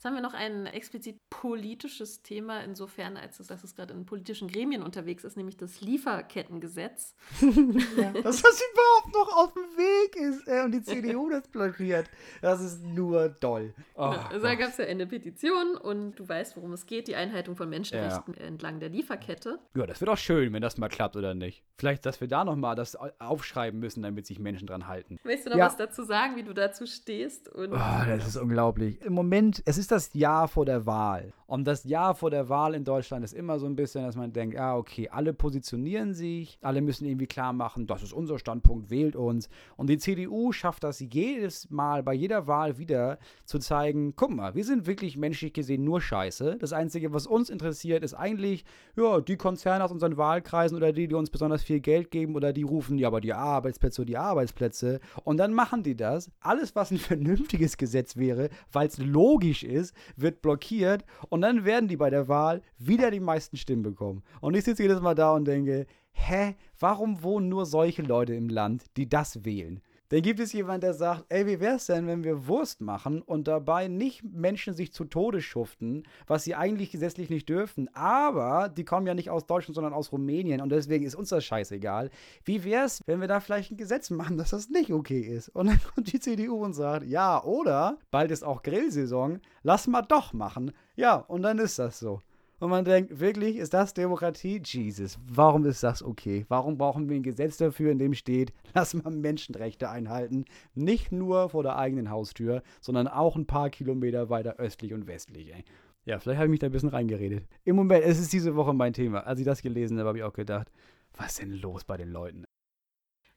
Jetzt 0.00 0.06
haben 0.06 0.14
wir 0.14 0.22
noch 0.22 0.32
ein 0.32 0.64
explizit 0.64 1.20
politisches 1.28 2.22
Thema, 2.22 2.64
insofern, 2.64 3.18
als 3.18 3.38
es, 3.38 3.48
dass 3.48 3.62
es 3.64 3.74
gerade 3.74 3.92
in 3.92 4.06
politischen 4.06 4.48
Gremien 4.48 4.82
unterwegs 4.82 5.24
ist, 5.24 5.36
nämlich 5.36 5.58
das 5.58 5.82
Lieferkettengesetz. 5.82 7.14
ja. 7.42 8.10
Dass 8.12 8.40
das 8.42 8.62
überhaupt 8.72 9.12
noch 9.12 9.36
auf 9.36 9.52
dem 9.52 9.62
Weg 9.76 10.16
ist 10.16 10.48
äh, 10.48 10.64
und 10.64 10.72
die 10.72 10.80
CDU 10.80 11.28
das 11.28 11.46
blockiert, 11.48 12.08
das 12.40 12.62
ist 12.62 12.82
nur 12.82 13.28
doll. 13.28 13.74
Oh, 13.94 14.08
genau. 14.08 14.22
Also 14.30 14.46
da 14.46 14.54
gab 14.54 14.70
es 14.70 14.78
ja 14.78 14.86
eine 14.86 15.06
Petition 15.06 15.76
und 15.76 16.14
du 16.14 16.26
weißt, 16.26 16.56
worum 16.56 16.72
es 16.72 16.86
geht, 16.86 17.06
die 17.06 17.16
Einhaltung 17.16 17.54
von 17.54 17.68
Menschenrechten 17.68 18.32
ja. 18.38 18.46
entlang 18.46 18.80
der 18.80 18.88
Lieferkette. 18.88 19.58
Ja, 19.74 19.86
das 19.86 20.00
wird 20.00 20.08
auch 20.08 20.16
schön, 20.16 20.54
wenn 20.54 20.62
das 20.62 20.78
mal 20.78 20.88
klappt 20.88 21.16
oder 21.16 21.34
nicht. 21.34 21.62
Vielleicht, 21.76 22.06
dass 22.06 22.22
wir 22.22 22.28
da 22.28 22.46
nochmal 22.46 22.74
das 22.74 22.96
aufschreiben 23.18 23.78
müssen, 23.78 24.02
damit 24.02 24.24
sich 24.24 24.38
Menschen 24.38 24.66
dran 24.66 24.86
halten. 24.86 25.18
Willst 25.24 25.44
du 25.44 25.50
noch 25.50 25.58
ja. 25.58 25.66
was 25.66 25.76
dazu 25.76 26.04
sagen, 26.04 26.36
wie 26.36 26.42
du 26.42 26.54
dazu 26.54 26.86
stehst? 26.86 27.50
Und 27.50 27.74
oh, 27.74 28.04
das 28.06 28.26
ist 28.26 28.36
unglaublich. 28.38 29.02
Im 29.02 29.12
Moment, 29.12 29.62
es 29.66 29.76
ist 29.76 29.89
das 29.90 30.12
Jahr 30.14 30.48
vor 30.48 30.64
der 30.64 30.86
Wahl. 30.86 31.32
Und 31.46 31.64
das 31.64 31.82
Jahr 31.82 32.14
vor 32.14 32.30
der 32.30 32.48
Wahl 32.48 32.74
in 32.74 32.84
Deutschland 32.84 33.24
ist 33.24 33.34
immer 33.34 33.58
so 33.58 33.66
ein 33.66 33.74
bisschen, 33.74 34.04
dass 34.04 34.14
man 34.14 34.32
denkt, 34.32 34.56
ah, 34.56 34.76
okay, 34.76 35.08
alle 35.08 35.32
positionieren 35.32 36.14
sich, 36.14 36.58
alle 36.62 36.80
müssen 36.80 37.06
irgendwie 37.06 37.26
klar 37.26 37.52
machen, 37.52 37.88
das 37.88 38.04
ist 38.04 38.12
unser 38.12 38.38
Standpunkt, 38.38 38.88
wählt 38.88 39.16
uns. 39.16 39.48
Und 39.76 39.90
die 39.90 39.98
CDU 39.98 40.52
schafft 40.52 40.84
das 40.84 41.00
jedes 41.00 41.68
Mal, 41.70 42.04
bei 42.04 42.14
jeder 42.14 42.46
Wahl 42.46 42.78
wieder 42.78 43.18
zu 43.46 43.58
zeigen, 43.58 44.14
guck 44.14 44.30
mal, 44.30 44.54
wir 44.54 44.64
sind 44.64 44.86
wirklich 44.86 45.16
menschlich 45.16 45.52
gesehen 45.52 45.82
nur 45.82 46.00
Scheiße. 46.00 46.56
Das 46.60 46.72
Einzige, 46.72 47.12
was 47.12 47.26
uns 47.26 47.50
interessiert, 47.50 48.04
ist 48.04 48.14
eigentlich, 48.14 48.64
ja, 48.96 49.20
die 49.20 49.36
Konzerne 49.36 49.82
aus 49.82 49.90
unseren 49.90 50.16
Wahlkreisen 50.16 50.76
oder 50.76 50.92
die, 50.92 51.08
die 51.08 51.16
uns 51.16 51.30
besonders 51.30 51.64
viel 51.64 51.80
Geld 51.80 52.12
geben 52.12 52.36
oder 52.36 52.52
die 52.52 52.62
rufen, 52.62 52.96
ja, 52.96 53.08
aber 53.08 53.20
die 53.20 53.32
Arbeitsplätze 53.32 54.04
die 54.04 54.16
Arbeitsplätze. 54.16 55.00
Und 55.24 55.38
dann 55.38 55.54
machen 55.54 55.82
die 55.82 55.96
das. 55.96 56.30
Alles, 56.40 56.76
was 56.76 56.90
ein 56.90 56.98
vernünftiges 57.10 57.76
Gesetz 57.76 58.16
wäre, 58.16 58.50
weil 58.72 58.86
es 58.86 58.98
logisch 58.98 59.64
ist, 59.64 59.79
wird 60.16 60.42
blockiert 60.42 61.04
und 61.28 61.42
dann 61.42 61.64
werden 61.64 61.88
die 61.88 61.96
bei 61.96 62.10
der 62.10 62.28
Wahl 62.28 62.62
wieder 62.78 63.10
die 63.10 63.20
meisten 63.20 63.56
Stimmen 63.56 63.82
bekommen. 63.82 64.22
Und 64.40 64.54
ich 64.54 64.64
sitze 64.64 64.82
jedes 64.82 65.00
Mal 65.00 65.14
da 65.14 65.32
und 65.34 65.44
denke, 65.46 65.86
hä, 66.12 66.54
warum 66.78 67.22
wohnen 67.22 67.48
nur 67.48 67.66
solche 67.66 68.02
Leute 68.02 68.34
im 68.34 68.48
Land, 68.48 68.84
die 68.96 69.08
das 69.08 69.44
wählen? 69.44 69.80
Dann 70.10 70.22
gibt 70.22 70.40
es 70.40 70.52
jemanden, 70.52 70.80
der 70.80 70.94
sagt, 70.94 71.24
ey, 71.28 71.46
wie 71.46 71.60
wäre 71.60 71.76
es 71.76 71.86
denn, 71.86 72.08
wenn 72.08 72.24
wir 72.24 72.48
Wurst 72.48 72.80
machen 72.80 73.22
und 73.22 73.46
dabei 73.46 73.86
nicht 73.86 74.24
Menschen 74.24 74.74
sich 74.74 74.92
zu 74.92 75.04
Tode 75.04 75.40
schuften, 75.40 76.02
was 76.26 76.42
sie 76.42 76.56
eigentlich 76.56 76.90
gesetzlich 76.90 77.30
nicht 77.30 77.48
dürfen, 77.48 77.88
aber 77.94 78.68
die 78.68 78.84
kommen 78.84 79.06
ja 79.06 79.14
nicht 79.14 79.30
aus 79.30 79.46
Deutschland, 79.46 79.76
sondern 79.76 79.92
aus 79.92 80.10
Rumänien 80.10 80.60
und 80.62 80.70
deswegen 80.70 81.04
ist 81.04 81.14
uns 81.14 81.28
das 81.28 81.44
scheißegal. 81.44 82.10
Wie 82.44 82.64
wäre 82.64 82.86
es, 82.86 83.00
wenn 83.06 83.20
wir 83.20 83.28
da 83.28 83.38
vielleicht 83.38 83.70
ein 83.70 83.76
Gesetz 83.76 84.10
machen, 84.10 84.36
dass 84.36 84.50
das 84.50 84.68
nicht 84.68 84.92
okay 84.92 85.20
ist? 85.20 85.48
Und 85.50 85.68
dann 85.68 85.80
kommt 85.94 86.12
die 86.12 86.18
CDU 86.18 86.56
und 86.56 86.72
sagt, 86.72 87.06
ja, 87.06 87.44
oder, 87.44 87.98
bald 88.10 88.32
ist 88.32 88.42
auch 88.42 88.64
Grillsaison, 88.64 89.40
lass 89.62 89.86
mal 89.86 90.02
doch 90.02 90.32
machen. 90.32 90.72
Ja, 90.96 91.14
und 91.14 91.42
dann 91.42 91.58
ist 91.58 91.78
das 91.78 92.00
so. 92.00 92.20
Und 92.60 92.68
man 92.68 92.84
denkt, 92.84 93.18
wirklich, 93.20 93.56
ist 93.56 93.72
das 93.72 93.94
Demokratie? 93.94 94.60
Jesus, 94.62 95.18
warum 95.26 95.64
ist 95.64 95.82
das 95.82 96.02
okay? 96.02 96.44
Warum 96.48 96.76
brauchen 96.76 97.08
wir 97.08 97.16
ein 97.16 97.22
Gesetz 97.22 97.56
dafür, 97.56 97.90
in 97.90 97.98
dem 97.98 98.12
steht, 98.12 98.52
lass 98.74 98.92
mal 98.92 99.10
Menschenrechte 99.10 99.88
einhalten? 99.88 100.44
Nicht 100.74 101.10
nur 101.10 101.48
vor 101.48 101.62
der 101.62 101.76
eigenen 101.76 102.10
Haustür, 102.10 102.62
sondern 102.82 103.08
auch 103.08 103.34
ein 103.34 103.46
paar 103.46 103.70
Kilometer 103.70 104.28
weiter 104.28 104.56
östlich 104.58 104.92
und 104.92 105.06
westlich, 105.06 105.54
ey. 105.54 105.64
Ja, 106.04 106.18
vielleicht 106.18 106.38
habe 106.38 106.46
ich 106.46 106.50
mich 106.50 106.60
da 106.60 106.66
ein 106.66 106.72
bisschen 106.72 106.90
reingeredet. 106.90 107.46
Im 107.64 107.76
Moment, 107.76 108.04
es 108.04 108.18
ist 108.18 108.32
diese 108.32 108.54
Woche 108.56 108.74
mein 108.74 108.92
Thema. 108.92 109.26
Als 109.26 109.38
ich 109.38 109.46
das 109.46 109.62
gelesen 109.62 109.98
habe, 109.98 110.08
habe 110.08 110.18
ich 110.18 110.24
auch 110.24 110.32
gedacht, 110.32 110.70
was 111.16 111.28
ist 111.28 111.40
denn 111.40 111.52
los 111.52 111.84
bei 111.84 111.96
den 111.96 112.10
Leuten? 112.10 112.44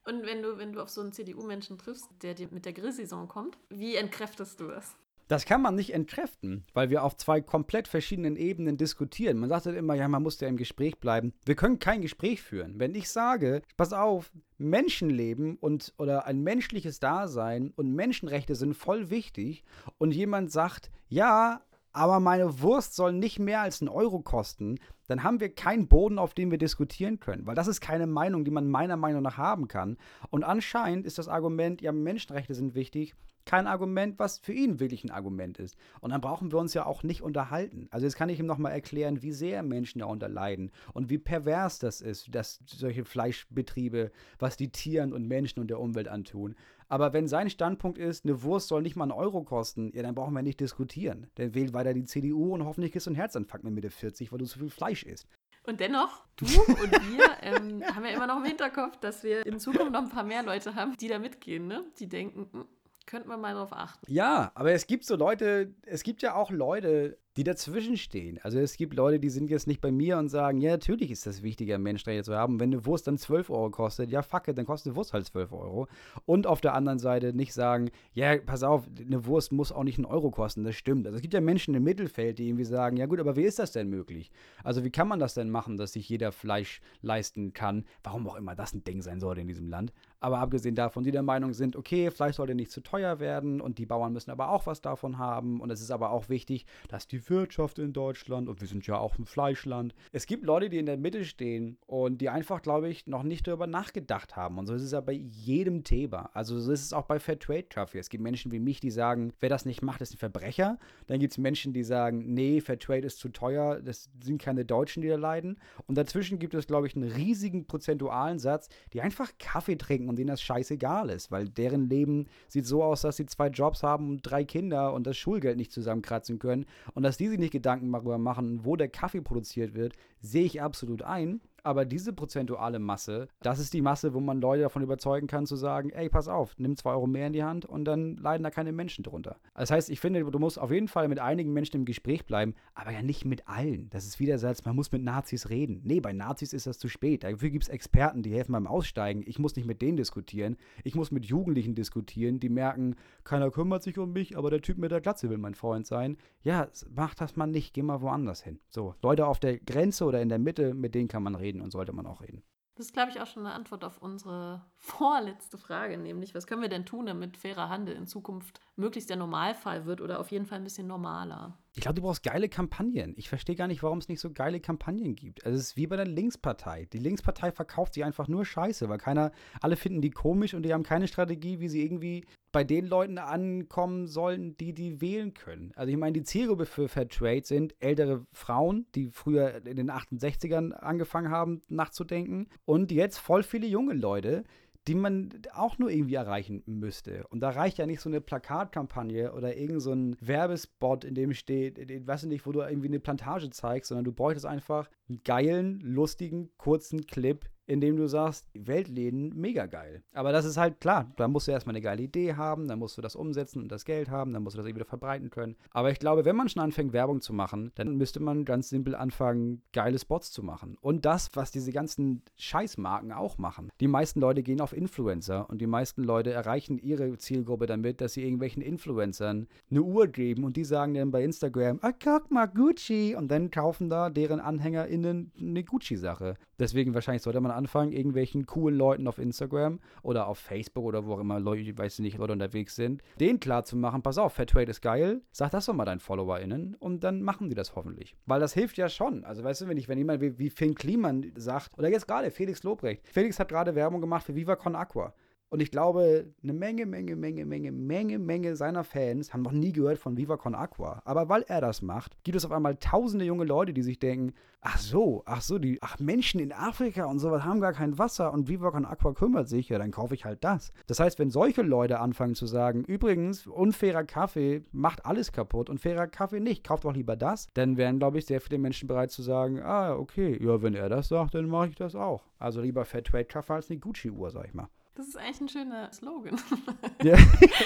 Und 0.06 0.26
wenn 0.26 0.42
du, 0.42 0.58
wenn 0.58 0.74
du 0.74 0.82
auf 0.82 0.90
so 0.90 1.00
einen 1.00 1.14
CDU-Menschen 1.14 1.78
triffst, 1.78 2.10
der 2.22 2.34
dir 2.34 2.50
mit 2.52 2.66
der 2.66 2.74
Grillsaison 2.74 3.30
kommt, 3.30 3.58
wie 3.70 3.96
entkräftest 3.96 4.60
du 4.60 4.68
das? 4.68 4.98
Das 5.34 5.46
kann 5.46 5.64
man 5.64 5.74
nicht 5.74 5.96
entkräften, 5.96 6.64
weil 6.76 6.92
wir 6.92 7.04
auf 7.04 7.18
zwei 7.18 7.42
komplett 7.42 7.88
verschiedenen 7.88 8.36
Ebenen 8.36 8.78
diskutieren. 8.78 9.40
Man 9.40 9.50
sagt 9.50 9.66
halt 9.66 9.76
immer, 9.76 9.96
ja, 9.96 10.08
man 10.08 10.22
muss 10.22 10.40
ja 10.40 10.48
im 10.48 10.58
Gespräch 10.58 11.00
bleiben. 11.00 11.34
Wir 11.44 11.56
können 11.56 11.80
kein 11.80 12.04
Gespräch 12.04 12.40
führen. 12.40 12.78
Wenn 12.78 12.94
ich 12.94 13.10
sage, 13.10 13.64
pass 13.76 13.94
auf, 13.94 14.32
Menschenleben 14.60 15.58
und 15.58 15.92
oder 15.98 16.28
ein 16.28 16.44
menschliches 16.44 17.00
Dasein 17.00 17.74
und 17.76 17.96
Menschenrechte 17.96 18.54
sind 18.54 18.76
voll 18.76 19.10
wichtig 19.10 19.64
und 19.98 20.14
jemand 20.14 20.52
sagt, 20.52 20.92
ja, 21.08 21.62
aber 21.94 22.20
meine 22.20 22.62
Wurst 22.62 22.94
soll 22.94 23.14
nicht 23.14 23.40
mehr 23.40 23.62
als 23.62 23.82
einen 23.82 23.90
Euro 23.90 24.20
kosten, 24.20 24.78
dann 25.08 25.24
haben 25.24 25.40
wir 25.40 25.50
keinen 25.50 25.88
Boden, 25.88 26.20
auf 26.20 26.36
dem 26.36 26.52
wir 26.52 26.60
diskutieren 26.60 27.20
können, 27.20 27.48
weil 27.48 27.56
das 27.56 27.68
ist 27.68 27.82
keine 27.82 28.06
Meinung, 28.06 28.46
die 28.46 28.52
man 28.52 28.70
meiner 28.70 28.98
Meinung 28.98 29.24
nach 29.24 29.38
haben 29.38 29.68
kann. 29.68 29.98
Und 30.30 30.44
anscheinend 30.44 31.08
ist 31.08 31.18
das 31.18 31.28
Argument, 31.28 31.82
ja, 31.82 31.92
Menschenrechte 31.92 32.54
sind 32.54 32.76
wichtig, 32.76 33.16
kein 33.46 33.68
Argument, 33.68 34.20
was 34.20 34.40
für 34.40 34.54
ihn 34.54 34.80
wirklich 34.80 35.04
ein 35.04 35.12
Argument 35.12 35.60
ist. 35.60 35.78
Und 36.02 36.12
dann 36.12 36.22
brauchen 36.22 36.52
wir 36.52 36.60
uns 36.60 36.74
ja 36.74 36.86
auch 36.86 37.04
nicht 37.04 37.22
unterhalten. 37.22 37.88
Also 37.92 38.06
jetzt 38.06 38.16
kann 38.16 38.30
ich 38.30 38.40
ihm 38.40 38.46
nochmal 38.46 38.72
erklären, 38.72 39.22
wie 39.22 39.32
sehr 39.32 39.64
Menschen 39.64 40.00
darunter 40.00 40.30
leiden 40.30 40.72
und 40.94 41.10
wie 41.10 41.18
pervers 41.18 41.80
das 41.80 42.02
ist, 42.02 42.34
dass 42.34 42.60
solche 42.66 43.06
Fleischbetriebe, 43.06 44.12
was 44.40 44.58
die 44.58 44.72
Tieren 44.72 45.14
und 45.14 45.28
Menschen 45.28 45.60
und 45.60 45.68
der 45.68 45.80
Umwelt 45.80 46.08
antun. 46.08 46.56
Aber 46.90 47.14
wenn 47.14 47.28
sein 47.28 47.50
Standpunkt 47.50 47.98
ist, 47.98 48.26
eine 48.26 48.44
Wurst 48.44 48.68
soll 48.68 48.82
nicht 48.84 48.96
mal 48.96 49.06
einen 49.06 49.14
Euro 49.14 49.44
kosten, 49.44 49.92
ja, 49.96 50.04
dann 50.04 50.16
brauchen 50.16 50.34
wir 50.34 50.44
nicht 50.44 50.60
diskutieren. 50.60 51.28
Dann 51.36 51.56
wählt 51.56 51.74
weiter 51.74 51.94
die 51.94 52.06
CDU 52.06 52.54
und 52.54 52.66
hoffentlich 52.66 52.92
kriegst 52.92 53.08
du 53.08 53.12
einen 53.12 53.16
Herzinfarkt 53.16 53.64
mit 53.64 53.74
Mitte 53.74 53.90
40, 53.90 54.32
weil 54.32 54.40
du 54.40 54.46
zu 54.46 54.60
viel 54.60 54.70
Fleisch 54.70 55.04
isst. 55.04 55.28
Und 55.66 55.80
dennoch, 55.80 56.24
du 56.36 56.46
und 56.68 56.92
wir 56.92 57.26
ähm, 57.42 57.84
haben 57.84 58.06
ja 58.06 58.12
immer 58.12 58.28
noch 58.28 58.38
im 58.38 58.46
Hinterkopf, 58.46 58.98
dass 58.98 59.24
wir 59.24 59.46
in 59.46 59.60
Zukunft 59.60 59.92
noch 59.92 60.02
ein 60.02 60.10
paar 60.10 60.24
mehr 60.24 60.44
Leute 60.44 60.76
haben, 60.76 60.96
die 60.98 61.08
da 61.08 61.20
mitgehen, 61.20 61.68
ne? 61.68 61.86
Die 62.00 62.08
denken, 62.08 62.48
hm, 62.52 62.66
könnte 63.06 63.28
man 63.28 63.42
mal 63.42 63.54
drauf 63.54 63.74
achten. 63.74 64.06
Ja, 64.12 64.52
aber 64.56 64.72
es 64.72 64.88
gibt 64.88 65.06
so 65.06 65.16
Leute, 65.16 65.74
es 65.86 66.04
gibt 66.04 66.22
ja 66.22 66.36
auch 66.36 66.52
Leute, 66.52 67.18
die 67.36 67.44
dazwischen 67.44 67.98
stehen. 67.98 68.40
Also 68.44 68.60
es 68.60 68.78
gibt 68.78 68.94
Leute, 68.94 69.20
die 69.20 69.30
sind 69.30 69.50
jetzt 69.50 69.66
nicht 69.66 69.82
bei 69.82 69.92
mir 69.92 70.18
und 70.20 70.30
sagen, 70.30 70.62
ja, 70.62 70.72
natürlich 70.72 71.10
ist 71.10 71.26
das 71.26 71.42
wichtiger, 71.42 71.80
Menschenrechte 71.80 72.24
zu 72.24 72.36
haben. 72.36 72.60
Wenn 72.60 72.72
eine 72.72 72.86
Wurst 72.86 73.08
dann 73.08 73.18
12 73.18 73.50
Euro 73.50 73.72
kostet, 73.72 74.12
ja, 74.12 74.22
fuck 74.22 74.48
it, 74.48 74.58
dann 74.58 74.66
kostet 74.66 74.92
eine 74.92 74.96
Wurst 74.98 75.14
halt 75.14 75.26
12 75.26 75.52
Euro. 75.52 75.88
Und 76.26 76.46
auf 76.46 76.62
der 76.62 76.76
anderen 76.76 77.00
Seite 77.00 77.34
nicht 77.34 77.54
sagen, 77.54 77.90
ja, 78.14 78.38
pass 78.38 78.62
auf, 78.62 78.88
eine 79.00 79.26
Wurst 79.26 79.52
muss 79.52 79.72
auch 79.72 79.84
nicht 79.84 79.98
einen 79.98 80.06
Euro 80.06 80.30
kosten, 80.30 80.64
das 80.64 80.76
stimmt. 80.76 81.08
Also 81.08 81.16
es 81.16 81.22
gibt 81.22 81.34
ja 81.34 81.42
Menschen 81.42 81.74
im 81.74 81.84
Mittelfeld, 81.84 82.38
die 82.38 82.48
irgendwie 82.48 82.66
sagen, 82.66 82.98
ja 82.98 83.08
gut, 83.08 83.20
aber 83.20 83.36
wie 83.36 83.44
ist 83.44 83.58
das 83.58 83.72
denn 83.72 83.90
möglich? 83.90 84.30
Also 84.64 84.84
wie 84.84 84.92
kann 84.92 85.08
man 85.08 85.20
das 85.20 85.34
denn 85.34 85.50
machen, 85.50 85.78
dass 85.78 85.94
sich 85.94 86.08
jeder 86.08 86.32
Fleisch 86.32 86.82
leisten 87.02 87.54
kann? 87.54 87.86
Warum 88.04 88.28
auch 88.28 88.36
immer 88.36 88.56
das 88.56 88.74
ein 88.74 88.84
Ding 88.84 89.02
sein 89.02 89.20
sollte 89.20 89.42
in 89.42 89.48
diesem 89.48 89.70
Land. 89.70 89.92
Aber 90.20 90.40
abgesehen 90.40 90.76
davon, 90.76 91.04
die 91.04 91.12
der 91.12 91.24
Meinung 91.24 91.54
sind, 91.54 91.76
okay, 91.76 92.10
Fleisch 92.12 92.36
sollte 92.36 92.56
nicht 92.56 92.72
zu 92.72 92.82
teuer 92.82 93.20
werden 93.20 93.60
und 93.60 93.78
die 93.78 93.86
Bauern 93.86 94.14
müssen 94.14 94.32
aber 94.32 94.52
auch 94.52 94.68
was 94.68 94.82
davon 94.82 95.18
haben. 95.18 95.60
Und 95.60 95.70
es 95.70 95.82
ist 95.82 95.92
aber 95.92 96.12
auch 96.12 96.30
wichtig, 96.30 96.66
dass 96.88 97.08
die 97.08 97.23
Wirtschaft 97.30 97.80
in 97.80 97.94
Deutschland 97.94 98.50
und 98.50 98.62
wir 98.62 98.68
sind 98.68 98.88
ja 98.88 98.98
auch 98.98 99.18
ein 99.18 99.26
Fleischland. 99.26 99.94
Es 100.12 100.26
gibt 100.26 100.46
Leute, 100.46 100.70
die 100.70 100.78
in 100.78 100.86
der 100.86 100.98
Mitte 100.98 101.26
stehen 101.26 101.78
und 101.86 102.20
die 102.20 102.30
einfach, 102.30 102.62
glaube 102.62 102.90
ich, 102.90 103.08
noch 103.08 103.24
nicht 103.24 103.48
darüber 103.48 103.68
nachgedacht 103.68 104.36
haben. 104.36 104.58
Und 104.58 104.68
so 104.68 104.74
ist 104.74 104.84
es 104.84 104.92
ja 104.92 105.02
bei 105.02 105.14
jedem 105.14 105.84
Thema. 105.84 106.30
Also 106.34 106.60
so 106.60 106.72
ist 106.72 106.84
es 106.84 106.94
auch 106.94 107.06
bei 107.06 107.20
Fair 107.20 107.40
Trade 107.40 107.64
Kaffee. 107.64 108.00
Es 108.00 108.10
gibt 108.10 108.24
Menschen 108.24 108.52
wie 108.52 108.60
mich, 108.60 108.80
die 108.80 108.92
sagen, 108.92 109.34
wer 109.40 109.50
das 109.50 109.66
nicht 109.66 109.82
macht, 109.82 110.02
ist 110.02 110.14
ein 110.14 110.18
Verbrecher. 110.18 110.80
Dann 111.08 111.20
gibt 111.20 111.34
es 111.34 111.38
Menschen, 111.38 111.74
die 111.74 111.84
sagen, 111.84 112.34
nee, 112.34 112.62
Fair 112.62 112.80
Trade 112.80 113.06
ist 113.06 113.20
zu 113.20 113.30
teuer, 113.30 113.82
das 113.82 114.10
sind 114.24 114.42
keine 114.42 114.66
Deutschen, 114.66 115.02
die 115.02 115.10
da 115.10 115.16
leiden. 115.16 115.60
Und 115.88 115.98
dazwischen 115.98 116.40
gibt 116.40 116.54
es, 116.54 116.68
glaube 116.68 116.88
ich, 116.88 116.96
einen 116.96 117.10
riesigen 117.10 117.66
prozentualen 117.66 118.40
Satz, 118.40 118.70
die 118.94 119.02
einfach 119.02 119.32
Kaffee 119.40 119.76
trinken 119.76 120.10
und 120.10 120.18
denen 120.18 120.30
das 120.30 120.42
scheißegal 120.42 121.10
ist, 121.10 121.32
weil 121.32 121.50
deren 121.50 121.90
Leben 121.90 122.28
sieht 122.48 122.66
so 122.66 122.84
aus, 122.84 123.02
dass 123.02 123.18
sie 123.18 123.26
zwei 123.26 123.48
Jobs 123.48 123.84
haben 123.84 124.10
und 124.10 124.22
drei 124.22 124.44
Kinder 124.44 124.94
und 124.94 125.08
das 125.08 125.18
Schulgeld 125.18 125.58
nicht 125.58 125.72
zusammenkratzen 125.72 126.40
können 126.40 126.66
und 126.94 127.04
dass 127.14 127.20
die 127.20 127.28
sich 127.28 127.38
nicht 127.38 127.52
Gedanken 127.52 127.92
darüber 127.92 128.18
machen, 128.18 128.66
wo 128.66 128.76
der 128.76 128.90
Kaffee 128.90 129.22
produziert 129.22 129.76
wird, 129.76 129.94
sehe 130.20 130.46
ich 130.46 130.64
absolut 130.64 131.04
ein. 131.04 131.42
Aber 131.66 131.86
diese 131.86 132.12
prozentuale 132.12 132.78
Masse, 132.78 133.30
das 133.42 133.58
ist 133.58 133.74
die 133.74 133.82
Masse, 133.82 134.14
wo 134.14 134.20
man 134.20 134.42
Leute 134.42 134.64
davon 134.64 134.84
überzeugen 134.84 135.28
kann, 135.28 135.46
zu 135.46 135.56
sagen, 135.56 135.92
ey, 135.92 136.10
pass 136.10 136.28
auf, 136.28 136.56
nimm 136.58 136.76
zwei 136.76 136.92
Euro 136.92 137.08
mehr 137.08 137.28
in 137.28 137.34
die 137.34 137.44
Hand 137.44 137.64
und 137.66 137.86
dann 137.86 138.18
leiden 138.18 138.44
da 138.44 138.52
keine 138.52 138.74
Menschen 138.74 139.04
drunter. 139.04 139.38
Das 139.56 139.72
heißt, 139.72 139.90
ich 139.90 140.02
finde, 140.02 140.26
du 140.26 140.40
musst 140.40 140.60
auf 140.60 140.72
jeden 140.72 140.90
Fall 140.90 141.08
mit 141.08 141.20
einigen 141.20 141.54
Menschen 141.54 141.78
im 141.78 141.86
Gespräch 141.86 142.26
bleiben, 142.26 142.54
aber 142.76 142.92
ja 142.92 143.02
nicht 143.02 143.24
mit 143.24 143.48
allen. 143.48 143.90
Das 143.92 144.06
ist 144.06 144.20
wieder 144.20 144.38
Satz, 144.40 144.66
man 144.66 144.76
muss 144.76 144.92
mit 144.92 145.04
Nazis 145.04 145.50
reden. 145.50 145.80
Nee, 145.86 146.02
bei 146.02 146.12
Nazis 146.12 146.52
ist 146.52 146.68
das 146.68 146.80
zu 146.80 146.90
spät. 146.90 147.24
Dafür 147.24 147.50
gibt 147.50 147.64
es 147.64 147.70
Experten, 147.70 148.24
die 148.24 148.34
helfen 148.34 148.52
beim 148.52 148.68
Aussteigen. 148.68 149.24
Ich 149.26 149.40
muss 149.40 149.56
nicht 149.56 149.66
mit 149.66 149.82
denen 149.82 149.96
diskutieren. 149.96 150.58
Ich 150.84 150.96
muss 150.96 151.12
mit 151.12 151.26
Jugendlichen 151.26 151.76
diskutieren, 151.76 152.42
die 152.42 152.50
merken, 152.50 152.96
keiner 153.24 153.52
kümmert 153.52 153.84
sich 153.84 153.98
um 153.98 154.12
mich, 154.12 154.38
aber 154.38 154.50
der 154.50 154.62
Typ 154.62 154.78
mit 154.78 154.92
der 154.92 155.00
Glatze 155.00 155.30
will 155.30 155.38
mein 155.38 155.56
Freund 155.56 155.88
sein. 155.88 156.18
Ja, 156.42 156.68
mach 156.94 157.16
das 157.16 157.38
mal 157.38 157.48
nicht, 157.48 157.74
geh 157.74 157.84
mal 157.84 158.02
woanders 158.02 158.44
hin. 158.44 158.60
So, 158.68 158.96
Leute 159.02 159.28
auf 159.28 159.40
der 159.40 159.60
Grenze 159.60 160.04
oder 160.04 160.22
in 160.22 160.28
der 160.28 160.40
Mitte, 160.40 160.74
mit 160.74 160.94
denen 160.94 161.08
kann 161.08 161.24
man 161.24 161.36
reden 161.36 161.53
und 161.62 161.72
sollte 161.72 161.94
man 161.94 162.06
auch 162.06 162.22
reden. 162.22 162.44
Das 162.76 162.88
ist, 162.88 162.94
glaube 162.94 163.12
ich, 163.12 163.22
auch 163.22 163.28
schon 163.28 163.46
eine 163.46 163.56
Antwort 163.56 163.84
auf 163.84 164.02
unsere 164.02 164.66
vorletzte 164.76 165.58
Frage, 165.58 165.98
nämlich, 165.98 166.34
was 166.34 166.48
können 166.48 166.62
wir 166.62 166.70
denn 166.70 166.86
tun, 166.86 167.06
damit 167.06 167.38
fairer 167.38 167.70
Handel 167.70 167.96
in 167.96 168.08
Zukunft 168.08 168.60
möglichst 168.76 169.10
der 169.10 169.18
Normalfall 169.18 169.86
wird 169.86 170.02
oder 170.02 170.20
auf 170.20 170.32
jeden 170.32 170.46
Fall 170.46 170.60
ein 170.60 170.64
bisschen 170.64 170.88
normaler? 170.88 171.58
Ich 171.76 171.82
glaube, 171.82 171.96
du 171.96 172.04
brauchst 172.04 172.22
geile 172.22 172.50
Kampagnen. 172.50 173.16
Ich 173.18 173.30
verstehe 173.30 173.56
gar 173.56 173.68
nicht, 173.68 173.82
warum 173.82 173.98
es 173.98 174.08
nicht 174.08 174.20
so 174.20 174.32
geile 174.32 174.60
Kampagnen 174.60 175.16
gibt. 175.16 175.44
Also 175.44 175.58
es 175.58 175.70
ist 175.70 175.78
wie 175.78 175.88
bei 175.88 175.96
der 175.96 176.06
Linkspartei. 176.06 176.86
Die 176.94 177.00
Linkspartei 177.00 177.52
verkauft 177.52 177.96
sich 177.96 178.04
einfach 178.04 178.28
nur 178.28 178.46
Scheiße, 178.46 178.90
weil 178.90 179.00
keiner, 179.00 179.32
alle 179.60 179.76
finden 179.76 180.00
die 180.00 180.12
komisch 180.12 180.54
und 180.54 180.62
die 180.62 180.72
haben 180.72 180.84
keine 180.84 181.08
Strategie, 181.08 181.60
wie 181.60 181.70
sie 181.70 181.84
irgendwie 181.84 182.26
bei 182.52 182.64
den 182.64 182.86
Leuten 182.86 183.18
ankommen 183.18 184.06
sollen, 184.06 184.56
die 184.58 184.74
die 184.74 185.02
wählen 185.02 185.34
können. 185.34 185.72
Also 185.76 185.92
ich 185.92 185.98
meine, 185.98 186.14
die 186.14 186.24
Zielgruppe 186.24 186.68
für 186.68 186.88
Fairtrade 186.88 187.44
sind 187.44 187.74
ältere 187.80 188.28
Frauen, 188.32 188.86
die 188.94 189.08
früher 189.08 189.66
in 189.66 189.76
den 189.76 189.90
68ern 189.90 190.74
angefangen 190.74 191.32
haben 191.32 191.64
nachzudenken 191.70 192.50
und 192.66 192.92
jetzt 192.92 193.18
voll 193.18 193.42
viele 193.42 193.66
junge 193.66 193.96
Leute, 193.96 194.44
die 194.88 194.96
man 194.96 195.30
auch 195.54 195.78
nur 195.78 195.90
irgendwie 195.90 196.16
erreichen 196.16 196.62
müsste. 196.66 197.26
Und 197.30 197.40
da 197.40 197.50
reicht 197.50 197.78
ja 197.78 197.86
nicht 197.86 198.02
so 198.02 198.10
eine 198.10 198.22
Plakatkampagne 198.22 199.34
oder 199.34 199.56
irgend 199.56 199.82
so 199.82 199.96
Werbespot, 200.20 201.06
in 201.06 201.16
dem 201.16 201.34
steht, 201.34 201.78
in, 201.78 202.06
weißt 202.06 202.24
du 202.24 202.28
nicht, 202.28 202.46
wo 202.46 202.52
du 202.52 202.62
irgendwie 202.62 202.90
eine 202.90 203.00
Plantage 203.00 203.50
zeigst, 203.50 203.90
sondern 203.90 204.06
du 204.06 204.12
bräuchtest 204.12 204.46
einfach 204.46 204.90
einen 205.08 205.24
geilen, 205.24 205.80
lustigen, 205.80 206.52
kurzen 206.58 207.06
Clip, 207.06 207.46
indem 207.66 207.98
du 207.98 208.08
sagst, 208.08 208.48
Weltläden, 208.54 209.34
mega 209.36 209.66
geil. 209.66 210.04
Aber 210.14 210.32
das 210.32 210.46
ist 210.46 210.58
halt 210.58 210.82
klar, 210.82 211.12
da 211.16 211.28
musst 211.28 211.48
du 211.48 211.52
erstmal 211.52 211.76
eine 211.76 211.82
geile 211.82 212.04
Idee 212.04 212.36
haben, 212.36 212.68
dann 212.68 212.80
musst 212.80 212.98
du 212.98 213.02
das 213.02 213.16
umsetzen 213.16 213.62
und 213.62 213.72
das 213.72 213.86
Geld 213.86 214.10
haben, 214.10 214.34
dann 214.34 214.44
musst 214.44 214.56
du 214.56 214.58
das 214.58 214.66
irgendwie 214.68 214.82
wieder 214.82 214.90
verbreiten 214.90 215.30
können. 215.30 215.56
Aber 215.72 215.92
ich 215.92 216.00
glaube, 216.00 216.26
wenn 216.26 216.36
man 216.36 216.50
schon 216.50 216.62
anfängt, 216.62 216.94
Werbung 216.94 217.22
zu 217.22 217.34
machen, 217.34 217.72
dann 217.76 217.96
müsste 217.96 218.20
man 218.20 218.46
ganz 218.46 218.70
simpel 218.70 218.96
anfangen, 218.96 219.62
geile 219.72 220.00
Spots 220.00 220.32
zu 220.32 220.44
machen. 220.44 220.78
Und 220.82 221.06
das, 221.06 221.30
was 221.34 221.52
diese 221.52 221.72
ganzen 221.72 222.22
Scheißmarken 222.36 223.12
auch 223.12 223.38
machen. 223.38 223.70
Die 223.80 223.88
meisten 223.88 224.20
Leute 224.20 224.44
gehen 224.44 224.62
auf 224.62 224.74
Influencer 224.74 225.50
und 225.50 225.60
die 225.60 225.68
meisten 225.68 226.04
Leute 226.04 226.32
erreichen 226.32 226.78
ihre 226.78 227.18
Zielgruppe 227.18 227.66
damit, 227.66 228.02
dass 228.02 228.14
sie 228.14 228.24
irgendwelchen 228.24 228.62
Influencern 228.62 229.48
eine 229.70 229.82
Uhr 229.82 230.08
geben 230.08 230.44
und 230.44 230.58
die 230.58 230.66
sagen 230.66 230.94
dann 230.94 231.12
bei 231.12 231.24
Instagram, 231.24 231.80
ah, 231.82 231.92
guck 231.92 232.32
mal, 232.32 232.48
Gucci. 232.48 233.16
Und 233.16 233.30
dann 233.30 233.52
kaufen 233.52 233.90
da 233.90 234.10
deren 234.10 234.40
AnhängerInnen 234.40 235.32
eine 235.40 235.64
Gucci-Sache. 235.64 236.38
Deswegen 236.64 236.94
wahrscheinlich 236.94 237.24
sollte 237.24 237.42
man 237.42 237.52
anfangen, 237.52 237.92
irgendwelchen 237.92 238.46
coolen 238.46 238.78
Leuten 238.78 239.06
auf 239.10 239.18
Instagram 239.18 239.82
oder 240.02 240.28
auf 240.28 240.38
Facebook 240.38 240.86
oder 240.86 241.06
wo 241.06 241.16
auch 241.16 241.20
immer 241.20 241.38
Leute, 241.38 241.78
weiß 241.78 242.00
nicht, 242.00 242.18
Leute 242.18 242.32
unterwegs 242.32 242.78
sind, 242.78 243.04
denen 243.20 243.42
klar 243.42 243.66
zu 243.66 243.76
machen, 243.76 244.02
pass 244.02 244.18
auf, 244.18 244.32
Fairtrade 244.32 244.72
ist 244.72 244.80
geil, 244.80 245.20
sag 245.34 245.52
das 245.52 245.66
doch 245.66 245.74
mal 245.74 245.84
deinen 245.84 246.00
FollowerInnen 246.00 246.76
und 246.76 247.04
dann 247.04 247.22
machen 247.22 247.50
die 247.50 247.56
das 247.56 247.76
hoffentlich. 247.76 248.16
Weil 248.28 248.40
das 248.40 248.54
hilft 248.54 248.78
ja 248.78 248.88
schon. 248.88 249.26
Also 249.26 249.44
weißt 249.44 249.60
du, 249.60 249.68
wenn 249.68 249.76
ich, 249.76 249.90
wenn 249.90 249.98
jemand 249.98 250.22
wie, 250.22 250.40
wie 250.40 250.50
Finn 250.50 250.74
Kliman 250.74 251.34
sagt, 251.36 251.78
oder 251.78 251.90
jetzt 251.90 252.08
gerade 252.08 252.32
Felix 252.32 252.64
Lobrecht, 252.64 253.06
Felix 253.10 253.42
hat 253.42 253.50
gerade 253.50 253.76
Werbung 253.76 254.00
gemacht 254.00 254.26
für 254.26 254.34
Viva 254.34 254.56
Con 254.56 254.78
Aqua. 254.78 255.14
Und 255.54 255.60
ich 255.60 255.70
glaube, 255.70 256.34
eine 256.42 256.52
Menge, 256.52 256.88
Menge, 256.88 257.16
Menge, 257.16 257.46
Menge, 257.46 257.72
Menge, 257.72 258.18
Menge 258.18 258.56
seiner 258.56 258.84
Fans 258.84 259.36
haben 259.36 259.44
noch 259.44 259.52
nie 259.52 259.72
gehört 259.72 260.00
von 260.00 260.18
Viva 260.18 260.36
Con 260.36 260.56
Aqua. 260.56 261.04
Aber 261.06 261.30
weil 261.30 261.44
er 261.44 261.62
das 261.62 261.84
macht, 261.84 262.18
gibt 262.24 262.36
es 262.36 262.44
auf 262.44 262.52
einmal 262.52 262.78
tausende 262.78 263.24
junge 263.24 263.44
Leute, 263.44 263.72
die 263.72 263.84
sich 263.84 264.00
denken, 264.00 264.34
ach 264.62 264.80
so, 264.80 265.22
ach 265.28 265.42
so, 265.42 265.60
die, 265.60 265.78
ach 265.84 266.00
Menschen 266.00 266.40
in 266.40 266.54
Afrika 266.54 267.06
und 267.06 267.20
sowas 267.20 267.44
haben 267.44 267.62
gar 267.62 267.74
kein 267.74 268.00
Wasser 268.00 268.34
und 268.34 268.50
Viva 268.50 268.72
Con 268.72 268.84
Aqua 268.84 269.14
kümmert 269.14 269.48
sich, 269.48 269.70
ja, 269.70 269.78
dann 269.78 269.92
kaufe 269.92 270.16
ich 270.16 270.26
halt 270.26 270.44
das. 270.44 270.74
Das 270.88 271.00
heißt, 271.00 271.20
wenn 271.20 271.30
solche 271.30 271.62
Leute 271.62 272.00
anfangen 272.00 272.34
zu 272.34 272.48
sagen, 272.48 272.84
übrigens, 272.84 273.46
unfairer 273.46 274.06
Kaffee 274.06 274.64
macht 274.72 275.06
alles 275.06 275.34
kaputt 275.34 275.70
und 275.70 275.80
fairer 275.80 276.08
Kaffee 276.08 276.40
nicht, 276.40 276.64
kauft 276.64 276.84
doch 276.84 276.96
lieber 276.96 277.16
das, 277.16 277.54
dann 277.54 277.78
wären, 277.78 278.00
glaube 278.00 278.18
ich, 278.18 278.26
sehr 278.26 278.42
viele 278.42 278.58
Menschen 278.58 278.88
bereit 278.88 279.12
zu 279.12 279.22
sagen, 279.22 279.62
ah, 279.62 279.94
okay, 279.94 280.36
ja, 280.44 280.64
wenn 280.64 280.74
er 280.74 280.90
das 280.90 281.10
sagt, 281.10 281.36
dann 281.36 281.48
mache 281.48 281.68
ich 281.68 281.76
das 281.76 281.94
auch. 281.94 282.24
Also 282.40 282.60
lieber 282.60 282.86
Fairtrade 282.86 283.26
Kaffee 283.26 283.54
als 283.54 283.70
eine 283.70 283.80
Gucci-Uhr, 283.80 284.32
sag 284.32 284.48
ich 284.48 284.56
mal. 284.56 284.68
Das 284.96 285.08
ist 285.08 285.18
eigentlich 285.18 285.42
ein 285.42 285.50
schöner 285.50 285.92
Slogan. 285.92 286.40
Ja, 287.04 287.18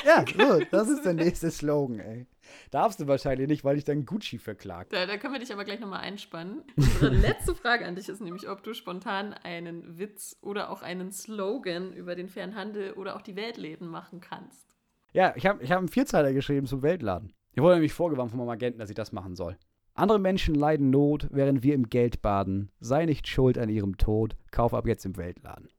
ja 0.06 0.26
so, 0.38 0.62
das 0.72 0.90
ist 0.90 1.04
der 1.06 1.14
nächste 1.14 1.52
Slogan, 1.52 2.00
ey. 2.00 2.26
Darfst 2.72 3.00
du 3.00 3.08
wahrscheinlich 3.08 3.48
nicht, 3.48 3.64
weil 3.64 3.78
ich 3.78 3.84
dann 3.84 4.06
Gucci 4.06 4.40
verklagt. 4.40 4.94
Da, 4.94 5.06
da 5.06 5.18
können 5.18 5.34
wir 5.34 5.40
dich 5.40 5.54
aber 5.54 5.66
gleich 5.66 5.80
nochmal 5.80 6.00
einspannen. 6.00 6.64
Unsere 6.76 7.10
letzte 7.10 7.54
Frage 7.54 7.86
an 7.86 7.96
dich 7.96 8.10
ist 8.10 8.22
nämlich, 8.22 8.50
ob 8.50 8.64
du 8.64 8.74
spontan 8.74 9.34
einen 9.34 10.00
Witz 10.00 10.38
oder 10.42 10.70
auch 10.70 10.82
einen 10.82 11.12
Slogan 11.12 11.94
über 11.94 12.16
den 12.16 12.30
fairen 12.30 12.56
Handel 12.56 12.94
oder 12.94 13.16
auch 13.16 13.22
die 13.22 13.36
Weltläden 13.36 13.88
machen 13.88 14.22
kannst. 14.22 14.68
Ja, 15.14 15.34
ich 15.36 15.46
habe 15.46 15.64
ich 15.64 15.72
hab 15.72 15.80
einen 15.80 15.90
Vierzeiler 15.90 16.34
geschrieben 16.34 16.66
zum 16.66 16.82
Weltladen. 16.82 17.34
Ich 17.54 17.62
wurde 17.62 17.76
nämlich 17.76 17.94
vorgewarnt 17.94 18.32
von 18.32 18.40
meinem 18.40 18.50
Agenten, 18.50 18.80
dass 18.80 18.90
ich 18.90 18.96
das 18.96 19.12
machen 19.12 19.36
soll. 19.36 19.58
Andere 19.94 20.20
Menschen 20.20 20.56
leiden 20.56 20.90
Not, 20.90 21.28
während 21.32 21.64
wir 21.64 21.74
im 21.74 21.90
Geld 21.90 22.22
baden. 22.22 22.72
Sei 22.80 23.06
nicht 23.06 23.28
schuld 23.28 23.58
an 23.58 23.70
ihrem 23.70 23.98
Tod. 23.98 24.36
Kauf 24.52 24.74
ab 24.74 24.88
jetzt 24.88 25.06
im 25.06 25.18
Weltladen. 25.18 25.70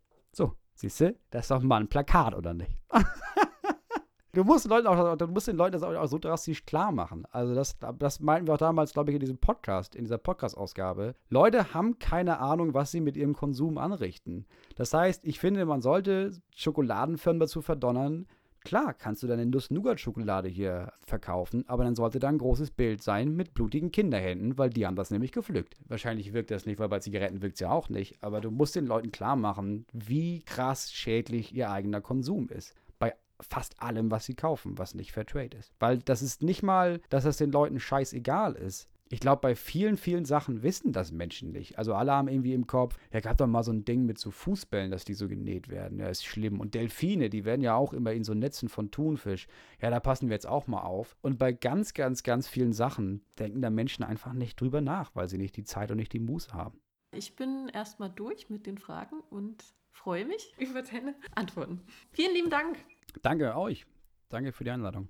Siehst 0.80 1.00
du? 1.00 1.16
Das 1.30 1.46
ist 1.46 1.50
doch 1.50 1.60
mal 1.60 1.80
ein 1.80 1.88
Plakat, 1.88 2.36
oder 2.36 2.54
nicht? 2.54 2.70
du, 4.32 4.44
musst 4.44 4.64
den 4.64 4.70
Leuten 4.70 4.86
auch, 4.86 5.16
du 5.16 5.26
musst 5.26 5.48
den 5.48 5.56
Leuten 5.56 5.72
das 5.72 5.82
auch 5.82 6.06
so 6.06 6.20
drastisch 6.20 6.64
klar 6.66 6.92
machen. 6.92 7.26
Also, 7.32 7.52
das, 7.52 7.76
das 7.98 8.20
meinten 8.20 8.46
wir 8.46 8.54
auch 8.54 8.58
damals, 8.58 8.92
glaube 8.92 9.10
ich, 9.10 9.16
in 9.16 9.20
diesem 9.20 9.38
Podcast, 9.38 9.96
in 9.96 10.04
dieser 10.04 10.18
Podcast-Ausgabe. 10.18 11.16
Leute 11.30 11.74
haben 11.74 11.98
keine 11.98 12.38
Ahnung, 12.38 12.74
was 12.74 12.92
sie 12.92 13.00
mit 13.00 13.16
ihrem 13.16 13.34
Konsum 13.34 13.76
anrichten. 13.76 14.46
Das 14.76 14.94
heißt, 14.94 15.24
ich 15.24 15.40
finde, 15.40 15.66
man 15.66 15.82
sollte 15.82 16.30
Schokoladenfirmen 16.54 17.40
dazu 17.40 17.60
verdonnern, 17.60 18.28
Klar, 18.64 18.94
kannst 18.94 19.22
du 19.22 19.26
deine 19.26 19.46
Nuss-Nougat-Schokolade 19.46 20.48
hier 20.48 20.92
verkaufen, 21.06 21.64
aber 21.68 21.84
dann 21.84 21.94
sollte 21.94 22.18
da 22.18 22.28
ein 22.28 22.38
großes 22.38 22.70
Bild 22.70 23.02
sein 23.02 23.34
mit 23.34 23.54
blutigen 23.54 23.92
Kinderhänden, 23.92 24.58
weil 24.58 24.70
die 24.70 24.86
haben 24.86 24.96
das 24.96 25.10
nämlich 25.10 25.32
gepflückt. 25.32 25.76
Wahrscheinlich 25.86 26.32
wirkt 26.32 26.50
das 26.50 26.66
nicht, 26.66 26.78
weil 26.78 26.88
bei 26.88 26.98
Zigaretten 26.98 27.42
wirkt 27.42 27.54
es 27.54 27.60
ja 27.60 27.70
auch 27.70 27.88
nicht, 27.88 28.22
aber 28.22 28.40
du 28.40 28.50
musst 28.50 28.76
den 28.76 28.86
Leuten 28.86 29.12
klar 29.12 29.36
machen, 29.36 29.86
wie 29.92 30.42
krass 30.42 30.92
schädlich 30.92 31.54
ihr 31.54 31.70
eigener 31.70 32.00
Konsum 32.00 32.48
ist. 32.48 32.74
Bei 32.98 33.14
fast 33.40 33.80
allem, 33.82 34.10
was 34.10 34.26
sie 34.26 34.34
kaufen, 34.34 34.76
was 34.78 34.94
nicht 34.94 35.12
Fairtrade 35.12 35.56
ist. 35.56 35.72
Weil 35.78 35.98
das 35.98 36.22
ist 36.22 36.42
nicht 36.42 36.62
mal, 36.62 37.00
dass 37.08 37.24
das 37.24 37.36
den 37.36 37.52
Leuten 37.52 37.80
scheißegal 37.80 38.54
ist 38.54 38.88
ich 39.10 39.20
glaube, 39.20 39.40
bei 39.40 39.54
vielen, 39.54 39.96
vielen 39.96 40.24
Sachen 40.24 40.62
wissen 40.62 40.92
das 40.92 41.12
Menschen 41.12 41.50
nicht. 41.50 41.78
Also 41.78 41.94
alle 41.94 42.12
haben 42.12 42.28
irgendwie 42.28 42.52
im 42.52 42.66
Kopf, 42.66 42.96
ja, 43.12 43.20
gab 43.20 43.38
doch 43.38 43.46
mal 43.46 43.62
so 43.62 43.72
ein 43.72 43.84
Ding 43.84 44.04
mit 44.04 44.18
so 44.18 44.30
Fußbällen, 44.30 44.90
dass 44.90 45.04
die 45.04 45.14
so 45.14 45.28
genäht 45.28 45.68
werden. 45.68 45.98
Ja, 45.98 46.08
ist 46.08 46.26
schlimm. 46.26 46.60
Und 46.60 46.74
Delfine, 46.74 47.30
die 47.30 47.44
werden 47.44 47.62
ja 47.62 47.74
auch 47.74 47.92
immer 47.92 48.12
in 48.12 48.24
so 48.24 48.34
Netzen 48.34 48.68
von 48.68 48.90
Thunfisch. 48.90 49.46
Ja, 49.80 49.90
da 49.90 50.00
passen 50.00 50.28
wir 50.28 50.34
jetzt 50.34 50.46
auch 50.46 50.66
mal 50.66 50.82
auf. 50.82 51.16
Und 51.22 51.38
bei 51.38 51.52
ganz, 51.52 51.94
ganz, 51.94 52.22
ganz 52.22 52.48
vielen 52.48 52.72
Sachen 52.72 53.22
denken 53.38 53.62
da 53.62 53.70
Menschen 53.70 54.04
einfach 54.04 54.32
nicht 54.32 54.60
drüber 54.60 54.80
nach, 54.80 55.14
weil 55.14 55.28
sie 55.28 55.38
nicht 55.38 55.56
die 55.56 55.64
Zeit 55.64 55.90
und 55.90 55.96
nicht 55.96 56.12
die 56.12 56.20
Muße 56.20 56.52
haben. 56.52 56.80
Ich 57.12 57.36
bin 57.36 57.70
erstmal 57.72 58.10
durch 58.10 58.50
mit 58.50 58.66
den 58.66 58.78
Fragen 58.78 59.20
und 59.30 59.64
freue 59.90 60.26
mich 60.26 60.54
über 60.58 60.82
deine 60.82 61.14
Antworten. 61.34 61.80
Vielen 62.10 62.34
lieben 62.34 62.50
Dank. 62.50 62.76
Danke 63.22 63.56
euch. 63.56 63.86
Danke 64.28 64.52
für 64.52 64.64
die 64.64 64.70
Einladung. 64.70 65.08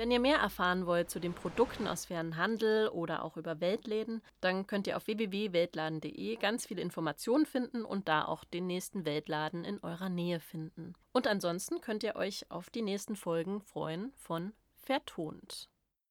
Wenn 0.00 0.10
ihr 0.10 0.18
mehr 0.18 0.38
erfahren 0.38 0.86
wollt 0.86 1.10
zu 1.10 1.20
den 1.20 1.34
Produkten 1.34 1.86
aus 1.86 2.06
fairen 2.06 2.38
Handel 2.38 2.88
oder 2.88 3.22
auch 3.22 3.36
über 3.36 3.60
Weltläden, 3.60 4.22
dann 4.40 4.66
könnt 4.66 4.86
ihr 4.86 4.96
auf 4.96 5.06
www.weltladen.de 5.06 6.36
ganz 6.36 6.64
viele 6.64 6.80
Informationen 6.80 7.44
finden 7.44 7.84
und 7.84 8.08
da 8.08 8.24
auch 8.24 8.44
den 8.44 8.66
nächsten 8.66 9.04
Weltladen 9.04 9.62
in 9.62 9.78
eurer 9.80 10.08
Nähe 10.08 10.40
finden. 10.40 10.94
Und 11.12 11.26
ansonsten 11.26 11.82
könnt 11.82 12.02
ihr 12.02 12.16
euch 12.16 12.50
auf 12.50 12.70
die 12.70 12.80
nächsten 12.80 13.14
Folgen 13.14 13.60
freuen 13.60 14.10
von 14.16 14.54
Vertont. 14.72 15.68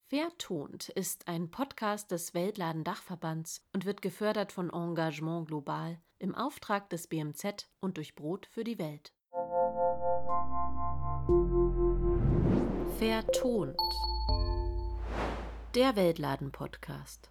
Vertont 0.07 0.89
ist 0.89 1.27
ein 1.27 1.49
Podcast 1.49 2.11
des 2.11 2.35
Weltladen 2.35 2.83
Dachverbands 2.83 3.65
und 3.73 3.85
wird 3.85 4.03
gefördert 4.03 4.51
von 4.51 4.69
Engagement 4.69 5.47
Global 5.47 5.99
im 6.19 6.35
Auftrag 6.35 6.91
des 6.91 7.07
BMZ 7.07 7.67
und 7.79 7.97
durch 7.97 8.13
Brot 8.13 8.45
für 8.51 8.63
die 8.63 8.77
Welt. 8.77 9.13
Vertont. 13.31 13.75
Der 15.75 15.95
Weltladen-Podcast. 15.95 17.29